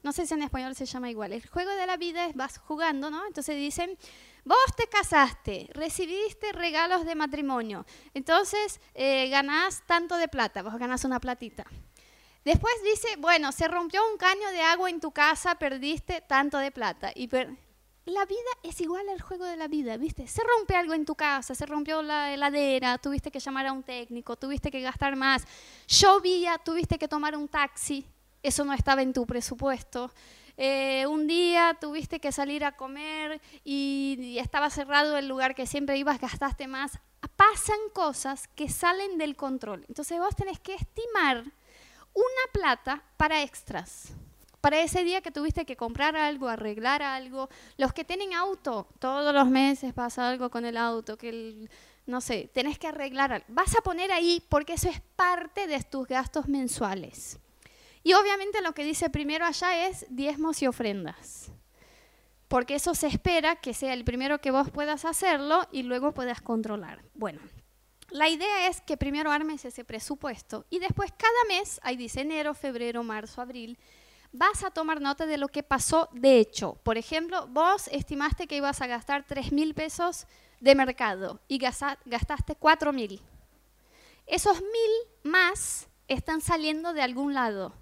no 0.03 0.13
sé 0.13 0.27
si 0.27 0.35
en 0.35 0.43
español 0.43 0.75
se 0.75 0.87
llama 0.87 1.11
igual. 1.11 1.33
El 1.33 1.47
juego 1.47 1.71
de 1.73 1.87
la 1.87 1.97
vida 1.97 2.27
es 2.27 2.35
vas 2.35 2.59
jugando, 2.59 3.11
¿no? 3.11 3.27
Entonces 3.27 3.57
dicen, 3.57 3.97
vos 4.45 4.59
te 4.77 4.87
casaste, 4.87 5.69
recibiste 5.73 6.53
regalos 6.53 7.05
de 7.05 7.15
matrimonio, 7.15 7.85
entonces 8.15 8.81
eh, 8.95 9.29
ganás 9.29 9.83
tanto 9.87 10.17
de 10.17 10.29
plata, 10.29 10.63
vos 10.63 10.77
ganás 10.77 11.05
una 11.05 11.21
platita. 11.21 11.65
Después 12.45 12.75
dice, 12.83 13.17
bueno, 13.19 13.53
se 13.53 13.69
rompió 13.69 14.01
un 14.11 14.17
caño 14.17 14.49
de 14.53 14.63
agua 14.63 14.89
en 14.89 15.01
tu 15.01 15.11
casa, 15.11 15.57
perdiste 15.57 16.23
tanto 16.23 16.59
de 16.59 16.71
plata. 16.71 17.13
Y 17.15 17.29
la 18.09 18.25
vida 18.25 18.51
es 18.62 18.81
igual 18.81 19.09
al 19.09 19.21
juego 19.21 19.44
de 19.44 19.57
la 19.57 19.68
vida, 19.68 19.97
¿viste? 19.97 20.27
Se 20.27 20.42
rompe 20.42 20.75
algo 20.75 20.94
en 20.94 21.05
tu 21.05 21.14
casa, 21.14 21.55
se 21.55 21.66
rompió 21.66 22.03
la 22.03 22.33
heladera, 22.33 22.99
tuviste 22.99 23.31
que 23.31 23.40
llamar 23.40 23.66
a 23.66 23.73
un 23.73 23.83
técnico, 23.83 24.37
tuviste 24.37 24.71
que 24.71 24.81
gastar 24.81 25.16
más, 25.16 25.44
llovía, 25.87 26.59
tuviste 26.59 26.99
que 26.99 27.09
tomar 27.09 27.37
un 27.37 27.49
taxi, 27.49 28.07
eso 28.42 28.64
no 28.64 28.73
estaba 28.73 29.03
en 29.03 29.12
tu 29.12 29.27
presupuesto. 29.27 30.11
Eh, 30.57 31.07
un 31.07 31.29
día 31.29 31.77
tuviste 31.81 32.18
que 32.18 32.33
salir 32.33 32.64
a 32.64 32.73
comer 32.73 33.40
y, 33.62 34.37
estaba 34.40 34.71
cerrado 34.71 35.16
el 35.16 35.29
lugar 35.29 35.55
que 35.55 35.66
siempre 35.66 35.97
ibas, 35.99 36.21
gastaste 36.21 36.66
más. 36.66 36.99
Pasan 37.37 37.79
cosas 37.92 38.49
que 38.49 38.68
salen 38.68 39.18
del 39.18 39.37
control. 39.37 39.85
Entonces 39.88 40.18
vos 40.18 40.35
tenés 40.35 40.59
que 40.59 40.75
estimar 40.75 41.44
una 42.14 42.53
plata 42.53 43.05
para 43.16 43.42
extras. 43.42 44.12
Para 44.69 44.83
ese 44.83 45.03
día 45.03 45.23
que 45.23 45.31
tuviste 45.31 45.65
que 45.65 45.79
comprar 45.79 46.15
algo, 46.15 46.47
arreglar 46.47 47.01
algo. 47.01 47.49
Los 47.79 47.95
que 47.95 48.05
tienen 48.05 48.35
auto, 48.35 48.87
todos 48.99 49.33
los 49.33 49.49
meses 49.49 49.95
pasa 49.95 50.29
algo 50.29 50.51
con 50.51 50.67
el 50.67 50.77
auto, 50.77 51.17
que 51.17 51.71
no 52.05 52.21
sé, 52.21 52.51
tenés 52.53 52.79
que 52.79 52.87
arreglar 52.87 53.33
algo. 53.33 53.47
Vas 53.49 53.75
a 53.75 53.81
poner 53.81 54.13
ahí 54.13 54.45
porque 54.51 54.75
eso 54.75 54.91
es 54.91 55.01
parte 55.17 55.67
de 55.67 55.83
tus 55.85 56.07
gastos 56.07 56.49
mensuales. 56.49 57.39
Y 58.03 58.13
obviamente 58.13 58.61
lo 58.61 58.73
que 58.75 58.85
dice 58.85 59.09
primero 59.09 59.47
allá 59.47 59.87
es 59.87 60.05
diezmos 60.11 60.61
y 60.61 60.67
ofrendas. 60.67 61.51
Porque 62.49 62.75
eso 62.75 62.95
se 62.95 63.07
espera 63.07 63.57
que 63.57 63.73
sea 63.73 63.95
el 63.95 64.05
primero 64.05 64.43
que 64.43 64.51
vos 64.51 64.71
puedas 64.71 65.07
hacerlo 65.07 65.67
y 65.73 65.83
luego 65.83 66.13
puedas 66.13 66.43
controlar. 66.43 67.03
Bueno, 67.15 67.41
la 68.11 68.29
idea 68.29 68.69
es 68.69 68.83
que 68.83 68.99
primero 68.99 69.31
armes 69.31 69.65
ese 69.65 69.83
presupuesto 69.83 70.67
y 70.69 70.79
después 70.79 71.11
cada 71.17 71.45
mes, 71.49 71.81
ahí 71.83 71.97
dice 71.97 72.21
enero, 72.21 72.53
febrero, 72.53 73.03
marzo, 73.03 73.41
abril, 73.41 73.79
vas 74.33 74.62
a 74.64 74.71
tomar 74.71 75.01
nota 75.01 75.27
de 75.27 75.38
lo 75.38 75.49
que 75.49 75.62
pasó 75.62 76.09
de 76.12 76.38
hecho. 76.38 76.75
Por 76.83 76.99
ejemplo, 76.99 77.47
vos 77.49 77.88
estimaste 77.88 78.47
que 78.47 78.57
ibas 78.57 78.81
a 78.81 78.87
gastar 78.87 79.25
3 79.27 79.53
mil 79.53 79.75
pesos 79.75 80.27
de 80.61 80.75
mercado 80.75 81.41
y 81.49 81.59
gastaste 81.59 82.57
4 82.57 82.93
mil. 82.93 83.21
Esos 84.27 84.61
mil 84.61 84.91
más 85.23 85.88
están 86.07 86.41
saliendo 86.41 86.93
de 86.93 87.03
algún 87.03 87.35
lado. 87.35 87.73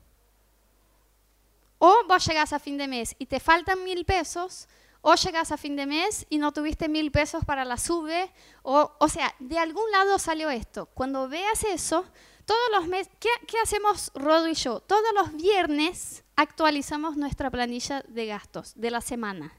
O 1.79 1.95
vos 2.09 2.27
llegás 2.27 2.53
a 2.53 2.59
fin 2.59 2.79
de 2.79 2.89
mes 2.89 3.15
y 3.19 3.27
te 3.27 3.41
faltan 3.41 3.85
mil 3.85 4.05
pesos, 4.05 4.69
o 5.03 5.15
llegas 5.15 5.53
a 5.53 5.57
fin 5.57 5.77
de 5.77 5.87
mes 5.87 6.27
y 6.31 6.39
no 6.39 6.53
tuviste 6.53 6.89
mil 6.89 7.13
pesos 7.13 7.45
para 7.45 7.65
la 7.65 7.77
sube, 7.77 8.33
o, 8.63 8.93
o 8.99 9.09
sea, 9.09 9.35
de 9.39 9.59
algún 9.59 9.89
lado 9.91 10.19
salió 10.19 10.51
esto. 10.51 10.87
Cuando 10.87 11.29
veas 11.29 11.63
eso, 11.65 12.05
todos 12.45 12.71
los 12.73 12.89
meses, 12.89 13.13
¿qué, 13.21 13.29
¿qué, 13.47 13.59
hacemos 13.63 14.11
Rodo 14.15 14.49
y 14.49 14.55
yo? 14.55 14.81
Todos 14.81 15.13
los 15.15 15.35
viernes 15.35 16.25
actualizamos 16.37 17.17
nuestra 17.17 17.51
planilla 17.51 18.03
de 18.09 18.27
gastos 18.27 18.73
de 18.77 18.91
la 18.91 19.01
semana. 19.01 19.53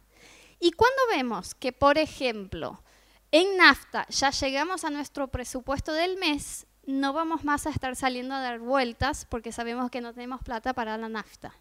Y 0.60 0.72
cuando 0.72 1.02
vemos 1.12 1.54
que, 1.56 1.74
por 1.74 1.98
ejemplo, 1.98 2.82
en 3.32 3.58
NAFTA 3.58 4.08
ya 4.08 4.30
llegamos 4.32 4.84
a 4.84 4.90
nuestro 4.90 5.28
presupuesto 5.28 5.92
del 5.92 6.18
mes, 6.18 6.66
no 6.86 7.14
vamos 7.14 7.44
más 7.44 7.68
a 7.68 7.70
estar 7.70 7.96
saliendo 7.96 8.34
a 8.34 8.42
dar 8.42 8.60
vueltas 8.60 9.26
porque 9.26 9.52
sabemos 9.52 9.92
que 9.92 10.02
no 10.02 10.14
tenemos 10.14 10.42
plata 10.42 10.74
para 10.74 10.98
la 10.98 11.10
NAFTA. 11.10 11.54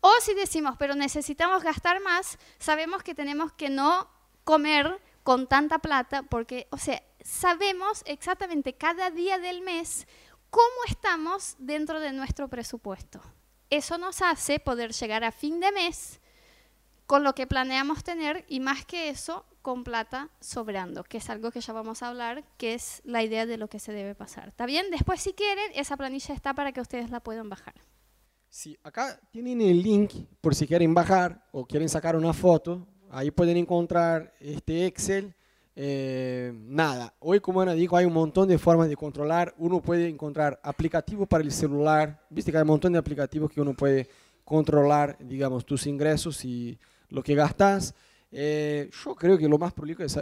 O 0.00 0.10
si 0.20 0.34
decimos, 0.34 0.76
pero 0.78 0.94
necesitamos 0.94 1.62
gastar 1.62 2.00
más, 2.00 2.38
sabemos 2.58 3.02
que 3.02 3.14
tenemos 3.14 3.52
que 3.52 3.70
no 3.70 4.08
comer 4.44 5.00
con 5.22 5.46
tanta 5.46 5.78
plata, 5.78 6.22
porque, 6.22 6.68
o 6.70 6.76
sea, 6.76 7.02
sabemos 7.22 8.02
exactamente 8.04 8.74
cada 8.74 9.10
día 9.10 9.38
del 9.38 9.62
mes 9.62 10.06
cómo 10.50 10.84
estamos 10.86 11.56
dentro 11.58 12.00
de 12.00 12.12
nuestro 12.12 12.48
presupuesto. 12.48 13.22
Eso 13.76 13.98
nos 13.98 14.22
hace 14.22 14.60
poder 14.60 14.92
llegar 14.92 15.24
a 15.24 15.32
fin 15.32 15.58
de 15.58 15.72
mes 15.72 16.20
con 17.06 17.24
lo 17.24 17.34
que 17.34 17.48
planeamos 17.48 18.04
tener 18.04 18.44
y 18.46 18.60
más 18.60 18.84
que 18.84 19.08
eso, 19.08 19.44
con 19.62 19.82
plata 19.82 20.30
sobrando, 20.38 21.02
que 21.02 21.18
es 21.18 21.28
algo 21.28 21.50
que 21.50 21.60
ya 21.60 21.72
vamos 21.72 22.00
a 22.00 22.08
hablar, 22.10 22.44
que 22.56 22.74
es 22.74 23.02
la 23.04 23.24
idea 23.24 23.46
de 23.46 23.56
lo 23.56 23.66
que 23.66 23.80
se 23.80 23.90
debe 23.90 24.14
pasar. 24.14 24.46
¿Está 24.46 24.64
bien? 24.64 24.92
Después, 24.92 25.20
si 25.20 25.32
quieren, 25.32 25.72
esa 25.74 25.96
planilla 25.96 26.32
está 26.36 26.54
para 26.54 26.70
que 26.70 26.80
ustedes 26.80 27.10
la 27.10 27.18
puedan 27.18 27.48
bajar. 27.48 27.74
Sí, 28.48 28.78
acá 28.84 29.18
tienen 29.32 29.60
el 29.60 29.82
link 29.82 30.12
por 30.40 30.54
si 30.54 30.68
quieren 30.68 30.94
bajar 30.94 31.44
o 31.50 31.66
quieren 31.66 31.88
sacar 31.88 32.14
una 32.14 32.32
foto. 32.32 32.86
Ahí 33.10 33.32
pueden 33.32 33.56
encontrar 33.56 34.36
este 34.38 34.86
Excel. 34.86 35.34
Eh, 35.76 36.52
nada, 36.54 37.14
hoy 37.18 37.40
como 37.40 37.60
Ana 37.60 37.74
dijo, 37.74 37.96
hay 37.96 38.04
un 38.04 38.12
montón 38.12 38.48
de 38.48 38.58
formas 38.58 38.88
de 38.88 38.96
controlar. 38.96 39.54
Uno 39.58 39.80
puede 39.80 40.08
encontrar 40.08 40.60
aplicativos 40.62 41.28
para 41.28 41.42
el 41.42 41.52
celular. 41.52 42.24
Viste 42.30 42.50
que 42.50 42.58
hay 42.58 42.62
un 42.62 42.68
montón 42.68 42.92
de 42.92 42.98
aplicativos 42.98 43.50
que 43.50 43.60
uno 43.60 43.74
puede 43.74 44.08
controlar, 44.44 45.16
digamos, 45.20 45.64
tus 45.64 45.86
ingresos 45.86 46.44
y 46.44 46.78
lo 47.08 47.22
que 47.22 47.34
gastas. 47.34 47.94
Eh, 48.30 48.90
yo 49.04 49.14
creo 49.14 49.38
que 49.38 49.48
lo 49.48 49.58
más 49.58 49.72
prolijo 49.72 50.02
es 50.02 50.18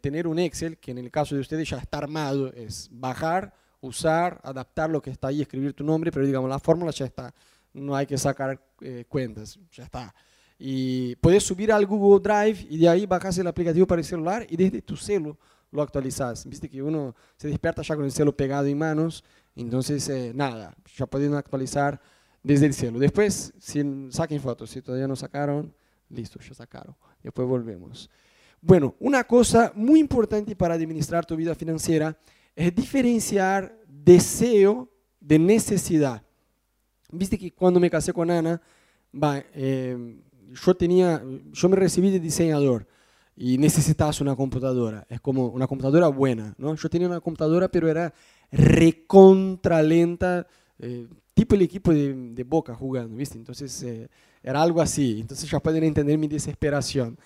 tener 0.00 0.26
un 0.26 0.38
Excel, 0.38 0.78
que 0.78 0.92
en 0.92 0.98
el 0.98 1.10
caso 1.10 1.34
de 1.34 1.40
ustedes 1.40 1.68
ya 1.68 1.78
está 1.78 1.98
armado, 1.98 2.52
es 2.52 2.88
bajar, 2.92 3.52
usar, 3.80 4.40
adaptar 4.42 4.88
lo 4.88 5.02
que 5.02 5.10
está 5.10 5.28
ahí, 5.28 5.42
escribir 5.42 5.72
tu 5.72 5.84
nombre, 5.84 6.12
pero 6.12 6.24
digamos, 6.24 6.48
la 6.48 6.58
fórmula 6.58 6.90
ya 6.92 7.06
está 7.06 7.34
no 7.76 7.94
hay 7.94 8.06
que 8.06 8.18
sacar 8.18 8.60
eh, 8.80 9.04
cuentas, 9.08 9.58
ya 9.70 9.84
está. 9.84 10.14
Y 10.58 11.16
puedes 11.16 11.42
subir 11.42 11.70
al 11.70 11.86
Google 11.86 12.20
Drive 12.22 12.66
y 12.70 12.78
de 12.78 12.88
ahí 12.88 13.06
bajas 13.06 13.36
el 13.38 13.46
aplicativo 13.46 13.86
para 13.86 14.00
el 14.00 14.06
celular 14.06 14.46
y 14.48 14.56
desde 14.56 14.80
tu 14.82 14.96
celu 14.96 15.36
lo 15.70 15.82
actualizas. 15.82 16.46
Viste 16.46 16.68
que 16.68 16.82
uno 16.82 17.14
se 17.36 17.48
despierta 17.48 17.82
ya 17.82 17.94
con 17.94 18.04
el 18.04 18.12
celu 18.12 18.34
pegado 18.34 18.66
en 18.66 18.78
manos, 18.78 19.22
entonces 19.54 20.08
eh, 20.08 20.32
nada, 20.34 20.74
ya 20.96 21.06
pueden 21.06 21.34
actualizar 21.34 22.00
desde 22.42 22.66
el 22.66 22.74
celu. 22.74 22.98
Después, 22.98 23.52
si 23.58 23.82
saquen 24.10 24.40
fotos, 24.40 24.70
si 24.70 24.80
todavía 24.80 25.08
no 25.08 25.16
sacaron, 25.16 25.74
listo, 26.08 26.40
ya 26.40 26.54
sacaron. 26.54 26.96
Después 27.22 27.46
volvemos. 27.46 28.08
Bueno, 28.60 28.94
una 28.98 29.24
cosa 29.24 29.72
muy 29.74 30.00
importante 30.00 30.56
para 30.56 30.74
administrar 30.74 31.26
tu 31.26 31.36
vida 31.36 31.54
financiera 31.54 32.16
es 32.54 32.74
diferenciar 32.74 33.78
deseo 33.86 34.88
de 35.20 35.38
necesidad. 35.38 36.22
Viste 37.10 37.38
que 37.38 37.52
cuando 37.52 37.78
me 37.78 37.90
casé 37.90 38.12
con 38.12 38.30
Ana, 38.30 38.60
va, 39.12 39.42
eh, 39.54 40.18
yo, 40.52 40.74
tenía, 40.74 41.22
yo 41.52 41.68
me 41.68 41.76
recibí 41.76 42.10
de 42.10 42.20
diseñador 42.20 42.86
y 43.36 43.58
necesitas 43.58 44.20
una 44.20 44.34
computadora. 44.34 45.06
Es 45.08 45.20
como 45.20 45.48
una 45.48 45.66
computadora 45.66 46.08
buena, 46.08 46.54
¿no? 46.58 46.74
Yo 46.74 46.88
tenía 46.88 47.08
una 47.08 47.20
computadora, 47.20 47.68
pero 47.68 47.88
era 47.88 48.12
recontra 48.50 49.82
lenta, 49.82 50.46
eh, 50.78 51.06
tipo 51.34 51.54
el 51.54 51.62
equipo 51.62 51.92
de, 51.92 52.14
de, 52.14 52.44
Boca 52.44 52.74
jugando, 52.74 53.16
¿viste? 53.16 53.36
Entonces 53.36 53.82
eh, 53.82 54.08
era 54.42 54.62
algo 54.62 54.80
así. 54.80 55.20
Entonces 55.20 55.50
ya 55.50 55.60
pueden 55.60 55.84
entender 55.84 56.16
mi 56.16 56.28
desesperación. 56.28 57.18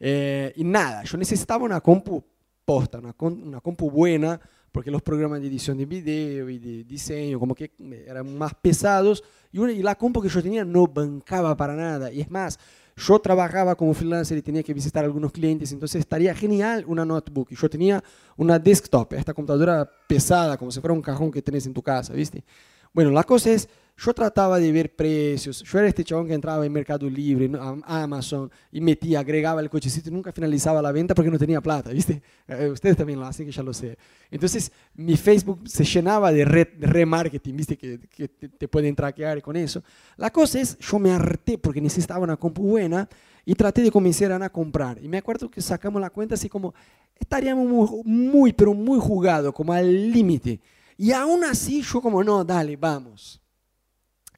Eh, 0.00 0.52
y 0.56 0.64
nada, 0.64 1.04
yo 1.04 1.18
necesitaba 1.18 1.64
una 1.64 1.80
compu 1.80 2.24
posta, 2.64 2.98
una, 2.98 3.14
una 3.18 3.60
compu 3.60 3.90
buena, 3.90 4.40
porque 4.72 4.90
los 4.90 5.02
programas 5.02 5.40
de 5.40 5.48
edición 5.48 5.78
de 5.78 5.86
video 5.86 6.50
y 6.50 6.58
de 6.58 6.84
diseño 6.84 7.38
como 7.38 7.54
que 7.54 7.72
eran 8.06 8.36
más 8.36 8.54
pesados 8.54 9.24
y, 9.52 9.58
una, 9.58 9.72
y 9.72 9.82
la 9.82 9.94
compu 9.94 10.20
que 10.20 10.28
yo 10.28 10.42
tenía 10.42 10.64
no 10.64 10.86
bancaba 10.86 11.56
para 11.56 11.74
nada. 11.74 12.12
Y 12.12 12.20
es 12.20 12.30
más, 12.30 12.58
yo 12.96 13.18
trabajaba 13.18 13.74
como 13.74 13.94
freelancer 13.94 14.38
y 14.38 14.42
tenía 14.42 14.62
que 14.62 14.74
visitar 14.74 15.04
algunos 15.04 15.32
clientes, 15.32 15.72
entonces 15.72 16.00
estaría 16.00 16.34
genial 16.34 16.84
una 16.86 17.04
notebook. 17.04 17.48
Y 17.50 17.56
yo 17.56 17.70
tenía 17.70 18.02
una 18.36 18.58
desktop, 18.58 19.12
esta 19.14 19.32
computadora 19.32 19.88
pesada, 20.06 20.56
como 20.56 20.70
si 20.70 20.80
fuera 20.80 20.94
un 20.94 21.02
cajón 21.02 21.30
que 21.30 21.40
tenés 21.40 21.66
en 21.66 21.74
tu 21.74 21.82
casa, 21.82 22.12
¿viste? 22.12 22.44
Bueno, 22.92 23.10
la 23.10 23.22
cosa 23.22 23.50
es, 23.50 23.68
yo 23.98 24.14
trataba 24.14 24.60
de 24.60 24.70
ver 24.70 24.94
precios, 24.94 25.62
yo 25.64 25.78
era 25.78 25.88
este 25.88 26.04
chabón 26.04 26.28
que 26.28 26.34
entraba 26.34 26.64
en 26.64 26.72
Mercado 26.72 27.10
Libre, 27.10 27.50
Amazon, 27.84 28.48
y 28.70 28.80
metía, 28.80 29.18
agregaba 29.18 29.60
el 29.60 29.68
cochecito 29.68 30.08
y 30.08 30.12
nunca 30.12 30.30
finalizaba 30.30 30.80
la 30.80 30.92
venta 30.92 31.16
porque 31.16 31.32
no 31.32 31.38
tenía 31.38 31.60
plata, 31.60 31.90
¿viste? 31.90 32.22
Eh, 32.46 32.68
ustedes 32.72 32.96
también 32.96 33.18
lo 33.18 33.26
hacen, 33.26 33.44
que 33.46 33.50
ya 33.50 33.62
lo 33.62 33.74
sé. 33.74 33.98
Entonces, 34.30 34.70
mi 34.94 35.16
Facebook 35.16 35.62
se 35.66 35.82
llenaba 35.84 36.30
de 36.30 36.44
remarketing, 36.44 37.56
¿viste? 37.56 37.76
Que, 37.76 37.98
que 37.98 38.28
te, 38.28 38.48
te, 38.48 38.68
pueden 38.68 38.94
traquear 38.94 39.42
con 39.42 39.56
eso. 39.56 39.82
La 40.16 40.30
cosa 40.30 40.60
es, 40.60 40.78
yo 40.78 41.00
me 41.00 41.10
harté 41.10 41.58
porque 41.58 41.80
necesitaba 41.80 42.20
una 42.20 42.36
compu 42.36 42.62
buena 42.62 43.08
y 43.44 43.54
traté 43.56 43.82
de 43.82 43.90
convencer 43.90 44.30
a 44.30 44.36
Ana 44.36 44.46
a 44.46 44.52
comprar. 44.52 45.02
Y 45.02 45.08
me 45.08 45.18
acuerdo 45.18 45.50
que 45.50 45.60
sacamos 45.60 46.00
la 46.00 46.10
cuenta 46.10 46.36
así 46.36 46.48
como, 46.48 46.72
estaríamos 47.18 47.66
muy, 47.66 48.02
muy 48.04 48.52
pero 48.52 48.74
muy 48.74 49.00
jugados, 49.00 49.52
como 49.52 49.72
al 49.72 50.12
límite. 50.12 50.60
Y 50.96 51.10
aún 51.10 51.42
así 51.42 51.82
yo 51.82 52.00
como, 52.00 52.22
no, 52.22 52.44
dale, 52.44 52.76
vamos. 52.76 53.40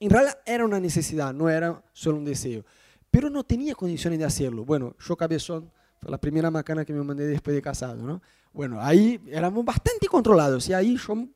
En 0.00 0.10
realidad 0.10 0.38
era 0.46 0.64
una 0.64 0.80
necesidad, 0.80 1.32
no 1.34 1.48
era 1.50 1.82
solo 1.92 2.18
un 2.18 2.24
deseo. 2.24 2.64
Pero 3.10 3.28
no 3.28 3.44
tenía 3.44 3.74
condiciones 3.74 4.18
de 4.18 4.24
hacerlo. 4.24 4.64
Bueno, 4.64 4.96
yo 4.98 5.16
cabezón, 5.16 5.70
fue 6.00 6.10
la 6.10 6.18
primera 6.18 6.50
macana 6.50 6.84
que 6.84 6.92
me 6.92 7.02
mandé 7.02 7.26
después 7.26 7.54
de 7.54 7.60
casado, 7.60 8.02
¿no? 8.02 8.22
Bueno, 8.52 8.80
ahí 8.80 9.20
éramos 9.28 9.64
bastante 9.64 10.08
controlados 10.08 10.68
y 10.68 10.72
ahí 10.72 10.96
yo, 10.96 11.28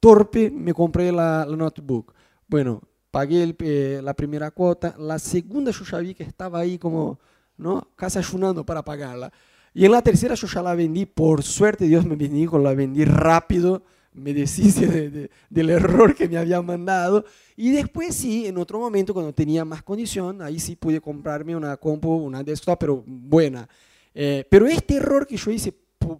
torpe, 0.00 0.50
me 0.50 0.74
compré 0.74 1.12
la, 1.12 1.46
notebook. 1.46 2.12
Bueno, 2.48 2.82
pagué 3.10 3.54
eh, 3.60 4.00
la 4.02 4.14
primera 4.14 4.50
cuota, 4.50 4.94
la 4.98 5.18
segunda 5.18 5.70
yo 5.70 5.84
ya 5.84 5.98
vi 5.98 6.14
que 6.14 6.24
estaba 6.24 6.58
ahí 6.58 6.78
como, 6.78 7.20
¿no? 7.56 7.88
Casi 7.96 8.18
ayunando 8.18 8.66
para 8.66 8.84
pagarla. 8.84 9.32
Y 9.72 9.84
en 9.84 9.92
la 9.92 10.02
tercera 10.02 10.34
yo 10.34 10.48
ya 10.48 10.62
la 10.62 10.74
vendí, 10.74 11.06
por 11.06 11.44
suerte 11.44 11.84
Dios 11.84 12.04
me 12.04 12.16
bendijo, 12.16 12.58
la 12.58 12.74
vendí 12.74 13.04
rápido, 13.04 13.84
me 14.12 14.34
deshice 14.34 15.30
del 15.48 15.70
error 15.70 16.14
que 16.14 16.28
me 16.28 16.36
había 16.36 16.60
mandado. 16.62 17.24
Y 17.56 17.70
después 17.70 18.14
sí, 18.14 18.46
en 18.46 18.58
otro 18.58 18.78
momento, 18.78 19.14
cuando 19.14 19.32
tenía 19.32 19.64
más 19.64 19.82
condición, 19.82 20.42
ahí 20.42 20.58
sí 20.58 20.76
pude 20.76 21.00
comprarme 21.00 21.54
una 21.54 21.76
compu, 21.76 22.12
una 22.12 22.42
desktop, 22.42 22.78
pero 22.78 23.04
buena. 23.06 23.68
Eh, 24.14 24.44
pero 24.50 24.66
este 24.66 24.96
error 24.96 25.26
que 25.26 25.36
yo 25.36 25.50
hice, 25.50 25.72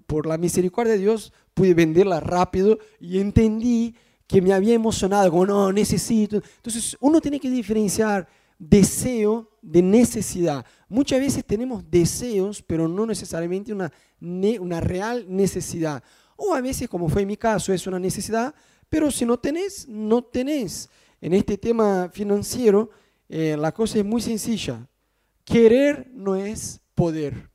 por, 0.07 0.27
la 0.27 0.39
misericordia 0.39 0.93
de 0.93 1.01
Dios, 1.01 1.33
pude 1.55 1.75
venderla 1.75 2.21
rápido 2.21 2.79
y 3.01 3.19
entendí 3.19 3.95
que 4.27 4.41
me 4.41 4.53
había 4.53 4.75
emocionado, 4.75 5.31
como 5.31 5.47
no, 5.47 5.73
necesito. 5.73 6.37
Entonces, 6.37 6.97
uno 7.01 7.21
tiene 7.21 7.41
que 7.41 7.51
diferenciar 7.51 8.29
deseo 8.59 9.51
de 9.61 9.83
necesidad. 9.83 10.65
Muchas 10.89 11.19
veces 11.19 11.45
tenemos 11.45 11.91
deseos, 11.91 12.63
pero 12.63 12.87
no 12.87 13.07
necesariamente 13.07 13.73
una, 13.73 13.91
una 14.21 14.81
real 14.81 15.25
necesidad. 15.29 16.05
O 16.43 16.55
a 16.55 16.61
veces, 16.63 16.89
como 16.89 17.07
fue 17.07 17.21
en 17.21 17.29
mi 17.29 17.37
caso, 17.37 17.71
es 17.71 17.87
una 17.87 17.99
necesidad, 17.99 18.55
pero 18.89 19.11
si 19.11 19.27
no 19.27 19.39
tenés, 19.39 19.87
no 19.87 20.23
tenés. 20.25 20.89
En 21.21 21.35
este 21.35 21.59
tema 21.59 22.09
financiero, 22.11 22.89
eh, 23.29 23.59
la 23.59 23.73
cosa 23.73 23.99
es 23.99 24.05
muy 24.07 24.23
sencilla. 24.23 24.89
Querer 25.45 26.11
no 26.15 26.35
es 26.35 26.81
poder. 26.95 27.51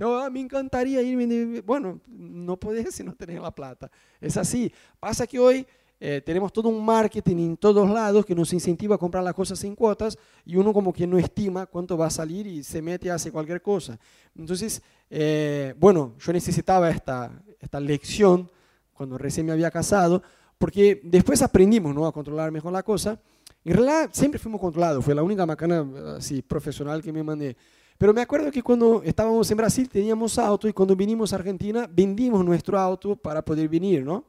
Oh, 0.00 0.26
me 0.30 0.40
encantaría 0.40 1.02
irme. 1.02 1.60
Bueno, 1.60 2.00
no 2.08 2.58
podés 2.58 2.94
si 2.94 3.04
no 3.04 3.14
tenés 3.14 3.42
la 3.42 3.54
plata. 3.54 3.90
Es 4.18 4.38
así. 4.38 4.72
Pasa 4.98 5.26
que 5.26 5.38
hoy 5.38 5.66
eh, 6.00 6.22
tenemos 6.24 6.50
todo 6.50 6.70
un 6.70 6.84
marketing 6.84 7.36
en 7.36 7.56
todos 7.58 7.88
lados 7.88 8.24
que 8.24 8.34
nos 8.34 8.52
incentiva 8.54 8.94
a 8.94 8.98
comprar 8.98 9.22
las 9.22 9.34
cosas 9.34 9.58
sin 9.58 9.74
cuotas 9.74 10.18
y 10.44 10.56
uno 10.56 10.72
como 10.72 10.92
que 10.92 11.06
no 11.06 11.18
estima 11.18 11.66
cuánto 11.66 11.96
va 11.96 12.06
a 12.06 12.10
salir 12.10 12.46
y 12.46 12.62
se 12.64 12.82
mete 12.82 13.10
a 13.10 13.14
hacer 13.14 13.32
cualquier 13.32 13.62
cosa. 13.62 13.98
Entonces, 14.34 14.82
eh, 15.10 15.74
bueno, 15.78 16.14
yo 16.18 16.32
necesitaba 16.32 16.90
esta, 16.90 17.30
esta 17.64 17.80
lección 17.80 18.50
cuando 18.92 19.18
recién 19.18 19.46
me 19.46 19.52
había 19.52 19.70
casado, 19.70 20.22
porque 20.58 21.00
después 21.02 21.42
aprendimos 21.42 21.94
¿no? 21.94 22.06
a 22.06 22.12
controlar 22.12 22.50
mejor 22.52 22.72
la 22.72 22.82
cosa. 22.82 23.20
En 23.64 23.74
realidad 23.74 24.10
siempre 24.12 24.38
fuimos 24.38 24.60
controlados, 24.60 25.04
fue 25.04 25.14
la 25.14 25.22
única 25.22 25.44
macana 25.44 26.16
así, 26.16 26.42
profesional 26.42 27.02
que 27.02 27.12
me 27.12 27.22
mandé. 27.22 27.56
Pero 27.98 28.12
me 28.12 28.20
acuerdo 28.20 28.50
que 28.50 28.62
cuando 28.62 29.02
estábamos 29.02 29.50
en 29.50 29.56
Brasil 29.56 29.88
teníamos 29.88 30.38
auto 30.38 30.68
y 30.68 30.72
cuando 30.72 30.94
vinimos 30.94 31.32
a 31.32 31.36
Argentina 31.36 31.88
vendimos 31.90 32.44
nuestro 32.44 32.78
auto 32.78 33.16
para 33.16 33.42
poder 33.42 33.68
venir, 33.68 34.04
¿no? 34.04 34.24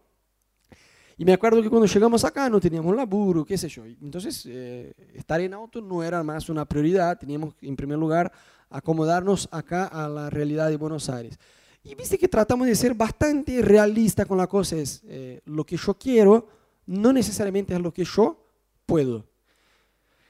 Y 1.17 1.23
me 1.23 1.33
acuerdo 1.33 1.61
que 1.61 1.69
cuando 1.69 1.87
llegamos 1.87 2.25
acá 2.25 2.49
no 2.49 2.59
teníamos 2.59 2.95
laburo, 2.95 3.45
qué 3.45 3.57
sé 3.57 3.69
yo. 3.69 3.85
Entonces, 3.85 4.45
eh, 4.47 4.93
estar 5.13 5.39
en 5.39 5.53
auto 5.53 5.81
no 5.81 6.03
era 6.03 6.21
más 6.23 6.49
una 6.49 6.65
prioridad, 6.65 7.17
teníamos 7.17 7.55
en 7.61 7.75
primer 7.75 7.97
lugar 7.97 8.31
acomodarnos 8.69 9.47
acá 9.51 9.85
a 9.85 10.09
la 10.09 10.29
realidad 10.29 10.69
de 10.69 10.75
Buenos 10.75 11.09
Aires. 11.09 11.39
Y 11.85 11.93
viste 11.93 12.17
que 12.17 12.27
tratamos 12.27 12.65
de 12.65 12.73
ser 12.73 12.95
bastante 12.95 13.61
realistas 13.61 14.25
con 14.25 14.39
la 14.39 14.47
cosa, 14.47 14.75
es 14.75 15.03
eh, 15.05 15.41
lo 15.45 15.63
que 15.63 15.77
yo 15.77 15.93
quiero 15.93 16.47
no 16.87 17.13
necesariamente 17.13 17.75
es 17.75 17.79
lo 17.79 17.93
que 17.93 18.03
yo 18.03 18.43
puedo. 18.87 19.23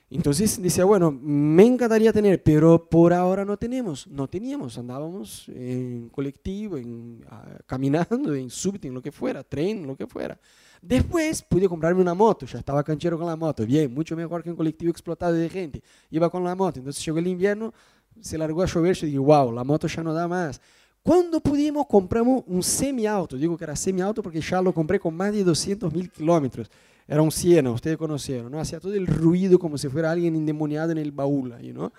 Entonces 0.10 0.62
decía, 0.62 0.84
bueno, 0.84 1.12
me 1.12 1.66
encantaría 1.66 2.12
tener, 2.12 2.44
pero 2.44 2.90
por 2.90 3.14
ahora 3.14 3.46
no 3.46 3.58
tenemos. 3.58 4.06
No 4.06 4.28
teníamos, 4.28 4.78
andábamos 4.78 5.48
en 5.48 6.10
colectivo, 6.10 6.78
en, 6.78 7.26
ah, 7.30 7.58
caminando, 7.66 8.36
en 8.36 8.50
subte, 8.50 8.90
en 8.90 8.94
lo 8.94 9.02
que 9.02 9.14
fuera, 9.14 9.42
tren, 9.42 9.88
lo 9.88 9.96
que 9.96 10.08
fuera. 10.08 10.38
Después 10.82 11.42
pude 11.42 11.70
comprarme 11.70 12.02
una 12.02 12.14
moto, 12.14 12.46
ya 12.46 12.60
estaba 12.60 12.84
canchero 12.84 13.18
con 13.18 13.28
la 13.28 13.36
moto, 13.38 13.66
bien, 13.66 13.94
mucho 13.94 14.16
mejor 14.16 14.44
que 14.44 14.50
un 14.50 14.58
colectivo 14.58 14.92
explotado 14.92 15.34
de 15.34 15.50
gente. 15.50 15.82
Iba 16.12 16.30
con 16.30 16.44
la 16.44 16.54
moto, 16.54 16.80
entonces 16.80 17.04
llegó 17.04 17.18
el 17.18 17.28
invierno, 17.28 17.74
se 18.20 18.38
largó 18.38 18.62
a 18.62 18.66
llover, 18.66 18.96
yo 18.96 19.06
dije, 19.08 19.20
wow, 19.20 19.54
la 19.54 19.64
moto 19.64 19.88
ya 19.88 20.04
no 20.04 20.14
da 20.14 20.28
más. 20.28 20.62
Cuando 21.06 21.40
pudimos, 21.40 21.86
compramos 21.86 22.44
un 22.48 22.64
semi-auto, 22.64 23.38
digo 23.38 23.56
que 23.56 23.64
era 23.64 23.76
semi-auto 23.76 24.24
porque 24.24 24.42
ya 24.42 24.60
lo 24.60 24.74
compré 24.74 25.00
con 25.00 25.14
más 25.14 25.32
de 25.32 25.44
200 25.44 25.94
mil 25.94 26.10
kilómetros. 26.10 26.68
Era 27.08 27.22
un 27.22 27.32
Siena, 27.32 27.70
ustedes 27.70 27.96
conocieron, 27.96 28.52
¿no? 28.52 28.60
Hacía 28.60 28.80
todo 28.80 28.96
el 28.96 29.06
ruido 29.06 29.60
como 29.60 29.78
si 29.78 29.88
fuera 29.88 30.10
alguien 30.10 30.36
endemoniado 30.36 30.92
en 30.92 30.98
el 30.98 31.12
baúl, 31.12 31.54
¿no? 31.76 31.94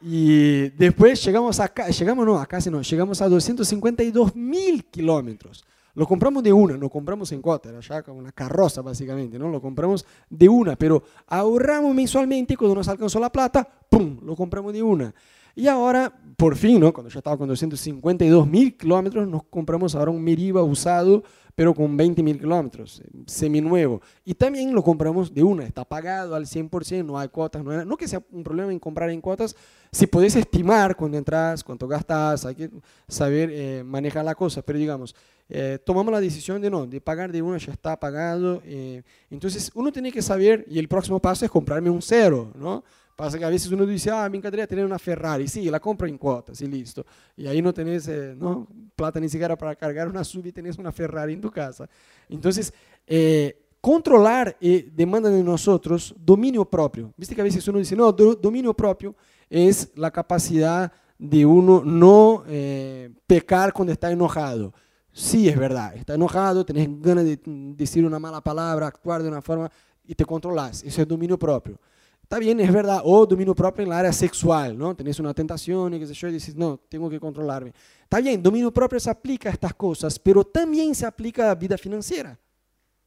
Y 0.00 0.70
después 0.70 1.24
llegamos 1.24 1.60
acá, 1.60 1.86
llegamos 1.88 2.26
no, 2.26 2.40
acá 2.40 2.58
no, 2.68 2.82
llegamos 2.82 3.22
a 3.22 3.28
252 3.28 4.34
mil 4.34 4.84
kilómetros. 4.86 5.64
Lo 5.94 6.04
compramos 6.04 6.42
de 6.42 6.52
una, 6.52 6.76
lo 6.76 6.90
compramos 6.90 7.30
en 7.30 7.40
cuota, 7.40 7.68
era 7.68 7.78
ya 7.78 8.02
como 8.02 8.18
una 8.18 8.32
carroza 8.32 8.82
básicamente, 8.82 9.38
¿no? 9.38 9.48
Lo 9.48 9.62
compramos 9.62 10.04
de 10.28 10.48
una, 10.48 10.74
pero 10.74 11.00
ahorramos 11.28 11.94
mensualmente 11.94 12.56
cuando 12.56 12.74
nos 12.74 12.88
alcanzó 12.88 13.20
la 13.20 13.30
plata, 13.30 13.68
¡pum!, 13.88 14.18
lo 14.24 14.34
compramos 14.34 14.72
de 14.72 14.82
una. 14.82 15.14
Y 15.56 15.66
ahora, 15.66 16.12
por 16.36 16.54
fin, 16.54 16.78
¿no? 16.78 16.92
Cuando 16.92 17.10
ya 17.10 17.18
estaba 17.18 17.36
con 17.36 17.48
252 17.48 18.46
mil 18.46 18.76
kilómetros, 18.76 19.26
nos 19.26 19.42
compramos 19.44 19.96
ahora 19.96 20.12
un 20.12 20.22
Meriva 20.22 20.62
usado 20.62 21.24
pero 21.56 21.74
con 21.74 21.96
20 21.96 22.22
mil 22.22 22.38
kilómetros, 22.38 23.02
seminuevo. 23.26 24.02
Y 24.26 24.34
también 24.34 24.74
lo 24.74 24.84
compramos 24.84 25.32
de 25.32 25.42
una, 25.42 25.64
está 25.64 25.86
pagado 25.86 26.34
al 26.34 26.44
100%, 26.44 27.02
no 27.02 27.18
hay 27.18 27.28
cuotas, 27.28 27.64
no, 27.64 27.82
no 27.82 27.96
que 27.96 28.06
sea 28.06 28.22
un 28.30 28.44
problema 28.44 28.70
en 28.70 28.78
comprar 28.78 29.08
en 29.08 29.22
cuotas, 29.22 29.56
si 29.90 30.06
podés 30.06 30.36
estimar 30.36 30.94
cuando 30.94 31.16
entras, 31.16 31.64
cuánto 31.64 31.88
gastas, 31.88 32.44
hay 32.44 32.54
que 32.54 32.70
saber 33.08 33.48
eh, 33.50 33.82
manejar 33.82 34.26
la 34.26 34.34
cosa, 34.34 34.60
pero 34.60 34.78
digamos, 34.78 35.16
eh, 35.48 35.78
tomamos 35.82 36.12
la 36.12 36.20
decisión 36.20 36.60
de 36.60 36.68
no, 36.68 36.86
de 36.86 37.00
pagar 37.00 37.32
de 37.32 37.40
una, 37.40 37.56
ya 37.56 37.72
está 37.72 37.98
pagado, 37.98 38.60
eh, 38.66 39.02
entonces 39.30 39.70
uno 39.74 39.90
tiene 39.90 40.12
que 40.12 40.20
saber, 40.20 40.66
y 40.68 40.78
el 40.78 40.88
próximo 40.88 41.20
paso 41.20 41.46
es 41.46 41.50
comprarme 41.50 41.88
un 41.88 42.02
cero, 42.02 42.52
¿no? 42.54 42.84
Pasa 43.16 43.38
que 43.38 43.44
a 43.46 43.48
veces 43.48 43.72
uno 43.72 43.86
dice, 43.86 44.10
ah, 44.10 44.28
me 44.28 44.36
encantaría 44.36 44.66
tener 44.66 44.84
una 44.84 44.98
Ferrari. 44.98 45.48
Sí, 45.48 45.70
la 45.70 45.80
compro 45.80 46.06
en 46.06 46.18
cuotas 46.18 46.60
y 46.60 46.66
listo. 46.66 47.04
Y 47.34 47.46
ahí 47.46 47.62
no 47.62 47.72
tenés 47.72 48.06
eh, 48.08 48.34
¿no? 48.36 48.68
plata 48.94 49.18
ni 49.18 49.28
siquiera 49.30 49.56
para 49.56 49.74
cargar 49.74 50.06
una 50.06 50.22
sub 50.22 50.44
y 50.46 50.52
tenés 50.52 50.76
una 50.76 50.92
Ferrari 50.92 51.32
en 51.32 51.40
tu 51.40 51.50
casa. 51.50 51.88
Entonces, 52.28 52.74
eh, 53.06 53.66
controlar 53.80 54.56
eh, 54.60 54.90
demanda 54.92 55.30
de 55.30 55.42
nosotros 55.42 56.14
dominio 56.18 56.64
propio. 56.64 57.14
Viste 57.16 57.34
que 57.34 57.40
a 57.40 57.44
veces 57.44 57.66
uno 57.68 57.78
dice, 57.78 57.96
no, 57.96 58.12
dominio 58.12 58.74
propio 58.74 59.14
es 59.48 59.90
la 59.94 60.10
capacidad 60.10 60.92
de 61.18 61.46
uno 61.46 61.82
no 61.84 62.44
eh, 62.46 63.10
pecar 63.26 63.72
cuando 63.72 63.92
está 63.92 64.10
enojado. 64.10 64.74
Sí, 65.12 65.48
es 65.48 65.58
verdad, 65.58 65.96
está 65.96 66.14
enojado, 66.14 66.64
tenés 66.64 66.88
ganas 67.00 67.24
de 67.24 67.40
decir 67.74 68.04
una 68.04 68.18
mala 68.18 68.42
palabra, 68.42 68.88
actuar 68.88 69.22
de 69.22 69.28
una 69.28 69.40
forma 69.40 69.70
y 70.04 70.14
te 70.14 70.24
controlas. 70.24 70.82
Eso 70.82 71.00
es 71.00 71.08
dominio 71.08 71.38
propio. 71.38 71.80
Está 72.26 72.40
bien, 72.40 72.58
es 72.58 72.72
verdad. 72.72 73.02
O 73.04 73.24
dominio 73.24 73.54
propio 73.54 73.84
en 73.84 73.88
la 73.88 74.00
área 74.00 74.12
sexual, 74.12 74.76
¿no? 74.76 74.96
Tenés 74.96 75.20
una 75.20 75.32
tentación 75.32 75.94
y 75.94 76.00
qué 76.00 76.08
sé 76.08 76.14
yo, 76.14 76.26
y 76.26 76.32
dices, 76.32 76.56
no, 76.56 76.76
tengo 76.88 77.08
que 77.08 77.20
controlarme. 77.20 77.72
Está 78.02 78.18
bien, 78.20 78.42
dominio 78.42 78.72
propio 78.72 78.98
se 78.98 79.08
aplica 79.08 79.48
a 79.48 79.52
estas 79.52 79.72
cosas, 79.74 80.18
pero 80.18 80.42
también 80.42 80.92
se 80.92 81.06
aplica 81.06 81.44
a 81.44 81.46
la 81.46 81.54
vida 81.54 81.78
financiera. 81.78 82.36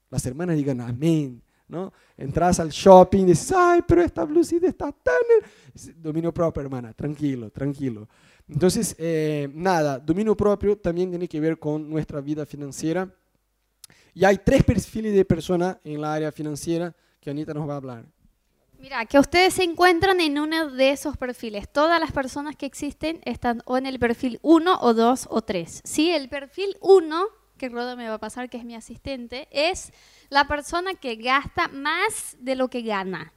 Las 0.09 0.26
hermanas 0.26 0.55
digan, 0.55 0.80
amén, 0.80 1.43
¿no? 1.67 1.91
Entras 2.15 2.61
al 2.61 2.70
shopping 2.70 3.24
y 3.24 3.26
dices, 3.26 3.51
ay, 3.53 3.82
pero 3.86 4.01
esta 4.01 4.24
blusita 4.24 4.67
está 4.67 4.89
tan... 4.89 5.15
Dominio 5.97 6.34
propio, 6.34 6.61
hermana, 6.61 6.93
tranquilo, 6.93 7.49
tranquilo. 7.49 8.07
Entonces, 8.47 8.95
eh, 8.97 9.51
nada, 9.53 9.99
dominio 9.99 10.34
propio 10.38 10.78
también 10.78 11.09
tiene 11.09 11.28
que 11.28 11.41
ver 11.41 11.59
con 11.59 11.89
nuestra 11.89 12.22
vida 12.22 12.45
financiera. 12.45 13.13
Y 14.13 14.24
hay 14.24 14.38
tres 14.38 14.63
perfiles 14.63 15.13
de 15.13 15.26
personas 15.26 15.76
en 15.84 15.99
la 15.99 16.13
área 16.13 16.32
financiera 16.32 16.95
que 17.20 17.30
Anita 17.30 17.53
nos 17.53 17.67
va 17.67 17.74
a 17.74 17.78
hablar. 17.78 18.05
Mira, 18.80 19.05
que 19.05 19.19
ustedes 19.19 19.55
se 19.55 19.63
encuentran 19.63 20.21
en 20.21 20.39
uno 20.39 20.69
de 20.69 20.91
esos 20.91 21.17
perfiles. 21.17 21.67
Todas 21.67 21.99
las 21.99 22.13
personas 22.13 22.55
que 22.55 22.65
existen 22.65 23.19
están 23.25 23.61
o 23.65 23.77
en 23.77 23.86
el 23.86 23.99
perfil 23.99 24.39
1 24.41 24.80
o 24.80 24.93
2 24.93 25.27
o 25.30 25.41
3. 25.41 25.82
¿Sí? 25.84 26.11
El 26.11 26.30
perfil 26.30 26.77
1, 26.80 27.25
que 27.57 27.67
Rodo 27.67 27.97
me 27.97 28.07
va 28.07 28.15
a 28.15 28.19
pasar, 28.19 28.49
que 28.49 28.55
es 28.55 28.63
mi 28.63 28.75
asistente, 28.75 29.49
es 29.51 29.91
la 30.30 30.47
persona 30.47 30.93
que 30.93 31.17
gasta 31.17 31.67
más 31.67 32.38
de 32.39 32.55
lo 32.55 32.69
que 32.69 32.82
gana. 32.82 33.34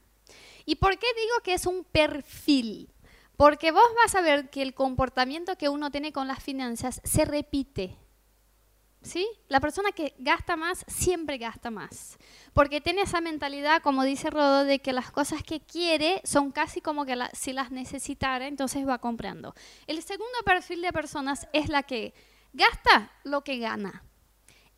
¿Y 0.64 0.76
por 0.76 0.96
qué 0.96 1.08
digo 1.16 1.34
que 1.42 1.54
es 1.54 1.66
un 1.66 1.82
perfil? 1.82 2.88
Porque 3.36 3.72
vos 3.72 3.82
vas 3.96 4.14
a 4.14 4.20
ver 4.20 4.48
que 4.48 4.62
el 4.62 4.74
comportamiento 4.74 5.58
que 5.58 5.68
uno 5.68 5.90
tiene 5.90 6.12
con 6.12 6.28
las 6.28 6.40
finanzas 6.40 7.00
se 7.02 7.24
repite 7.24 7.98
¿sí? 9.02 9.28
La 9.48 9.60
persona 9.60 9.92
que 9.92 10.14
gasta 10.18 10.56
más 10.56 10.84
siempre 10.86 11.38
gasta 11.38 11.70
más, 11.70 12.18
porque 12.52 12.80
tiene 12.80 13.02
esa 13.02 13.20
mentalidad, 13.20 13.82
como 13.82 14.04
dice 14.04 14.30
Rodo, 14.30 14.64
de 14.64 14.80
que 14.80 14.92
las 14.92 15.10
cosas 15.10 15.42
que 15.42 15.60
quiere 15.60 16.20
son 16.24 16.52
casi 16.52 16.80
como 16.80 17.04
que 17.04 17.16
si 17.32 17.52
las 17.52 17.70
necesitara, 17.70 18.46
entonces 18.46 18.86
va 18.86 18.98
comprando. 18.98 19.54
El 19.86 20.02
segundo 20.02 20.38
perfil 20.44 20.82
de 20.82 20.92
personas 20.92 21.48
es 21.52 21.68
la 21.68 21.82
que 21.82 22.14
gasta 22.52 23.12
lo 23.24 23.42
que 23.42 23.58
gana. 23.58 24.04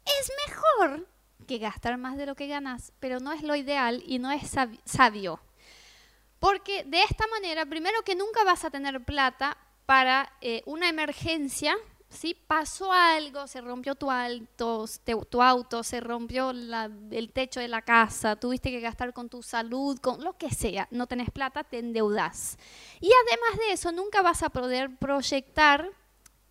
Es 0.04 0.30
mejor 0.46 1.08
que 1.46 1.58
gastar 1.58 1.98
más 1.98 2.16
de 2.16 2.26
lo 2.26 2.34
que 2.34 2.46
ganas, 2.46 2.92
pero 3.00 3.20
no 3.20 3.32
es 3.32 3.42
lo 3.42 3.54
ideal 3.54 4.02
y 4.06 4.18
no 4.18 4.30
es 4.30 4.50
sabio. 4.84 5.40
Porque 6.38 6.84
de 6.84 7.02
esta 7.02 7.26
manera, 7.28 7.64
primero 7.66 8.02
que 8.02 8.14
nunca 8.14 8.44
vas 8.44 8.64
a 8.64 8.70
tener 8.70 9.02
plata 9.04 9.56
para 9.86 10.32
eh, 10.40 10.62
una 10.66 10.88
emergencia, 10.88 11.76
¿sí? 12.14 12.34
Pasó 12.46 12.92
algo, 12.92 13.46
se 13.46 13.60
rompió 13.60 13.94
tu, 13.94 14.10
auto, 14.10 14.86
tu 15.28 15.42
auto, 15.42 15.82
se 15.82 16.00
rompió 16.00 16.50
el 16.50 17.30
techo 17.32 17.60
de 17.60 17.68
la 17.68 17.82
casa, 17.82 18.36
tuviste 18.36 18.70
que 18.70 18.80
gastar 18.80 19.12
con 19.12 19.28
tu 19.28 19.42
salud, 19.42 19.98
con 19.98 20.22
lo 20.24 20.36
que 20.38 20.50
sea, 20.50 20.88
no 20.90 21.06
tenés 21.06 21.30
plata, 21.30 21.64
te 21.64 21.78
endeudas. 21.78 22.58
Y 23.00 23.10
además 23.26 23.58
de 23.58 23.72
eso, 23.72 23.92
nunca 23.92 24.22
vas 24.22 24.42
a 24.42 24.50
poder 24.50 24.96
proyectar 24.96 25.90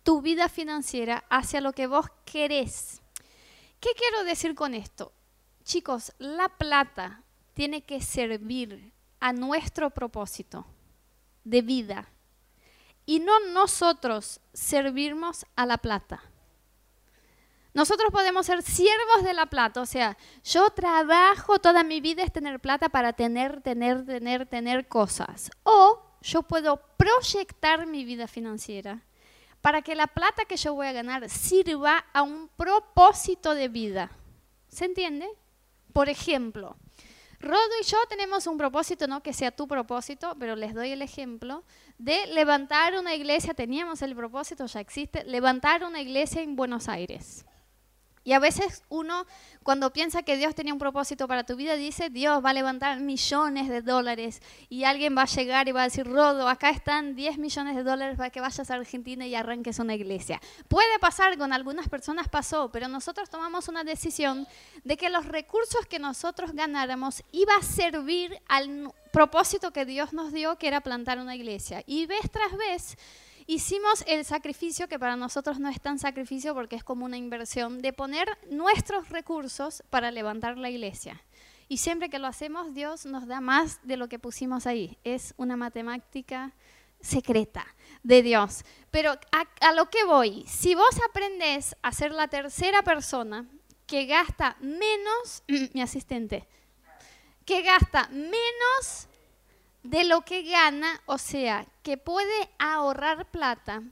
tu 0.02 0.20
vida 0.20 0.48
financiera 0.48 1.24
hacia 1.30 1.60
lo 1.60 1.72
que 1.72 1.86
vos 1.86 2.06
querés. 2.24 3.00
¿Qué 3.80 3.90
quiero 3.96 4.24
decir 4.24 4.54
con 4.54 4.74
esto? 4.74 5.12
Chicos, 5.64 6.12
la 6.18 6.48
plata 6.48 7.22
tiene 7.54 7.82
que 7.82 8.00
servir 8.02 8.92
a 9.20 9.32
nuestro 9.32 9.90
propósito 9.90 10.66
de 11.44 11.62
vida 11.62 12.13
y 13.06 13.20
no 13.20 13.38
nosotros 13.52 14.40
servirnos 14.52 15.46
a 15.56 15.66
la 15.66 15.78
plata. 15.78 16.22
Nosotros 17.74 18.12
podemos 18.12 18.46
ser 18.46 18.62
siervos 18.62 19.24
de 19.24 19.34
la 19.34 19.46
plata, 19.46 19.80
o 19.80 19.86
sea, 19.86 20.16
yo 20.44 20.70
trabajo 20.70 21.58
toda 21.58 21.82
mi 21.82 22.00
vida 22.00 22.22
es 22.22 22.32
tener 22.32 22.60
plata 22.60 22.88
para 22.88 23.12
tener, 23.12 23.60
tener, 23.62 24.06
tener, 24.06 24.46
tener 24.46 24.86
cosas. 24.86 25.50
O 25.64 26.00
yo 26.22 26.42
puedo 26.42 26.80
proyectar 26.96 27.86
mi 27.86 28.04
vida 28.04 28.28
financiera 28.28 29.02
para 29.60 29.82
que 29.82 29.96
la 29.96 30.06
plata 30.06 30.44
que 30.44 30.56
yo 30.56 30.74
voy 30.74 30.86
a 30.86 30.92
ganar 30.92 31.28
sirva 31.28 32.04
a 32.12 32.22
un 32.22 32.48
propósito 32.48 33.54
de 33.54 33.68
vida. 33.68 34.10
¿Se 34.68 34.84
entiende? 34.84 35.28
Por 35.92 36.08
ejemplo, 36.08 36.76
Rodo 37.44 37.60
y 37.80 37.84
yo 37.84 37.98
tenemos 38.08 38.46
un 38.46 38.56
propósito, 38.56 39.06
no 39.06 39.22
que 39.22 39.32
sea 39.32 39.50
tu 39.50 39.68
propósito, 39.68 40.34
pero 40.38 40.56
les 40.56 40.74
doy 40.74 40.92
el 40.92 41.02
ejemplo 41.02 41.62
de 41.98 42.26
levantar 42.26 42.98
una 42.98 43.14
iglesia, 43.14 43.54
teníamos 43.54 44.02
el 44.02 44.14
propósito, 44.14 44.66
ya 44.66 44.80
existe, 44.80 45.24
levantar 45.24 45.84
una 45.84 46.00
iglesia 46.00 46.42
en 46.42 46.56
Buenos 46.56 46.88
Aires. 46.88 47.44
Y 48.24 48.32
a 48.32 48.38
veces 48.38 48.82
uno, 48.88 49.26
cuando 49.62 49.92
piensa 49.92 50.22
que 50.22 50.38
Dios 50.38 50.54
tenía 50.54 50.72
un 50.72 50.78
propósito 50.78 51.28
para 51.28 51.44
tu 51.44 51.56
vida, 51.56 51.76
dice, 51.76 52.08
Dios 52.08 52.42
va 52.42 52.50
a 52.50 52.54
levantar 52.54 52.98
millones 53.00 53.68
de 53.68 53.82
dólares 53.82 54.40
y 54.70 54.84
alguien 54.84 55.14
va 55.16 55.22
a 55.22 55.26
llegar 55.26 55.68
y 55.68 55.72
va 55.72 55.82
a 55.82 55.84
decir, 55.84 56.06
Rodo, 56.06 56.48
acá 56.48 56.70
están 56.70 57.14
10 57.14 57.36
millones 57.36 57.76
de 57.76 57.82
dólares 57.82 58.16
para 58.16 58.30
que 58.30 58.40
vayas 58.40 58.70
a 58.70 58.74
Argentina 58.74 59.26
y 59.26 59.34
arranques 59.34 59.78
una 59.78 59.94
iglesia. 59.94 60.40
Puede 60.68 60.98
pasar, 60.98 61.36
con 61.36 61.52
algunas 61.52 61.88
personas 61.88 62.28
pasó, 62.28 62.70
pero 62.72 62.88
nosotros 62.88 63.28
tomamos 63.28 63.68
una 63.68 63.84
decisión 63.84 64.46
de 64.84 64.96
que 64.96 65.10
los 65.10 65.26
recursos 65.26 65.86
que 65.86 65.98
nosotros 65.98 66.52
ganáramos 66.52 67.22
iba 67.32 67.54
a 67.56 67.62
servir 67.62 68.40
al 68.48 68.90
propósito 69.12 69.70
que 69.70 69.84
Dios 69.84 70.12
nos 70.12 70.32
dio, 70.32 70.56
que 70.56 70.68
era 70.68 70.80
plantar 70.80 71.18
una 71.18 71.36
iglesia. 71.36 71.82
Y 71.86 72.06
vez 72.06 72.30
tras 72.30 72.56
vez 72.56 72.96
hicimos 73.46 74.04
el 74.06 74.24
sacrificio, 74.24 74.88
que 74.88 74.98
para 74.98 75.16
nosotros 75.16 75.58
no 75.58 75.68
es 75.68 75.80
tan 75.80 75.98
sacrificio 75.98 76.54
porque 76.54 76.76
es 76.76 76.84
como 76.84 77.04
una 77.04 77.16
inversión, 77.16 77.80
de 77.80 77.92
poner 77.92 78.28
nuestros 78.50 79.08
recursos 79.08 79.82
para 79.90 80.10
levantar 80.10 80.58
la 80.58 80.70
iglesia. 80.70 81.22
Y 81.68 81.78
siempre 81.78 82.10
que 82.10 82.18
lo 82.18 82.26
hacemos, 82.26 82.74
Dios 82.74 83.06
nos 83.06 83.26
da 83.26 83.40
más 83.40 83.80
de 83.82 83.96
lo 83.96 84.08
que 84.08 84.18
pusimos 84.18 84.66
ahí. 84.66 84.98
Es 85.02 85.34
una 85.36 85.56
matemática 85.56 86.52
secreta 87.00 87.66
de 88.02 88.22
Dios. 88.22 88.64
Pero 88.90 89.12
a, 89.32 89.72
lo 89.72 89.88
que 89.90 90.04
voy, 90.04 90.44
si 90.46 90.74
vos 90.74 91.00
aprendés 91.08 91.76
a 91.82 91.92
ser 91.92 92.12
la 92.12 92.28
tercera 92.28 92.82
persona 92.82 93.46
que 93.86 94.06
gasta 94.06 94.56
menos, 94.60 95.42
mi 95.74 95.82
asistente, 95.82 96.46
que 97.44 97.62
gasta 97.62 98.08
menos 98.08 99.08
de 99.84 100.04
lo 100.04 100.22
que 100.22 100.42
gana, 100.42 101.00
o 101.06 101.18
sea, 101.18 101.66
que 101.82 101.98
puede 101.98 102.50
ahorrar 102.58 103.30
plata, 103.30 103.82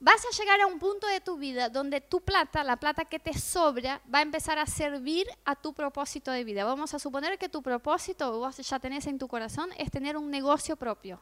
vas 0.00 0.24
a 0.24 0.36
llegar 0.36 0.60
a 0.62 0.66
un 0.66 0.78
punto 0.78 1.06
de 1.06 1.20
tu 1.20 1.36
vida 1.36 1.68
donde 1.68 2.00
tu 2.00 2.22
plata, 2.22 2.64
la 2.64 2.76
plata 2.76 3.04
que 3.04 3.18
te 3.18 3.38
sobra, 3.38 4.00
va 4.12 4.20
a 4.20 4.22
empezar 4.22 4.58
a 4.58 4.66
servir 4.66 5.26
a 5.44 5.56
tu 5.56 5.74
propósito 5.74 6.32
de 6.32 6.42
vida. 6.42 6.64
Vamos 6.64 6.94
a 6.94 6.98
suponer 6.98 7.38
que 7.38 7.50
tu 7.50 7.62
propósito, 7.62 8.38
vos 8.38 8.56
ya 8.56 8.78
tenés 8.80 9.06
en 9.06 9.18
tu 9.18 9.28
corazón, 9.28 9.70
es 9.76 9.90
tener 9.90 10.16
un 10.16 10.30
negocio 10.30 10.74
propio. 10.74 11.20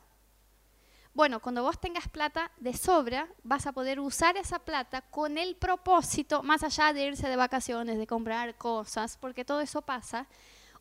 Bueno, 1.12 1.40
cuando 1.40 1.64
vos 1.64 1.78
tengas 1.78 2.08
plata 2.08 2.52
de 2.58 2.74
sobra, 2.74 3.28
vas 3.42 3.66
a 3.66 3.72
poder 3.72 3.98
usar 3.98 4.36
esa 4.36 4.60
plata 4.60 5.02
con 5.02 5.36
el 5.38 5.56
propósito, 5.56 6.42
más 6.44 6.62
allá 6.62 6.92
de 6.92 7.04
irse 7.04 7.28
de 7.28 7.36
vacaciones, 7.36 7.98
de 7.98 8.06
comprar 8.06 8.56
cosas, 8.56 9.18
porque 9.18 9.44
todo 9.44 9.60
eso 9.60 9.82
pasa, 9.82 10.26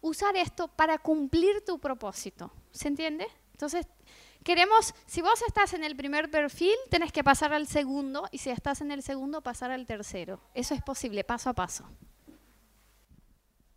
usar 0.01 0.35
esto 0.37 0.67
para 0.67 0.99
cumplir 0.99 1.65
tu 1.65 1.79
propósito. 1.79 2.51
¿Se 2.71 2.87
entiende? 2.87 3.27
Entonces, 3.51 3.85
queremos, 4.43 4.93
si 5.05 5.21
vos 5.21 5.41
estás 5.47 5.73
en 5.73 5.83
el 5.83 5.95
primer 5.95 6.31
perfil, 6.31 6.73
tenés 6.89 7.11
que 7.11 7.23
pasar 7.23 7.53
al 7.53 7.67
segundo, 7.67 8.27
y 8.31 8.39
si 8.39 8.49
estás 8.49 8.81
en 8.81 8.91
el 8.91 9.03
segundo, 9.03 9.41
pasar 9.41 9.71
al 9.71 9.85
tercero. 9.85 10.41
Eso 10.53 10.73
es 10.73 10.81
posible, 10.81 11.23
paso 11.23 11.49
a 11.49 11.53
paso. 11.53 11.85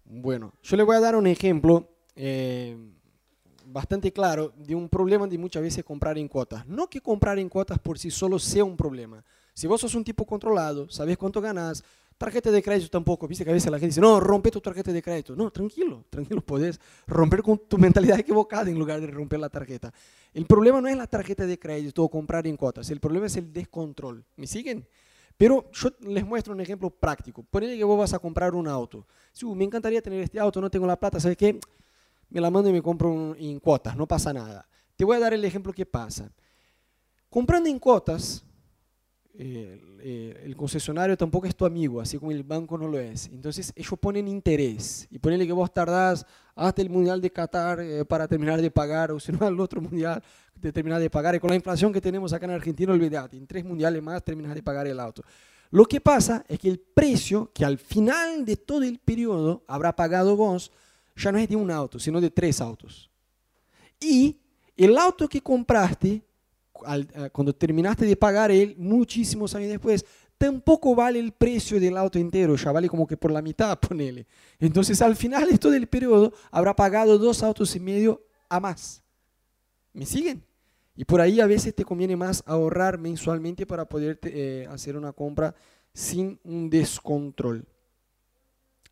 Bueno, 0.05 0.53
yo 0.63 0.77
le 0.77 0.83
voy 0.83 0.97
a 0.97 1.01
dar 1.01 1.17
un 1.17 1.27
ejemplo 1.27 1.89
eh, 2.15 2.77
bastante 3.67 4.13
claro 4.13 4.53
de 4.57 4.75
un 4.75 4.89
problema 4.89 5.27
de 5.27 5.39
muchas 5.39 5.63
veces 5.63 5.85
comprar 5.85 6.19
en 6.19 6.29
cuotas. 6.29 6.67
No 6.67 6.89
que 6.89 7.01
comprar 7.01 7.39
en 7.39 7.49
cuotas 7.49 7.79
por 7.79 7.99
sí 7.99 8.11
solo 8.11 8.39
sea 8.39 8.65
un 8.65 8.77
problema. 8.77 9.25
Si 9.55 9.67
vos 9.67 9.81
sos 9.81 9.95
un 9.95 10.05
tipo 10.05 10.27
controlado, 10.27 10.89
sabes 10.91 11.17
cuánto 11.17 11.41
ganas, 11.41 11.85
Tarjeta 12.17 12.51
de 12.51 12.63
crédito 12.63 12.89
tampoco, 12.91 13.27
viste 13.27 13.45
que 13.45 13.51
a 13.51 13.55
veces 13.55 13.71
la 13.71 13.79
gente 13.79 13.89
dice, 13.89 14.01
no, 14.01 14.21
rompe 14.21 14.51
tu 14.51 14.61
tarjeta 14.61 14.93
de 14.93 15.03
crédito. 15.03 15.35
No, 15.35 15.51
tranquilo, 15.51 16.05
tranquilo, 16.09 16.41
puedes 16.41 16.81
romper 17.07 17.43
con 17.43 17.59
tu 17.59 17.77
mentalidad 17.77 18.19
equivocada 18.19 18.71
en 18.71 18.79
lugar 18.79 19.01
de 19.01 19.09
romper 19.09 19.41
la 19.41 19.49
tarjeta. 19.49 19.93
El 20.33 20.47
problema 20.47 20.81
no 20.81 20.89
es 20.89 20.97
la 20.97 21.07
tarjeta 21.07 21.45
de 21.45 21.59
crédito 21.59 22.05
o 22.05 22.09
comprar 22.09 22.47
en 22.47 22.57
cuotas, 22.57 22.89
el 22.91 23.01
problema 23.01 23.27
es 23.27 23.37
el 23.37 23.53
descontrol. 23.53 24.25
¿Me 24.37 24.47
siguen? 24.47 24.87
Pero 25.37 25.71
yo 25.73 25.91
les 26.01 26.25
muestro 26.25 26.55
un 26.55 26.61
ejemplo 26.61 26.91
práctico. 26.91 27.43
Ponele 27.43 27.77
que 27.77 27.85
vos 27.85 27.99
vas 27.99 28.15
a 28.15 28.19
comprar 28.19 28.55
un 28.55 28.69
auto. 28.69 29.07
Si 29.33 29.45
uh, 29.45 29.55
me 29.55 29.65
encantaría 29.65 30.01
tener 30.01 30.21
este 30.21 30.39
auto, 30.39 30.61
no 30.61 30.71
tengo 30.71 30.87
la 30.87 30.99
plata, 30.99 31.19
¿sabes 31.19 31.37
qué? 31.37 31.59
Me 32.31 32.41
la 32.41 32.51
mando 32.51 32.71
y 32.71 32.73
me 32.73 32.83
compro 32.83 33.35
en 33.37 33.59
cuotas, 33.59 33.97
no 33.97 34.07
pasa 34.07 34.33
nada. 34.33 34.69
Te 34.97 35.05
voy 35.05 35.17
a 35.17 35.21
dar 35.21 35.35
el 35.35 35.45
ejemplo 35.45 35.73
que 35.73 35.85
pasa. 35.85 36.31
Comprando 37.29 37.69
en 37.69 37.81
cuotas, 37.81 38.45
eh, 39.37 40.43
el 40.45 40.55
concesionario 40.55 41.17
tampoco 41.17 41.47
es 41.47 41.57
tu 41.57 41.67
amigo, 41.67 42.01
así 42.01 42.19
como 42.19 42.31
el 42.31 42.45
banco 42.45 42.79
no 42.79 42.87
lo 42.87 42.99
es. 42.99 43.27
Entonces 43.27 43.73
ellos 43.75 43.99
ponen 43.99 44.29
interés 44.29 45.09
y 45.11 45.19
ponen 45.19 45.45
que 45.45 45.53
vos 45.53 45.73
tardás 45.73 46.25
hasta 46.55 46.83
el 46.83 46.91
Mundial 46.91 47.21
de 47.21 47.31
Qatar 47.31 47.81
eh, 47.81 48.05
para 48.05 48.29
terminar 48.29 48.61
de 48.63 48.71
pagar, 48.71 49.11
o 49.11 49.19
si 49.19 49.33
no 49.33 49.45
al 49.47 49.59
otro 49.59 49.81
Mundial 49.81 50.23
de 50.55 50.73
terminar 50.73 51.01
de 51.01 51.11
pagar. 51.11 51.35
Y 51.35 51.41
con 51.41 51.51
la 51.51 51.57
inflación 51.57 51.93
que 51.93 52.01
tenemos 52.01 52.33
acá 52.33 52.47
en 52.47 52.53
Argentina, 52.53 52.93
olvídate, 52.93 53.37
en 53.37 53.47
tres 53.47 53.65
mundiales 53.65 54.03
más 54.03 54.23
terminas 54.23 54.55
de 54.55 54.63
pagar 54.63 54.87
el 54.87 55.01
auto. 55.01 55.23
Lo 55.71 55.87
que 55.87 56.01
pasa 56.01 56.45
es 56.49 56.61
que 56.61 56.69
el 56.69 56.79
precio 56.79 57.51
que 57.53 57.65
al 57.65 57.79
final 57.79 58.45
de 58.45 58.57
todo 58.57 58.85
el 58.85 59.01
periodo 59.01 59.65
habrá 59.67 59.97
pagado 59.97 60.37
vos 60.37 60.71
ya 61.17 61.33
no 61.33 61.39
es 61.39 61.49
de 61.49 61.57
un 61.57 61.71
auto, 61.71 61.99
sino 61.99 62.21
de 62.21 62.31
tres 62.31 62.61
autos. 62.61 63.11
Y 64.01 64.39
el 64.77 64.97
auto 64.97 65.29
que 65.29 65.41
compraste, 65.41 66.23
cuando 67.33 67.55
terminaste 67.55 68.05
de 68.05 68.17
pagar 68.17 68.51
él, 68.51 68.75
muchísimos 68.77 69.55
años 69.55 69.71
después, 69.71 70.05
tampoco 70.37 70.95
vale 70.95 71.19
el 71.19 71.33
precio 71.33 71.79
del 71.81 71.97
auto 71.97 72.19
entero, 72.19 72.57
ya 72.57 72.73
vale 72.73 72.89
como 72.89 73.07
que 73.07 73.17
por 73.17 73.31
la 73.31 73.41
mitad, 73.41 73.79
ponele. 73.89 74.27
Entonces 74.59 75.01
al 75.01 75.17
final 75.17 75.49
de 75.49 75.59
todo 75.59 75.75
el 75.75 75.87
periodo 75.87 76.33
habrá 76.51 76.75
pagado 76.75 77.19
dos 77.19 77.43
autos 77.43 77.75
y 77.77 77.81
medio 77.81 78.23
a 78.49 78.61
más. 78.61 79.03
¿Me 79.93 80.05
siguen? 80.05 80.45
Y 80.97 81.05
por 81.05 81.21
ahí 81.21 81.41
a 81.41 81.47
veces 81.47 81.75
te 81.75 81.85
conviene 81.85 82.17
más 82.17 82.43
ahorrar 82.47 82.99
mensualmente 82.99 83.67
para 83.67 83.85
poder 83.85 84.19
eh, 84.23 84.67
hacer 84.71 84.97
una 84.97 85.13
compra 85.13 85.55
sin 85.93 86.39
un 86.45 86.71
descontrol. 86.71 87.65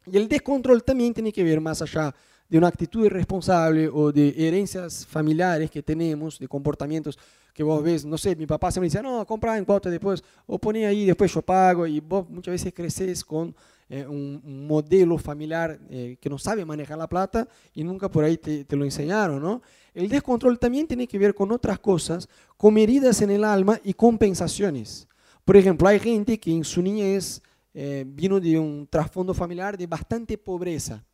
Y 0.06 0.16
el 0.16 0.28
descontrol 0.28 0.82
también 0.82 1.14
tiene 1.14 1.32
que 1.32 1.44
ver 1.44 1.60
más 1.60 1.80
allá 1.82 2.14
de 2.48 2.58
una 2.58 2.68
actitud 2.68 3.06
irresponsable 3.06 3.88
o 3.88 4.12
de 4.12 4.34
herencias 4.36 5.06
familiares 5.06 5.70
que 5.70 5.82
tenemos, 5.82 6.38
de 6.38 6.48
comportamientos 6.48 7.18
que 7.52 7.62
vos 7.62 7.82
ves, 7.82 8.04
no 8.04 8.16
sé, 8.16 8.34
mi 8.34 8.46
papá 8.46 8.70
se 8.70 8.80
me 8.80 8.86
dice, 8.86 9.02
no, 9.02 9.26
compra 9.26 9.58
en 9.58 9.64
cuota 9.64 9.90
después, 9.90 10.22
o 10.46 10.58
poné 10.58 10.86
ahí, 10.86 11.04
después 11.04 11.32
yo 11.32 11.42
pago, 11.42 11.86
y 11.86 12.00
vos 12.00 12.28
muchas 12.28 12.52
veces 12.52 12.72
creces 12.72 13.24
con 13.24 13.54
eh, 13.88 14.06
un, 14.06 14.66
modelo 14.66 15.18
familiar 15.18 15.78
eh, 15.90 16.16
que 16.18 16.30
no 16.30 16.38
sabe 16.38 16.64
manejar 16.64 16.96
la 16.96 17.06
plata 17.06 17.46
y 17.74 17.84
nunca 17.84 18.10
por 18.10 18.24
ahí 18.24 18.38
te, 18.38 18.64
te, 18.64 18.74
lo 18.74 18.84
enseñaron, 18.84 19.42
¿no? 19.42 19.60
El 19.92 20.08
descontrol 20.08 20.58
también 20.58 20.86
tiene 20.86 21.06
que 21.06 21.18
ver 21.18 21.34
con 21.34 21.52
otras 21.52 21.78
cosas, 21.78 22.26
con 22.56 22.78
heridas 22.78 23.20
en 23.20 23.30
el 23.30 23.44
alma 23.44 23.78
y 23.84 23.92
compensaciones. 23.92 25.06
Por 25.44 25.56
ejemplo, 25.56 25.88
hay 25.88 25.98
gente 25.98 26.38
que 26.40 26.52
en 26.52 26.64
su 26.64 26.80
niñez 26.80 27.42
eh, 27.74 28.04
vino 28.06 28.38
de 28.38 28.58
un 28.58 28.86
trasfondo 28.86 29.34
familiar 29.34 29.76
de 29.76 29.86
bastante 29.86 30.38
pobreza. 30.38 31.04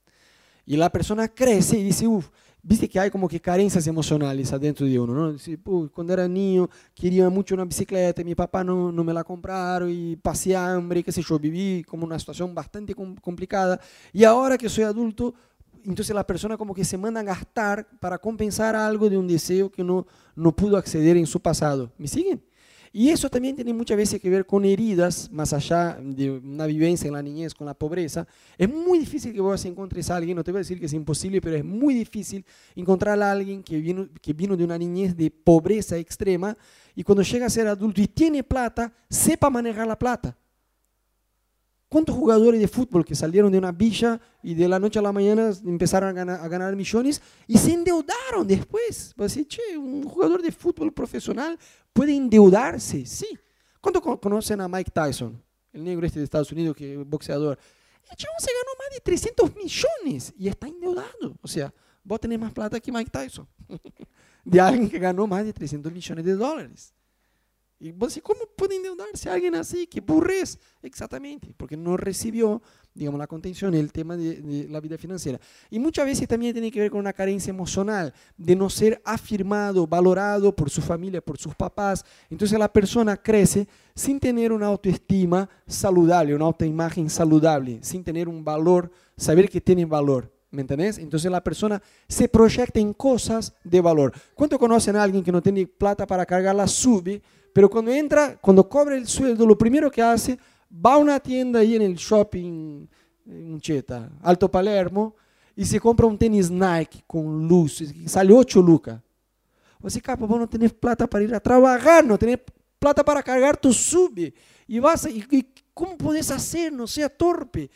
Y 0.66 0.76
la 0.76 0.90
persona 0.90 1.28
crece 1.28 1.78
y 1.78 1.84
dice, 1.84 2.06
uff, 2.06 2.28
viste 2.68 2.86
que 2.86 3.00
hay 3.00 3.10
como 3.10 3.26
que 3.26 3.40
carencias 3.40 3.86
emocionales 3.86 4.52
adentro 4.52 4.84
de 4.84 4.98
uno, 5.00 5.14
¿no? 5.14 5.32
Dice, 5.32 5.58
cuando 5.90 6.12
era 6.12 6.28
niño 6.28 6.68
quería 6.94 7.30
mucho 7.30 7.54
una 7.54 7.64
bicicleta 7.64 8.20
y 8.20 8.24
mi 8.26 8.34
papá 8.34 8.62
no, 8.62 8.92
no 8.92 9.02
me 9.02 9.14
la 9.14 9.24
compraron 9.24 9.88
y 9.90 10.16
pasé 10.16 10.54
hambre, 10.54 11.02
qué 11.02 11.10
sé 11.10 11.22
yo, 11.22 11.38
viví 11.38 11.82
como 11.84 12.04
una 12.04 12.18
situación 12.18 12.54
bastante 12.54 12.94
complicada. 12.94 13.80
Y 14.12 14.24
ahora 14.24 14.58
que 14.58 14.68
soy 14.68 14.84
adulto, 14.84 15.34
entonces 15.82 16.14
la 16.14 16.26
persona 16.26 16.58
como 16.58 16.74
que 16.74 16.84
se 16.84 16.98
manda 16.98 17.20
a 17.20 17.24
gastar 17.24 17.88
para 18.00 18.18
compensar 18.18 18.76
algo 18.76 19.08
de 19.08 19.16
un 19.16 19.26
deseo 19.26 19.70
que 19.70 19.82
no, 19.82 20.06
no 20.36 20.54
pudo 20.54 20.76
acceder 20.76 21.16
en 21.16 21.26
su 21.26 21.40
pasado. 21.40 21.90
¿Me 21.96 22.06
siguen? 22.06 22.42
Y 22.92 23.10
eso 23.10 23.28
también 23.28 23.54
tiene 23.54 23.72
muchas 23.72 23.96
veces 23.96 24.20
que 24.20 24.30
ver 24.30 24.46
con 24.46 24.64
heridas, 24.64 25.30
más 25.30 25.52
allá 25.52 25.98
de 26.00 26.30
una 26.30 26.66
vivencia 26.66 27.08
en 27.08 27.14
la 27.14 27.22
niñez 27.22 27.54
con 27.54 27.66
la 27.66 27.74
pobreza. 27.74 28.26
Es 28.56 28.68
muy 28.68 28.98
difícil 28.98 29.32
que 29.32 29.40
vos 29.40 29.64
encuentres 29.64 30.10
a 30.10 30.16
alguien, 30.16 30.36
no 30.36 30.44
te 30.44 30.50
voy 30.50 30.58
a 30.58 30.60
decir 30.60 30.80
que 30.80 30.86
es 30.86 30.92
imposible, 30.92 31.40
pero 31.40 31.56
es 31.56 31.64
muy 31.64 31.94
difícil 31.94 32.44
encontrar 32.74 33.20
a 33.22 33.30
alguien 33.30 33.62
que 33.62 33.78
vino, 33.78 34.08
que 34.20 34.32
vino 34.32 34.56
de 34.56 34.64
una 34.64 34.78
niñez 34.78 35.16
de 35.16 35.30
pobreza 35.30 35.96
extrema 35.96 36.56
y 36.94 37.04
cuando 37.04 37.22
llega 37.22 37.46
a 37.46 37.50
ser 37.50 37.66
adulto 37.68 38.00
y 38.00 38.08
tiene 38.08 38.42
plata, 38.42 38.92
sepa 39.08 39.50
manejar 39.50 39.86
la 39.86 39.98
plata. 39.98 40.36
¿Cuántos 41.88 42.14
jugadores 42.14 42.60
de 42.60 42.68
fútbol 42.68 43.02
que 43.02 43.14
salieron 43.14 43.50
de 43.50 43.56
una 43.56 43.72
villa 43.72 44.20
y 44.42 44.52
de 44.54 44.68
la 44.68 44.78
noche 44.78 44.98
a 44.98 45.02
la 45.02 45.10
mañana 45.10 45.50
empezaron 45.64 46.18
a 46.18 46.48
ganar, 46.48 46.76
millones 46.76 47.22
y 47.46 47.56
se 47.56 47.72
endeudaron 47.72 48.46
después? 48.46 49.14
Pues 49.16 49.38
che, 49.48 49.76
un 49.76 50.04
jugador 50.04 50.42
de 50.42 50.52
fútbol 50.52 50.92
profesional 50.92 51.58
puede 51.92 52.14
endeudarse, 52.14 53.06
sí. 53.06 53.26
¿Cuántos 53.80 54.02
conocen 54.20 54.60
a 54.60 54.68
Mike 54.68 54.90
Tyson, 54.90 55.42
el 55.72 55.84
negro 55.84 56.06
este 56.06 56.18
de 56.18 56.24
Estados 56.24 56.52
Unidos, 56.52 56.76
que 56.76 57.00
es 57.00 57.08
boxeador? 57.08 57.58
El 58.10 58.16
chabón 58.16 58.40
se 58.40 58.50
ganó 58.50 58.70
más 58.78 58.94
de 58.94 59.00
300 59.00 59.56
millones 59.56 60.34
y 60.36 60.48
está 60.48 60.66
endeudado. 60.66 61.36
O 61.40 61.48
sea, 61.48 61.72
vos 62.04 62.20
tenés 62.20 62.38
más 62.38 62.52
plata 62.52 62.80
que 62.80 62.92
Mike 62.92 63.10
Tyson. 63.10 63.48
de 64.44 64.60
alguien 64.60 64.90
que 64.90 64.98
ganó 64.98 65.26
más 65.26 65.44
de 65.44 65.52
300 65.52 65.90
millones 65.92 66.24
de 66.24 66.34
dólares. 66.34 66.94
Vos 67.94 68.08
decís, 68.08 68.24
¿cómo 68.24 68.40
puede 68.56 68.74
endeudarse 68.74 69.30
alguien 69.30 69.54
así? 69.54 69.86
¡Qué 69.86 70.00
burres! 70.00 70.58
Exactamente, 70.82 71.54
porque 71.56 71.76
no 71.76 71.96
recibió, 71.96 72.60
digamos, 72.92 73.20
la 73.20 73.28
contención, 73.28 73.72
el 73.72 73.92
tema 73.92 74.16
de, 74.16 74.66
la 74.68 74.80
vida 74.80 74.98
financiera. 74.98 75.38
Y 75.70 75.78
muchas 75.78 76.04
veces 76.04 76.26
también 76.26 76.52
tiene 76.52 76.72
que 76.72 76.80
ver 76.80 76.90
con 76.90 76.98
una 76.98 77.12
carencia 77.12 77.50
emocional, 77.50 78.12
de 78.36 78.56
no 78.56 78.68
ser 78.68 79.00
afirmado, 79.04 79.86
valorado 79.86 80.54
por 80.56 80.70
su 80.70 80.82
familia, 80.82 81.20
por 81.20 81.38
sus 81.38 81.54
papás. 81.54 82.04
Entonces 82.28 82.58
la 82.58 82.72
persona 82.72 83.16
crece 83.16 83.68
sin 83.94 84.18
tener 84.18 84.50
una 84.50 84.66
autoestima 84.66 85.48
saludable, 85.64 86.34
una 86.34 86.46
autoimagen 86.46 87.08
saludable, 87.08 87.78
sin 87.82 88.02
tener 88.02 88.28
un 88.28 88.44
valor, 88.44 88.90
saber 89.16 89.48
que 89.48 89.60
tiene 89.60 89.84
valor. 89.84 90.32
¿Me 90.50 90.62
entendés? 90.62 90.98
Entonces 90.98 91.30
la 91.30 91.44
persona 91.44 91.80
se 92.08 92.28
proyecta 92.28 92.80
en 92.80 92.92
cosas 92.92 93.52
de 93.62 93.80
valor. 93.80 94.12
¿Cuánto 94.34 94.58
conocen 94.58 94.96
a 94.96 95.02
alguien 95.02 95.22
que 95.22 95.30
no 95.30 95.42
tiene 95.42 95.66
plata 95.66 96.06
para 96.06 96.24
cargar 96.24 96.56
la 96.56 96.66
sube? 96.66 97.22
Pero 97.52 97.68
cuando 97.68 97.90
entra, 97.90 98.36
cuando 98.36 98.68
cobra 98.68 98.96
el 98.96 99.06
sueldo, 99.06 99.46
lo 99.46 99.56
primero 99.56 99.90
que 99.90 100.02
hace, 100.02 100.38
va 100.72 100.94
a 100.94 100.98
una 100.98 101.20
tienda 101.20 101.60
ahí 101.60 101.76
en 101.76 101.82
el 101.82 101.94
shopping, 101.94 102.86
en 103.26 103.60
Alto 104.22 104.50
Palermo, 104.50 105.14
y 105.56 105.64
se 105.64 105.80
compra 105.80 106.06
un 106.06 106.16
tenis 106.16 106.50
Nike 106.50 107.02
con 107.06 107.48
luz, 107.48 107.82
sale 108.06 108.32
8 108.32 108.62
lucas. 108.62 109.00
Você, 109.80 110.00
capa, 110.00 110.26
vos 110.26 110.38
no 110.38 110.48
tenés 110.48 110.72
plata 110.72 111.06
para 111.06 111.24
ir 111.24 111.34
a 111.34 111.40
trabajar, 111.40 112.04
no 112.04 112.18
tenés 112.18 112.40
plata 112.78 113.04
para 113.04 113.22
cargar 113.22 113.56
tu 113.56 113.72
sub. 113.72 114.12
Y 114.66 114.78
vas, 114.80 115.06
y, 115.06 115.24
y 115.30 115.54
¿cómo 115.72 115.96
puedes 115.96 116.30
hacer? 116.30 116.72
No 116.72 116.86
sea 116.86 117.08
torpe 117.08 117.70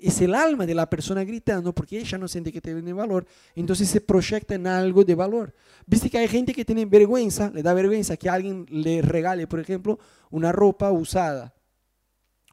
es 0.00 0.20
el 0.20 0.34
alma 0.34 0.66
de 0.66 0.74
la 0.74 0.88
persona 0.88 1.24
gritando 1.24 1.74
porque 1.74 1.98
ella 1.98 2.18
no 2.18 2.28
siente 2.28 2.52
que 2.52 2.60
tiene 2.60 2.92
valor, 2.92 3.26
entonces 3.54 3.88
se 3.88 4.00
proyecta 4.00 4.54
en 4.54 4.66
algo 4.66 5.04
de 5.04 5.14
valor. 5.14 5.54
Viste 5.86 6.08
que 6.08 6.18
hay 6.18 6.28
gente 6.28 6.52
que 6.52 6.64
tiene 6.64 6.86
vergüenza, 6.86 7.50
le 7.50 7.62
da 7.62 7.74
vergüenza 7.74 8.16
que 8.16 8.28
alguien 8.28 8.66
le 8.70 9.02
regale, 9.02 9.46
por 9.46 9.58
ejemplo, 9.58 9.98
una 10.30 10.52
ropa 10.52 10.90
usada, 10.92 11.52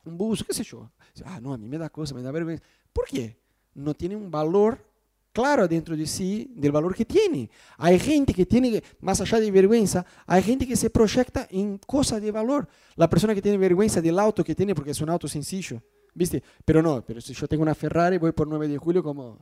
un 0.04 0.18
bus, 0.18 0.44
qué 0.44 0.54
sé 0.54 0.64
yo. 0.64 0.90
Ah, 1.26 1.40
no, 1.40 1.54
a 1.54 1.58
mí 1.58 1.68
me 1.68 1.78
da 1.78 1.90
cosa, 1.90 2.16
me 2.16 2.24
da 2.24 2.32
vergüenza. 2.32 2.64
¿Por 2.92 3.06
qué? 3.06 3.38
No 3.76 3.94
tiene 3.94 4.16
un 4.16 4.32
valor 4.32 4.84
claro 5.32 5.68
dentro 5.68 5.96
de 5.96 6.08
sí 6.08 6.52
del 6.56 6.72
valor 6.72 6.96
que 6.96 7.06
tiene. 7.06 7.52
Hay 7.78 8.00
gente 8.00 8.34
que 8.34 8.48
tiene, 8.48 8.82
más 9.00 9.22
allá 9.22 9.40
de 9.40 9.52
vergüenza, 9.52 10.06
hay 10.26 10.42
gente 10.42 10.66
que 10.66 10.76
se 10.76 10.90
proyecta 10.90 11.48
en 11.52 11.78
cosas 11.78 12.22
de 12.22 12.32
valor. 12.32 12.68
La 12.96 13.08
persona 13.08 13.36
que 13.36 13.42
tiene 13.42 13.60
vergüenza 13.60 14.02
del 14.02 14.18
auto 14.18 14.44
que 14.44 14.56
tiene 14.56 14.74
porque 14.74 14.92
es 14.92 15.02
un 15.02 15.10
auto 15.10 15.28
sencillo 15.28 15.84
¿Viste? 16.20 16.44
Pero 16.66 16.82
no, 16.82 17.02
pero 17.02 17.22
si 17.22 17.34
yo 17.34 17.48
tengo 17.48 17.64
una 17.64 17.74
Ferrari, 17.74 18.18
voy 18.18 18.34
por 18.34 18.46
9 18.46 18.68
de 18.68 18.78
julio 18.78 19.02
como... 19.02 19.40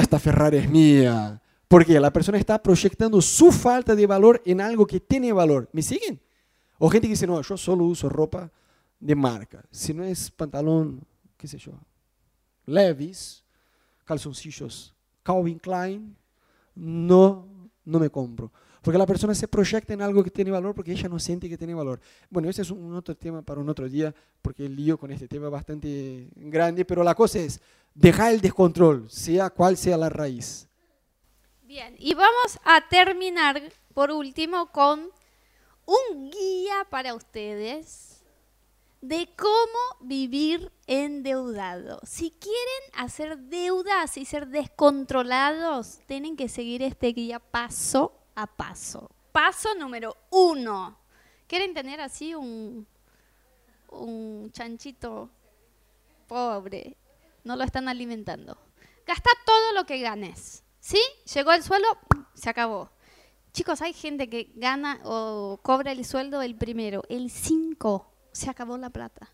Esta 0.00 0.18
Ferrari 0.18 0.56
es 0.56 0.70
mía. 0.70 1.38
Porque 1.68 2.00
la 2.00 2.10
persona 2.10 2.38
está 2.38 2.62
proyectando 2.62 3.20
su 3.20 3.52
falta 3.52 3.94
de 3.94 4.06
valor 4.06 4.40
en 4.46 4.62
algo 4.62 4.86
que 4.86 5.00
tiene 5.00 5.30
valor. 5.30 5.68
¿Me 5.72 5.82
siguen? 5.82 6.18
O 6.78 6.88
gente 6.88 7.06
que 7.06 7.12
dice, 7.12 7.26
no, 7.26 7.42
yo 7.42 7.54
solo 7.58 7.84
uso 7.84 8.08
ropa 8.08 8.50
de 8.98 9.14
marca. 9.14 9.62
Si 9.70 9.92
no 9.92 10.04
es 10.04 10.30
pantalón, 10.30 11.02
qué 11.36 11.48
sé 11.48 11.58
yo, 11.58 11.72
Levis, 12.64 13.44
calzoncillos 14.06 14.94
Calvin 15.22 15.58
Klein, 15.58 16.16
no, 16.74 17.46
no 17.84 17.98
me 17.98 18.08
compro. 18.08 18.50
Porque 18.84 18.98
la 18.98 19.06
persona 19.06 19.34
se 19.34 19.48
proyecta 19.48 19.94
en 19.94 20.02
algo 20.02 20.22
que 20.22 20.30
tiene 20.30 20.50
valor 20.50 20.74
porque 20.74 20.92
ella 20.92 21.08
no 21.08 21.18
siente 21.18 21.48
que 21.48 21.56
tiene 21.56 21.72
valor. 21.72 22.02
Bueno, 22.28 22.50
ese 22.50 22.60
es 22.60 22.70
un 22.70 22.94
otro 22.94 23.16
tema 23.16 23.40
para 23.40 23.58
un 23.58 23.68
otro 23.70 23.88
día, 23.88 24.14
porque 24.42 24.66
el 24.66 24.76
lío 24.76 24.98
con 24.98 25.10
este 25.10 25.26
tema 25.26 25.46
es 25.46 25.52
bastante 25.52 26.28
grande, 26.36 26.84
pero 26.84 27.02
la 27.02 27.14
cosa 27.14 27.38
es 27.38 27.62
dejar 27.94 28.34
el 28.34 28.42
descontrol, 28.42 29.10
sea 29.10 29.48
cual 29.48 29.78
sea 29.78 29.96
la 29.96 30.10
raíz. 30.10 30.68
Bien, 31.62 31.96
y 31.98 32.12
vamos 32.12 32.58
a 32.62 32.86
terminar 32.86 33.62
por 33.94 34.10
último 34.10 34.70
con 34.70 35.08
un 35.86 36.30
guía 36.30 36.86
para 36.90 37.14
ustedes 37.14 38.22
de 39.00 39.30
cómo 39.34 40.02
vivir 40.02 40.70
endeudado. 40.86 42.00
Si 42.04 42.32
quieren 42.32 42.90
hacer 42.92 43.38
deudas 43.38 44.18
y 44.18 44.26
ser 44.26 44.48
descontrolados, 44.48 46.00
tienen 46.04 46.36
que 46.36 46.50
seguir 46.50 46.82
este 46.82 47.14
guía 47.14 47.38
paso 47.38 48.20
a 48.34 48.46
paso. 48.46 49.10
Paso 49.32 49.74
número 49.74 50.16
uno. 50.30 50.98
¿Quieren 51.46 51.74
tener 51.74 52.00
así 52.00 52.34
un, 52.34 52.86
un 53.88 54.50
chanchito 54.52 55.30
pobre? 56.26 56.96
No 57.44 57.56
lo 57.56 57.64
están 57.64 57.88
alimentando. 57.88 58.56
Gasta 59.06 59.30
todo 59.44 59.72
lo 59.74 59.84
que 59.84 60.00
ganes. 60.00 60.64
¿Sí? 60.80 61.00
Llegó 61.32 61.52
el 61.52 61.62
suelo, 61.62 61.86
se 62.34 62.50
acabó. 62.50 62.90
Chicos, 63.52 63.82
hay 63.82 63.92
gente 63.92 64.28
que 64.28 64.50
gana 64.54 65.00
o 65.04 65.60
cobra 65.62 65.92
el 65.92 66.04
sueldo 66.04 66.42
el 66.42 66.56
primero. 66.56 67.02
El 67.08 67.30
5, 67.30 68.12
se 68.32 68.50
acabó 68.50 68.76
la 68.78 68.90
plata. 68.90 69.30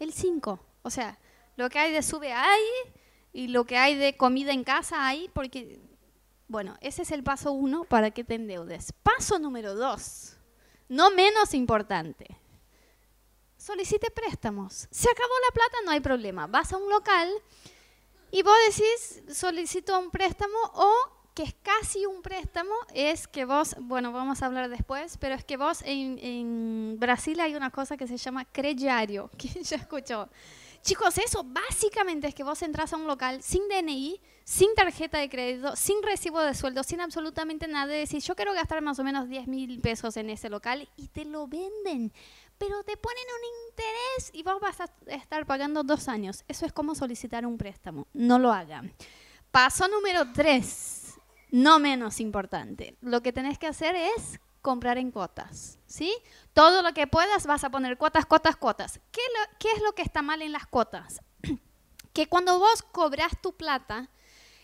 El 0.00 0.12
5. 0.12 0.58
O 0.82 0.90
sea, 0.90 1.18
lo 1.56 1.68
que 1.70 1.78
hay 1.78 1.92
de 1.92 2.02
sube 2.02 2.32
ahí 2.32 2.68
y 3.32 3.48
lo 3.48 3.64
que 3.64 3.76
hay 3.76 3.94
de 3.94 4.16
comida 4.16 4.52
en 4.52 4.64
casa 4.64 5.06
hay 5.06 5.30
porque 5.32 5.80
bueno, 6.48 6.76
ese 6.80 7.02
es 7.02 7.10
el 7.10 7.22
paso 7.22 7.52
uno 7.52 7.84
para 7.84 8.10
que 8.10 8.24
te 8.24 8.34
endeudes. 8.34 8.92
Paso 9.02 9.38
número 9.38 9.74
dos, 9.74 10.36
no 10.88 11.10
menos 11.10 11.54
importante. 11.54 12.36
Solicite 13.56 14.10
préstamos. 14.10 14.88
Se 14.90 15.08
acabó 15.08 15.32
la 15.48 15.54
plata, 15.54 15.76
no 15.84 15.92
hay 15.92 16.00
problema. 16.00 16.46
Vas 16.46 16.72
a 16.72 16.76
un 16.76 16.90
local 16.90 17.30
y 18.32 18.42
vos 18.42 18.56
decís, 18.66 19.22
solicito 19.38 19.98
un 19.98 20.10
préstamo 20.10 20.58
o 20.74 20.92
que 21.34 21.44
es 21.44 21.54
casi 21.62 22.04
un 22.06 22.22
préstamo, 22.22 22.74
es 22.94 23.26
que 23.26 23.44
vos, 23.44 23.74
bueno, 23.78 24.12
vamos 24.12 24.42
a 24.42 24.46
hablar 24.46 24.68
después, 24.68 25.16
pero 25.18 25.34
es 25.34 25.44
que 25.44 25.56
vos 25.56 25.82
en, 25.84 26.96
Brasil 26.98 27.40
hay 27.40 27.54
una 27.54 27.70
cosa 27.70 27.96
que 27.96 28.06
se 28.06 28.16
llama 28.16 28.44
crediario. 28.44 29.30
¿Quién 29.38 29.64
ya 29.64 29.76
escuchó? 29.76 30.28
Chicos, 30.82 31.16
eso 31.18 31.44
básicamente 31.44 32.26
es 32.26 32.34
que 32.34 32.42
vos 32.42 32.60
entras 32.62 32.92
a 32.92 32.96
un 32.96 33.06
local 33.06 33.40
sin 33.40 33.62
DNI, 33.68 34.20
sin 34.42 34.74
tarjeta 34.74 35.18
de 35.18 35.28
crédito, 35.28 35.76
sin 35.76 36.02
recibo 36.02 36.40
de 36.40 36.54
sueldo, 36.54 36.82
sin 36.82 37.00
absolutamente 37.00 37.68
nada. 37.68 37.92
Decís, 37.92 38.26
yo 38.26 38.34
quiero 38.34 38.52
gastar 38.52 38.82
más 38.82 38.98
o 38.98 39.04
menos 39.04 39.28
10 39.28 39.46
mil 39.46 39.80
pesos 39.80 40.16
en 40.16 40.28
ese 40.28 40.50
local 40.50 40.88
y 40.96 41.06
te 41.06 41.24
lo 41.24 41.46
venden. 41.46 42.12
Pero 42.58 42.82
te 42.82 42.96
ponen 42.96 43.24
un 43.24 43.70
interés 43.70 44.30
y 44.32 44.42
vos 44.42 44.60
vas 44.60 44.80
a 44.80 44.90
estar 45.06 45.46
pagando 45.46 45.84
dos 45.84 46.08
años. 46.08 46.44
Eso 46.48 46.66
es 46.66 46.72
como 46.72 46.96
solicitar 46.96 47.46
un 47.46 47.58
préstamo. 47.58 48.08
No 48.12 48.40
lo 48.40 48.52
hagan. 48.52 48.92
Paso 49.52 49.86
número 49.86 50.32
tres, 50.32 51.14
no 51.52 51.78
menos 51.78 52.18
importante. 52.18 52.96
Lo 53.02 53.22
que 53.22 53.32
tenés 53.32 53.56
que 53.56 53.68
hacer 53.68 53.94
es 53.94 54.40
comprar 54.62 54.98
en 54.98 55.10
cuotas, 55.10 55.78
¿sí? 55.86 56.12
Todo 56.54 56.82
lo 56.82 56.92
que 56.92 57.06
puedas 57.06 57.46
vas 57.46 57.64
a 57.64 57.70
poner 57.70 57.96
cuotas, 57.96 58.26
cuotas, 58.26 58.56
cuotas. 58.56 59.00
¿Qué, 59.10 59.22
¿Qué, 59.58 59.70
es 59.72 59.82
lo 59.82 59.94
que 59.94 60.02
está 60.02 60.22
mal 60.22 60.42
en 60.42 60.52
las 60.52 60.66
cuotas? 60.66 61.20
que 62.12 62.28
cuando 62.28 62.58
vos 62.58 62.82
cobras 62.82 63.40
tu 63.40 63.56
plata, 63.56 64.10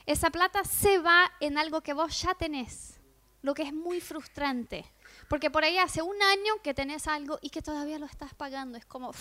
esa 0.05 0.31
plata 0.31 0.65
se 0.65 0.99
va 0.99 1.31
en 1.41 1.57
algo 1.57 1.83
que 1.83 1.95
vos 1.95 2.21
ya 2.21 2.35
tenés, 2.35 3.01
lo 3.43 3.55
que 3.55 3.63
es 3.63 3.73
muy 3.73 4.01
frustrante. 4.01 4.91
Porque 5.29 5.51
por 5.51 5.65
ahí 5.65 5.79
hace 5.79 6.03
un 6.03 6.21
año 6.23 6.63
que 6.63 6.75
tenés 6.75 7.07
algo 7.07 7.39
y 7.41 7.51
que 7.51 7.63
todavía 7.63 7.99
lo 7.99 8.07
estás 8.07 8.35
pagando. 8.35 8.77
Es 8.77 8.85
como, 8.85 9.13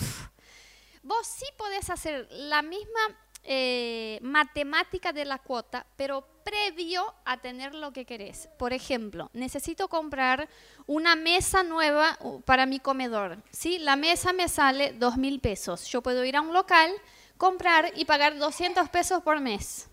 vos 1.03 1.27
sí 1.27 1.45
podés 1.57 1.89
hacer 1.89 2.27
la 2.31 2.61
misma 2.61 2.99
eh, 3.49 4.19
matemática 4.21 5.13
de 5.13 5.23
la 5.23 5.39
cuota, 5.39 5.85
pero 5.95 6.27
previo 6.43 7.13
a 7.23 7.37
tener 7.37 7.73
lo 7.73 7.93
que 7.93 8.03
querés. 8.03 8.49
Por 8.57 8.73
ejemplo, 8.73 9.29
necesito 9.31 9.87
comprar 9.87 10.49
una 10.85 11.15
mesa 11.15 11.63
nueva 11.63 12.17
uh, 12.19 12.41
para 12.41 12.65
mi 12.65 12.79
comedor. 12.79 13.41
¿sí? 13.49 13.79
La 13.79 13.95
mesa 13.95 14.33
me 14.33 14.49
sale 14.49 14.91
dos 14.91 15.15
mil 15.15 15.39
pesos. 15.39 15.87
Yo 15.87 16.01
puedo 16.01 16.25
ir 16.25 16.35
a 16.35 16.41
un 16.41 16.53
local, 16.53 16.91
comprar 17.37 17.93
y 17.95 18.03
pagar 18.03 18.37
200 18.37 18.89
pesos 18.89 19.23
por 19.23 19.39
mes. 19.39 19.87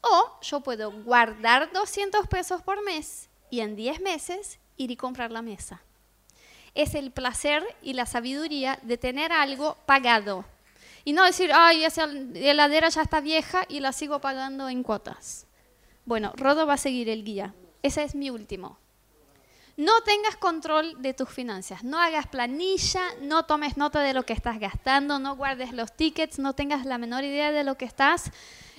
O 0.00 0.40
yo 0.40 0.60
puedo 0.60 0.90
guardar 0.90 1.70
200 1.72 2.26
pesos 2.26 2.62
por 2.62 2.82
mes 2.82 3.28
y 3.50 3.60
en 3.60 3.76
10 3.76 4.00
meses 4.00 4.58
ir 4.78 4.90
y 4.90 4.96
comprar 4.96 5.30
la 5.30 5.42
mesa. 5.42 5.82
Es 6.74 6.94
el 6.94 7.10
placer 7.10 7.62
y 7.82 7.92
la 7.92 8.06
sabiduría 8.06 8.78
de 8.80 8.96
tener 8.96 9.30
algo 9.30 9.76
pagado. 9.84 10.46
Y 11.04 11.12
no 11.12 11.24
decir, 11.24 11.50
ay, 11.52 11.84
esa 11.84 12.04
heladera 12.04 12.88
ya 12.88 13.02
está 13.02 13.20
vieja 13.20 13.64
y 13.68 13.80
la 13.80 13.92
sigo 13.92 14.20
pagando 14.20 14.68
en 14.68 14.82
cuotas. 14.82 15.46
Bueno, 16.04 16.32
Rodo 16.36 16.66
va 16.66 16.74
a 16.74 16.78
seguir 16.78 17.08
el 17.08 17.24
guía. 17.24 17.54
Ese 17.82 18.04
es 18.04 18.14
mi 18.14 18.30
último. 18.30 18.78
No 19.76 20.02
tengas 20.02 20.36
control 20.36 21.00
de 21.00 21.14
tus 21.14 21.30
finanzas, 21.30 21.82
no 21.82 21.98
hagas 21.98 22.26
planilla, 22.26 23.00
no 23.22 23.46
tomes 23.46 23.78
nota 23.78 24.00
de 24.00 24.12
lo 24.12 24.24
que 24.24 24.34
estás 24.34 24.60
gastando, 24.60 25.18
no 25.18 25.34
guardes 25.34 25.72
los 25.72 25.96
tickets, 25.96 26.38
no 26.38 26.52
tengas 26.52 26.84
la 26.84 26.98
menor 26.98 27.24
idea 27.24 27.52
de 27.52 27.64
lo 27.64 27.78
que 27.78 27.86
estás 27.86 28.30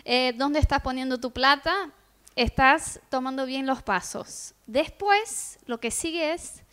eh, 0.06 0.34
dónde 0.36 0.60
estás 0.60 0.82
poniendo 0.82 1.20
tu 1.20 1.32
plata, 1.32 1.92
estás 2.36 3.00
tomando 3.10 3.46
bien 3.46 3.66
los 3.66 3.84
pasos. 3.84 4.54
Después, 4.66 5.60
lo 5.66 5.80
que 5.80 5.92
sigue 5.92 6.34
es, 6.34 6.64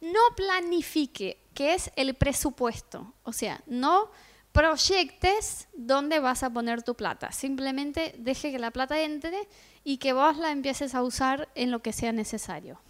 no 0.00 0.20
planifique, 0.36 1.38
que 1.54 1.74
es 1.74 1.90
el 1.96 2.14
presupuesto. 2.14 3.12
O 3.24 3.32
sea, 3.32 3.62
no 3.66 4.10
proyectes 4.58 5.68
dónde 5.72 6.18
vas 6.18 6.42
a 6.42 6.50
poner 6.50 6.82
tu 6.82 6.96
plata. 6.96 7.30
Simplemente 7.30 8.16
deje 8.18 8.50
que 8.50 8.58
la 8.58 8.72
plata 8.72 9.00
entre 9.00 9.48
y 9.84 9.98
que 9.98 10.12
vos 10.12 10.36
la 10.36 10.50
empieces 10.50 10.96
a 10.96 11.04
usar 11.04 11.48
en 11.54 11.70
lo 11.70 11.78
que 11.80 11.92
sea 11.92 12.10
necesario. 12.10 12.80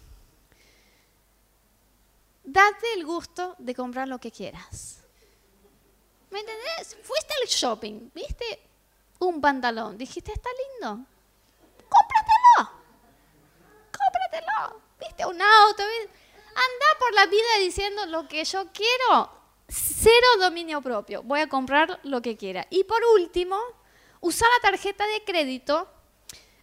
Date 2.43 2.87
el 2.95 3.05
gusto 3.05 3.55
de 3.59 3.75
comprar 3.75 4.07
lo 4.07 4.17
que 4.17 4.31
quieras. 4.31 5.03
¿Me 6.31 6.39
entendés? 6.39 6.97
Fuiste 7.03 7.35
al 7.39 7.47
shopping, 7.47 8.09
¿viste? 8.15 8.61
un 9.19 9.39
pantalón. 9.39 9.95
Dijiste, 9.95 10.31
está 10.31 10.49
lindo. 10.49 11.05
Cómpratelo. 11.87 12.81
Cómpratelo. 13.95 14.81
Viste 14.99 15.23
un 15.23 15.39
auto. 15.39 15.83
Anda 15.83 16.99
por 16.99 17.13
la 17.13 17.27
vida 17.27 17.59
diciendo 17.59 18.07
lo 18.07 18.27
que 18.27 18.43
yo 18.43 18.65
quiero. 18.73 19.38
Cero 19.69 20.27
dominio 20.39 20.81
propio. 20.81 21.21
Voy 21.21 21.41
a 21.41 21.47
comprar 21.47 21.99
lo 22.03 22.21
que 22.21 22.35
quiera. 22.35 22.65
Y 22.71 22.83
por 22.85 23.01
último, 23.15 23.55
usar 24.19 24.47
la 24.57 24.71
tarjeta 24.71 25.05
de 25.05 25.23
crédito. 25.23 25.87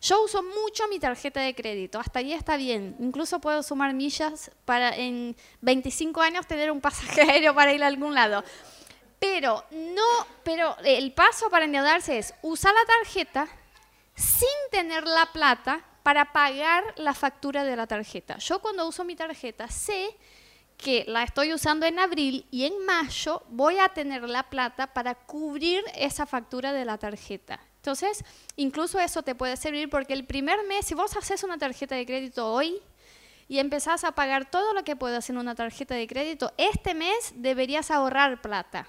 Yo 0.00 0.22
uso 0.22 0.42
mucho 0.42 0.88
mi 0.88 0.98
tarjeta 0.98 1.40
de 1.40 1.54
crédito, 1.54 1.98
hasta 1.98 2.18
ahí 2.18 2.32
está 2.32 2.56
bien. 2.56 2.96
Incluso 2.98 3.40
puedo 3.40 3.62
sumar 3.62 3.94
millas 3.94 4.50
para 4.64 4.94
en 4.94 5.36
25 5.62 6.20
años 6.20 6.46
tener 6.46 6.70
un 6.70 6.80
pasaje 6.80 7.22
aéreo 7.30 7.54
para 7.54 7.72
ir 7.72 7.82
a 7.82 7.86
algún 7.86 8.14
lado. 8.14 8.44
Pero 9.18 9.64
no, 9.70 10.26
pero 10.44 10.76
el 10.84 11.12
paso 11.12 11.48
para 11.48 11.64
endeudarse 11.64 12.18
es 12.18 12.34
usar 12.42 12.74
la 12.74 12.84
tarjeta 12.84 13.48
sin 14.14 14.48
tener 14.70 15.06
la 15.06 15.26
plata 15.32 15.80
para 16.02 16.32
pagar 16.32 16.84
la 16.96 17.14
factura 17.14 17.64
de 17.64 17.76
la 17.76 17.86
tarjeta. 17.86 18.38
Yo 18.38 18.60
cuando 18.60 18.86
uso 18.86 19.04
mi 19.04 19.16
tarjeta 19.16 19.68
sé 19.68 20.16
que 20.76 21.04
la 21.06 21.22
estoy 21.22 21.52
usando 21.52 21.86
en 21.86 21.98
abril 21.98 22.46
y 22.50 22.64
en 22.64 22.84
mayo 22.84 23.42
voy 23.48 23.78
a 23.78 23.88
tener 23.88 24.22
la 24.28 24.44
plata 24.44 24.86
para 24.88 25.14
cubrir 25.14 25.82
esa 25.94 26.26
factura 26.26 26.72
de 26.72 26.84
la 26.84 26.98
tarjeta. 26.98 27.60
Entonces, 27.76 28.24
incluso 28.56 28.98
eso 28.98 29.22
te 29.22 29.34
puede 29.34 29.56
servir 29.56 29.88
porque 29.88 30.12
el 30.12 30.26
primer 30.26 30.64
mes, 30.66 30.86
si 30.86 30.94
vos 30.94 31.16
haces 31.16 31.44
una 31.44 31.56
tarjeta 31.58 31.94
de 31.94 32.04
crédito 32.04 32.52
hoy 32.52 32.80
y 33.48 33.58
empezás 33.58 34.04
a 34.04 34.12
pagar 34.12 34.50
todo 34.50 34.74
lo 34.74 34.84
que 34.84 34.96
puedas 34.96 35.30
en 35.30 35.38
una 35.38 35.54
tarjeta 35.54 35.94
de 35.94 36.06
crédito, 36.06 36.52
este 36.56 36.94
mes 36.94 37.32
deberías 37.36 37.90
ahorrar 37.90 38.42
plata 38.42 38.88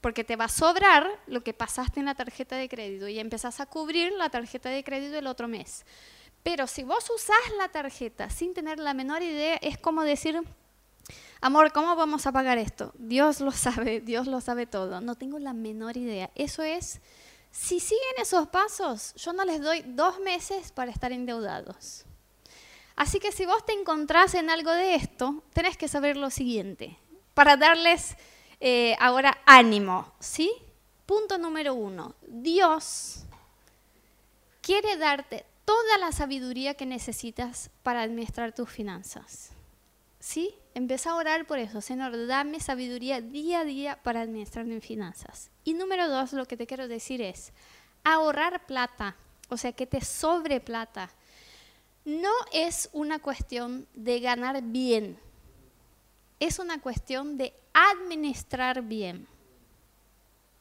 porque 0.00 0.22
te 0.22 0.36
va 0.36 0.44
a 0.44 0.48
sobrar 0.48 1.08
lo 1.26 1.42
que 1.42 1.52
pasaste 1.52 1.98
en 1.98 2.06
la 2.06 2.14
tarjeta 2.14 2.54
de 2.54 2.68
crédito 2.68 3.08
y 3.08 3.18
empezás 3.18 3.58
a 3.58 3.66
cubrir 3.66 4.12
la 4.12 4.30
tarjeta 4.30 4.68
de 4.68 4.84
crédito 4.84 5.18
el 5.18 5.26
otro 5.26 5.48
mes. 5.48 5.84
Pero 6.46 6.68
si 6.68 6.84
vos 6.84 7.10
usás 7.10 7.40
la 7.58 7.70
tarjeta 7.70 8.30
sin 8.30 8.54
tener 8.54 8.78
la 8.78 8.94
menor 8.94 9.20
idea, 9.20 9.56
es 9.56 9.78
como 9.78 10.02
decir, 10.02 10.40
amor, 11.40 11.72
¿cómo 11.72 11.96
vamos 11.96 12.24
a 12.28 12.30
pagar 12.30 12.56
esto? 12.56 12.92
Dios 12.98 13.40
lo 13.40 13.50
sabe, 13.50 14.00
Dios 14.04 14.28
lo 14.28 14.40
sabe 14.40 14.64
todo, 14.64 15.00
no 15.00 15.16
tengo 15.16 15.40
la 15.40 15.52
menor 15.52 15.96
idea. 15.96 16.30
Eso 16.36 16.62
es, 16.62 17.00
si 17.50 17.80
siguen 17.80 18.14
esos 18.22 18.46
pasos, 18.46 19.12
yo 19.16 19.32
no 19.32 19.44
les 19.44 19.60
doy 19.60 19.82
dos 19.88 20.20
meses 20.20 20.70
para 20.70 20.92
estar 20.92 21.10
endeudados. 21.10 22.04
Así 22.94 23.18
que 23.18 23.32
si 23.32 23.44
vos 23.44 23.66
te 23.66 23.72
encontrás 23.72 24.34
en 24.34 24.48
algo 24.48 24.70
de 24.70 24.94
esto, 24.94 25.42
tenés 25.52 25.76
que 25.76 25.88
saber 25.88 26.16
lo 26.16 26.30
siguiente, 26.30 26.96
para 27.34 27.56
darles 27.56 28.14
eh, 28.60 28.94
ahora, 29.00 29.36
ánimo, 29.46 30.12
¿sí? 30.20 30.52
Punto 31.06 31.38
número 31.38 31.74
uno. 31.74 32.14
Dios 32.22 33.24
quiere 34.62 34.96
darte 34.96 35.44
toda 35.66 35.98
la 35.98 36.12
sabiduría 36.12 36.74
que 36.74 36.86
necesitas 36.86 37.70
para 37.82 38.00
administrar 38.00 38.54
tus 38.54 38.70
finanzas. 38.70 39.50
¿Sí? 40.18 40.54
Empieza 40.74 41.10
a 41.10 41.16
orar 41.16 41.46
por 41.46 41.58
eso. 41.58 41.82
Señor, 41.82 42.26
dame 42.26 42.60
sabiduría 42.60 43.20
día 43.20 43.60
a 43.60 43.64
día 43.64 44.02
para 44.02 44.22
administrar 44.22 44.64
mis 44.64 44.84
finanzas. 44.84 45.50
Y 45.64 45.74
número 45.74 46.08
dos, 46.08 46.32
lo 46.32 46.46
que 46.46 46.56
te 46.56 46.66
quiero 46.66 46.88
decir 46.88 47.20
es 47.20 47.52
ahorrar 48.04 48.64
plata, 48.66 49.16
o 49.48 49.56
sea, 49.56 49.72
que 49.72 49.86
te 49.86 50.00
sobre 50.00 50.60
plata. 50.60 51.10
No 52.04 52.32
es 52.52 52.88
una 52.92 53.18
cuestión 53.18 53.86
de 53.94 54.20
ganar 54.20 54.62
bien, 54.62 55.18
es 56.38 56.58
una 56.58 56.80
cuestión 56.80 57.36
de 57.36 57.52
administrar 57.74 58.82
bien. 58.82 59.26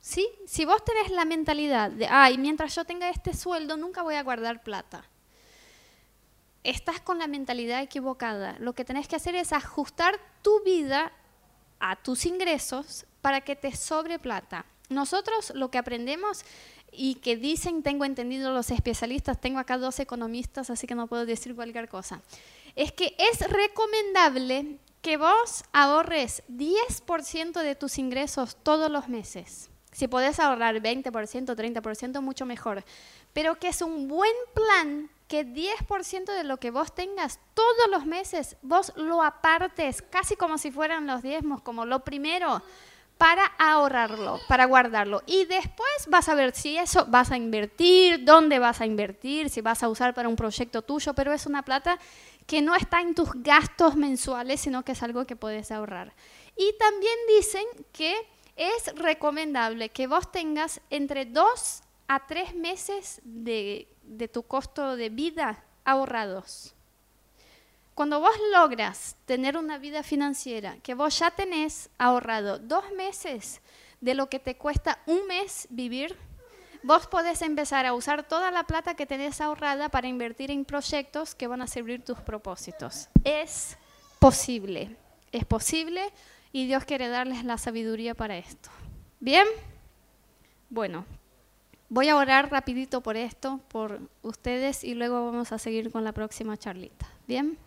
¿Sí? 0.06 0.30
Si 0.46 0.66
vos 0.66 0.86
tenés 0.86 1.10
la 1.10 1.26
mentalidad 1.26 1.90
de, 1.90 2.06
ay, 2.06 2.38
mientras 2.38 2.76
yo 2.76 2.86
tenga 2.86 3.10
este 3.10 3.34
sueldo, 3.34 3.76
nunca 3.76 4.04
voy 4.04 4.14
a 4.14 4.22
guardar 4.22 4.62
plata. 4.62 5.04
Estás 6.64 7.02
con 7.02 7.18
la 7.18 7.26
mentalidad 7.26 7.82
equivocada. 7.82 8.56
Lo 8.60 8.74
que 8.74 8.86
tenés 8.86 9.08
que 9.08 9.16
hacer 9.16 9.34
es 9.34 9.52
ajustar 9.52 10.20
tu 10.44 10.64
vida 10.64 11.12
a 11.80 11.96
tus 11.96 12.28
ingresos 12.28 13.08
para 13.22 13.42
que 13.42 13.56
te 13.56 13.76
sobre 13.76 14.20
plata. 14.20 14.68
Nosotros 14.90 15.52
lo 15.56 15.72
que 15.72 15.80
aprendemos 15.80 16.46
y 16.92 17.16
que 17.16 17.36
dicen, 17.36 17.82
tengo 17.82 18.06
entendido 18.06 18.54
los 18.54 18.70
especialistas, 18.70 19.42
tengo 19.42 19.58
acá 19.58 19.80
dos 19.80 20.00
economistas, 20.00 20.70
así 20.70 20.86
que 20.86 20.94
no 20.94 21.08
puedo 21.08 21.26
decir 21.26 21.56
cualquier 21.56 21.90
cosa, 21.90 22.22
es 22.76 22.92
que 22.92 23.16
es 23.18 23.40
recomendable 23.50 24.78
que 25.02 25.18
vos 25.18 25.64
ahorres 25.74 26.44
10% 26.48 27.60
de 27.64 27.74
tus 27.74 27.98
ingresos 27.98 28.56
todos 28.62 28.92
los 28.92 29.10
meses. 29.10 29.72
Si 29.96 30.10
podés 30.10 30.42
ahorrar 30.42 30.76
20%, 30.82 31.56
30%, 31.56 32.22
mucho 32.22 32.46
mejor. 32.46 32.84
Pero 33.32 33.56
que 33.56 33.70
es 33.70 33.82
un 33.82 34.10
buen 34.10 34.34
plan 34.54 35.10
que 35.30 35.46
10% 35.46 36.26
de 36.36 36.44
lo 36.44 36.58
que 36.58 36.70
vos 36.70 36.94
tengas 36.94 37.40
todos 37.54 37.90
los 37.90 38.06
meses, 38.06 38.58
vos 38.62 38.92
lo 38.98 39.24
apartes, 39.24 40.02
casi 40.02 40.36
como 40.36 40.58
si 40.58 40.70
fueran 40.70 41.08
los 41.08 41.24
diezmos, 41.24 41.62
como 41.62 41.86
lo 41.86 42.02
primero, 42.04 42.62
para 43.18 43.46
ahorrarlo, 43.58 44.42
para 44.50 44.66
guardarlo. 44.66 45.24
Y 45.28 45.46
después 45.46 45.90
vas 46.10 46.28
a 46.28 46.36
ver 46.36 46.54
si 46.54 46.78
eso 46.78 47.06
vas 47.06 47.32
a 47.32 47.38
invertir, 47.38 48.26
dónde 48.26 48.60
vas 48.60 48.82
a 48.82 48.86
invertir, 48.86 49.50
si 49.50 49.62
vas 49.62 49.82
a 49.82 49.88
usar 49.88 50.14
para 50.14 50.28
un 50.28 50.36
proyecto 50.36 50.82
tuyo, 50.82 51.14
pero 51.14 51.32
es 51.32 51.46
una 51.46 51.64
plata 51.64 51.98
que 52.46 52.62
no 52.62 52.76
está 52.76 53.00
en 53.00 53.16
tus 53.16 53.30
gastos 53.36 53.96
mensuales, 53.96 54.60
sino 54.60 54.84
que 54.84 54.92
es 54.92 55.02
algo 55.02 55.26
que 55.26 55.38
puedes 55.38 55.72
ahorrar. 55.72 56.14
Y 56.58 56.76
también 56.78 57.16
dicen 57.30 57.64
que 57.94 58.35
es 58.56 58.94
recomendable 58.96 59.90
que 59.90 60.08
vos 60.08 60.32
tengas 60.32 60.82
entre 60.90 61.26
dos 61.26 61.82
a 62.08 62.26
tres 62.26 62.56
meses 62.56 63.22
de, 63.24 63.88
tu 64.32 64.44
costo 64.44 64.96
de 64.96 65.10
vida 65.10 65.64
ahorrados. 65.84 66.74
Cuando 67.94 68.20
vos 68.20 68.36
logras 68.52 69.16
tener 69.26 69.58
una 69.58 69.78
vida 69.78 70.04
financiera 70.04 70.78
que 70.84 70.94
vos 70.94 71.18
ya 71.18 71.32
tenés 71.32 71.90
ahorrado 71.98 72.60
dos 72.60 72.84
meses 72.92 73.62
de 74.02 74.14
lo 74.14 74.28
que 74.28 74.40
te 74.40 74.58
cuesta 74.58 75.00
un 75.06 75.26
mes 75.28 75.68
vivir, 75.70 76.18
vos 76.84 77.08
podés 77.08 77.42
empezar 77.42 77.86
a 77.86 77.94
usar 77.94 78.28
toda 78.28 78.52
la 78.52 78.64
plata 78.64 78.96
que 78.96 79.06
tenés 79.06 79.40
ahorrada 79.40 79.90
para 79.90 80.08
invertir 80.08 80.52
en 80.52 80.66
proyectos 80.66 81.36
que 81.36 81.48
van 81.48 81.62
a 81.62 81.68
servir 81.68 82.04
tus 82.04 82.20
propósitos. 82.20 83.08
Es 83.24 83.78
posible, 84.20 84.96
es 85.32 85.46
posible 85.46 86.12
y 86.56 86.68
Dios 86.68 86.86
quiere 86.86 87.10
darles 87.10 87.44
la 87.44 87.58
sabiduría 87.58 88.16
para 88.16 88.38
esto. 88.38 88.70
¿Bien? 89.20 89.46
Bueno, 90.70 91.04
voy 91.90 92.08
a 92.08 92.16
orar 92.16 92.50
rapidito 92.50 93.02
por 93.02 93.18
esto, 93.18 93.60
por 93.68 94.00
ustedes 94.22 94.86
y 94.86 94.94
luego 94.94 95.26
vamos 95.26 95.52
a 95.52 95.58
seguir 95.58 95.92
con 95.92 96.06
la 96.06 96.14
próxima 96.14 96.56
charlita. 96.56 97.08
¿Bien? 97.28 97.58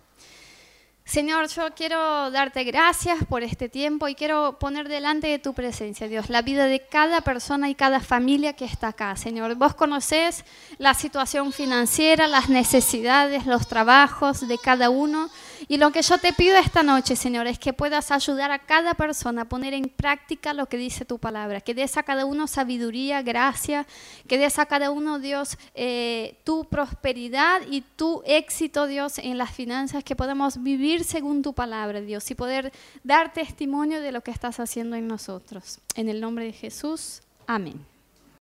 Señor, 1.08 1.48
yo 1.48 1.62
quiero 1.74 2.30
darte 2.30 2.64
gracias 2.64 3.24
por 3.24 3.42
este 3.42 3.70
tiempo 3.70 4.08
y 4.08 4.14
quiero 4.14 4.58
poner 4.58 4.90
delante 4.90 5.26
de 5.26 5.38
tu 5.38 5.54
presencia, 5.54 6.06
Dios, 6.06 6.28
la 6.28 6.42
vida 6.42 6.66
de 6.66 6.80
cada 6.86 7.22
persona 7.22 7.70
y 7.70 7.74
cada 7.74 8.00
familia 8.00 8.52
que 8.52 8.66
está 8.66 8.88
acá, 8.88 9.16
Señor. 9.16 9.54
Vos 9.54 9.74
conocés 9.74 10.44
la 10.76 10.92
situación 10.92 11.54
financiera, 11.54 12.28
las 12.28 12.50
necesidades, 12.50 13.46
los 13.46 13.66
trabajos 13.68 14.46
de 14.46 14.58
cada 14.58 14.90
uno. 14.90 15.30
Y 15.66 15.78
lo 15.78 15.92
que 15.92 16.02
yo 16.02 16.18
te 16.18 16.34
pido 16.34 16.58
esta 16.58 16.82
noche, 16.82 17.16
Señor, 17.16 17.46
es 17.46 17.58
que 17.58 17.72
puedas 17.72 18.10
ayudar 18.10 18.50
a 18.50 18.58
cada 18.58 18.92
persona 18.92 19.42
a 19.42 19.44
poner 19.46 19.72
en 19.72 19.88
práctica 19.88 20.52
lo 20.52 20.66
que 20.66 20.76
dice 20.76 21.06
tu 21.06 21.18
palabra, 21.18 21.62
que 21.62 21.72
des 21.72 21.96
a 21.96 22.02
cada 22.02 22.26
uno 22.26 22.46
sabiduría, 22.46 23.22
gracia, 23.22 23.86
que 24.28 24.36
des 24.36 24.58
a 24.58 24.66
cada 24.66 24.90
uno, 24.90 25.18
Dios, 25.18 25.56
eh, 25.74 26.36
tu 26.44 26.66
prosperidad 26.66 27.62
y 27.70 27.80
tu 27.80 28.22
éxito, 28.26 28.86
Dios, 28.86 29.16
en 29.16 29.38
las 29.38 29.52
finanzas, 29.52 30.04
que 30.04 30.14
podamos 30.14 30.62
según 31.04 31.42
tu 31.42 31.52
palabra, 31.52 32.00
Dios, 32.00 32.30
y 32.30 32.34
poder 32.34 32.72
dar 33.04 33.32
testimonio 33.32 34.00
de 34.00 34.12
lo 34.12 34.22
que 34.22 34.30
estás 34.30 34.60
haciendo 34.60 34.96
en 34.96 35.06
nosotros. 35.06 35.80
En 35.94 36.08
el 36.08 36.20
nombre 36.20 36.44
de 36.44 36.52
Jesús, 36.52 37.22
amén. 37.46 37.84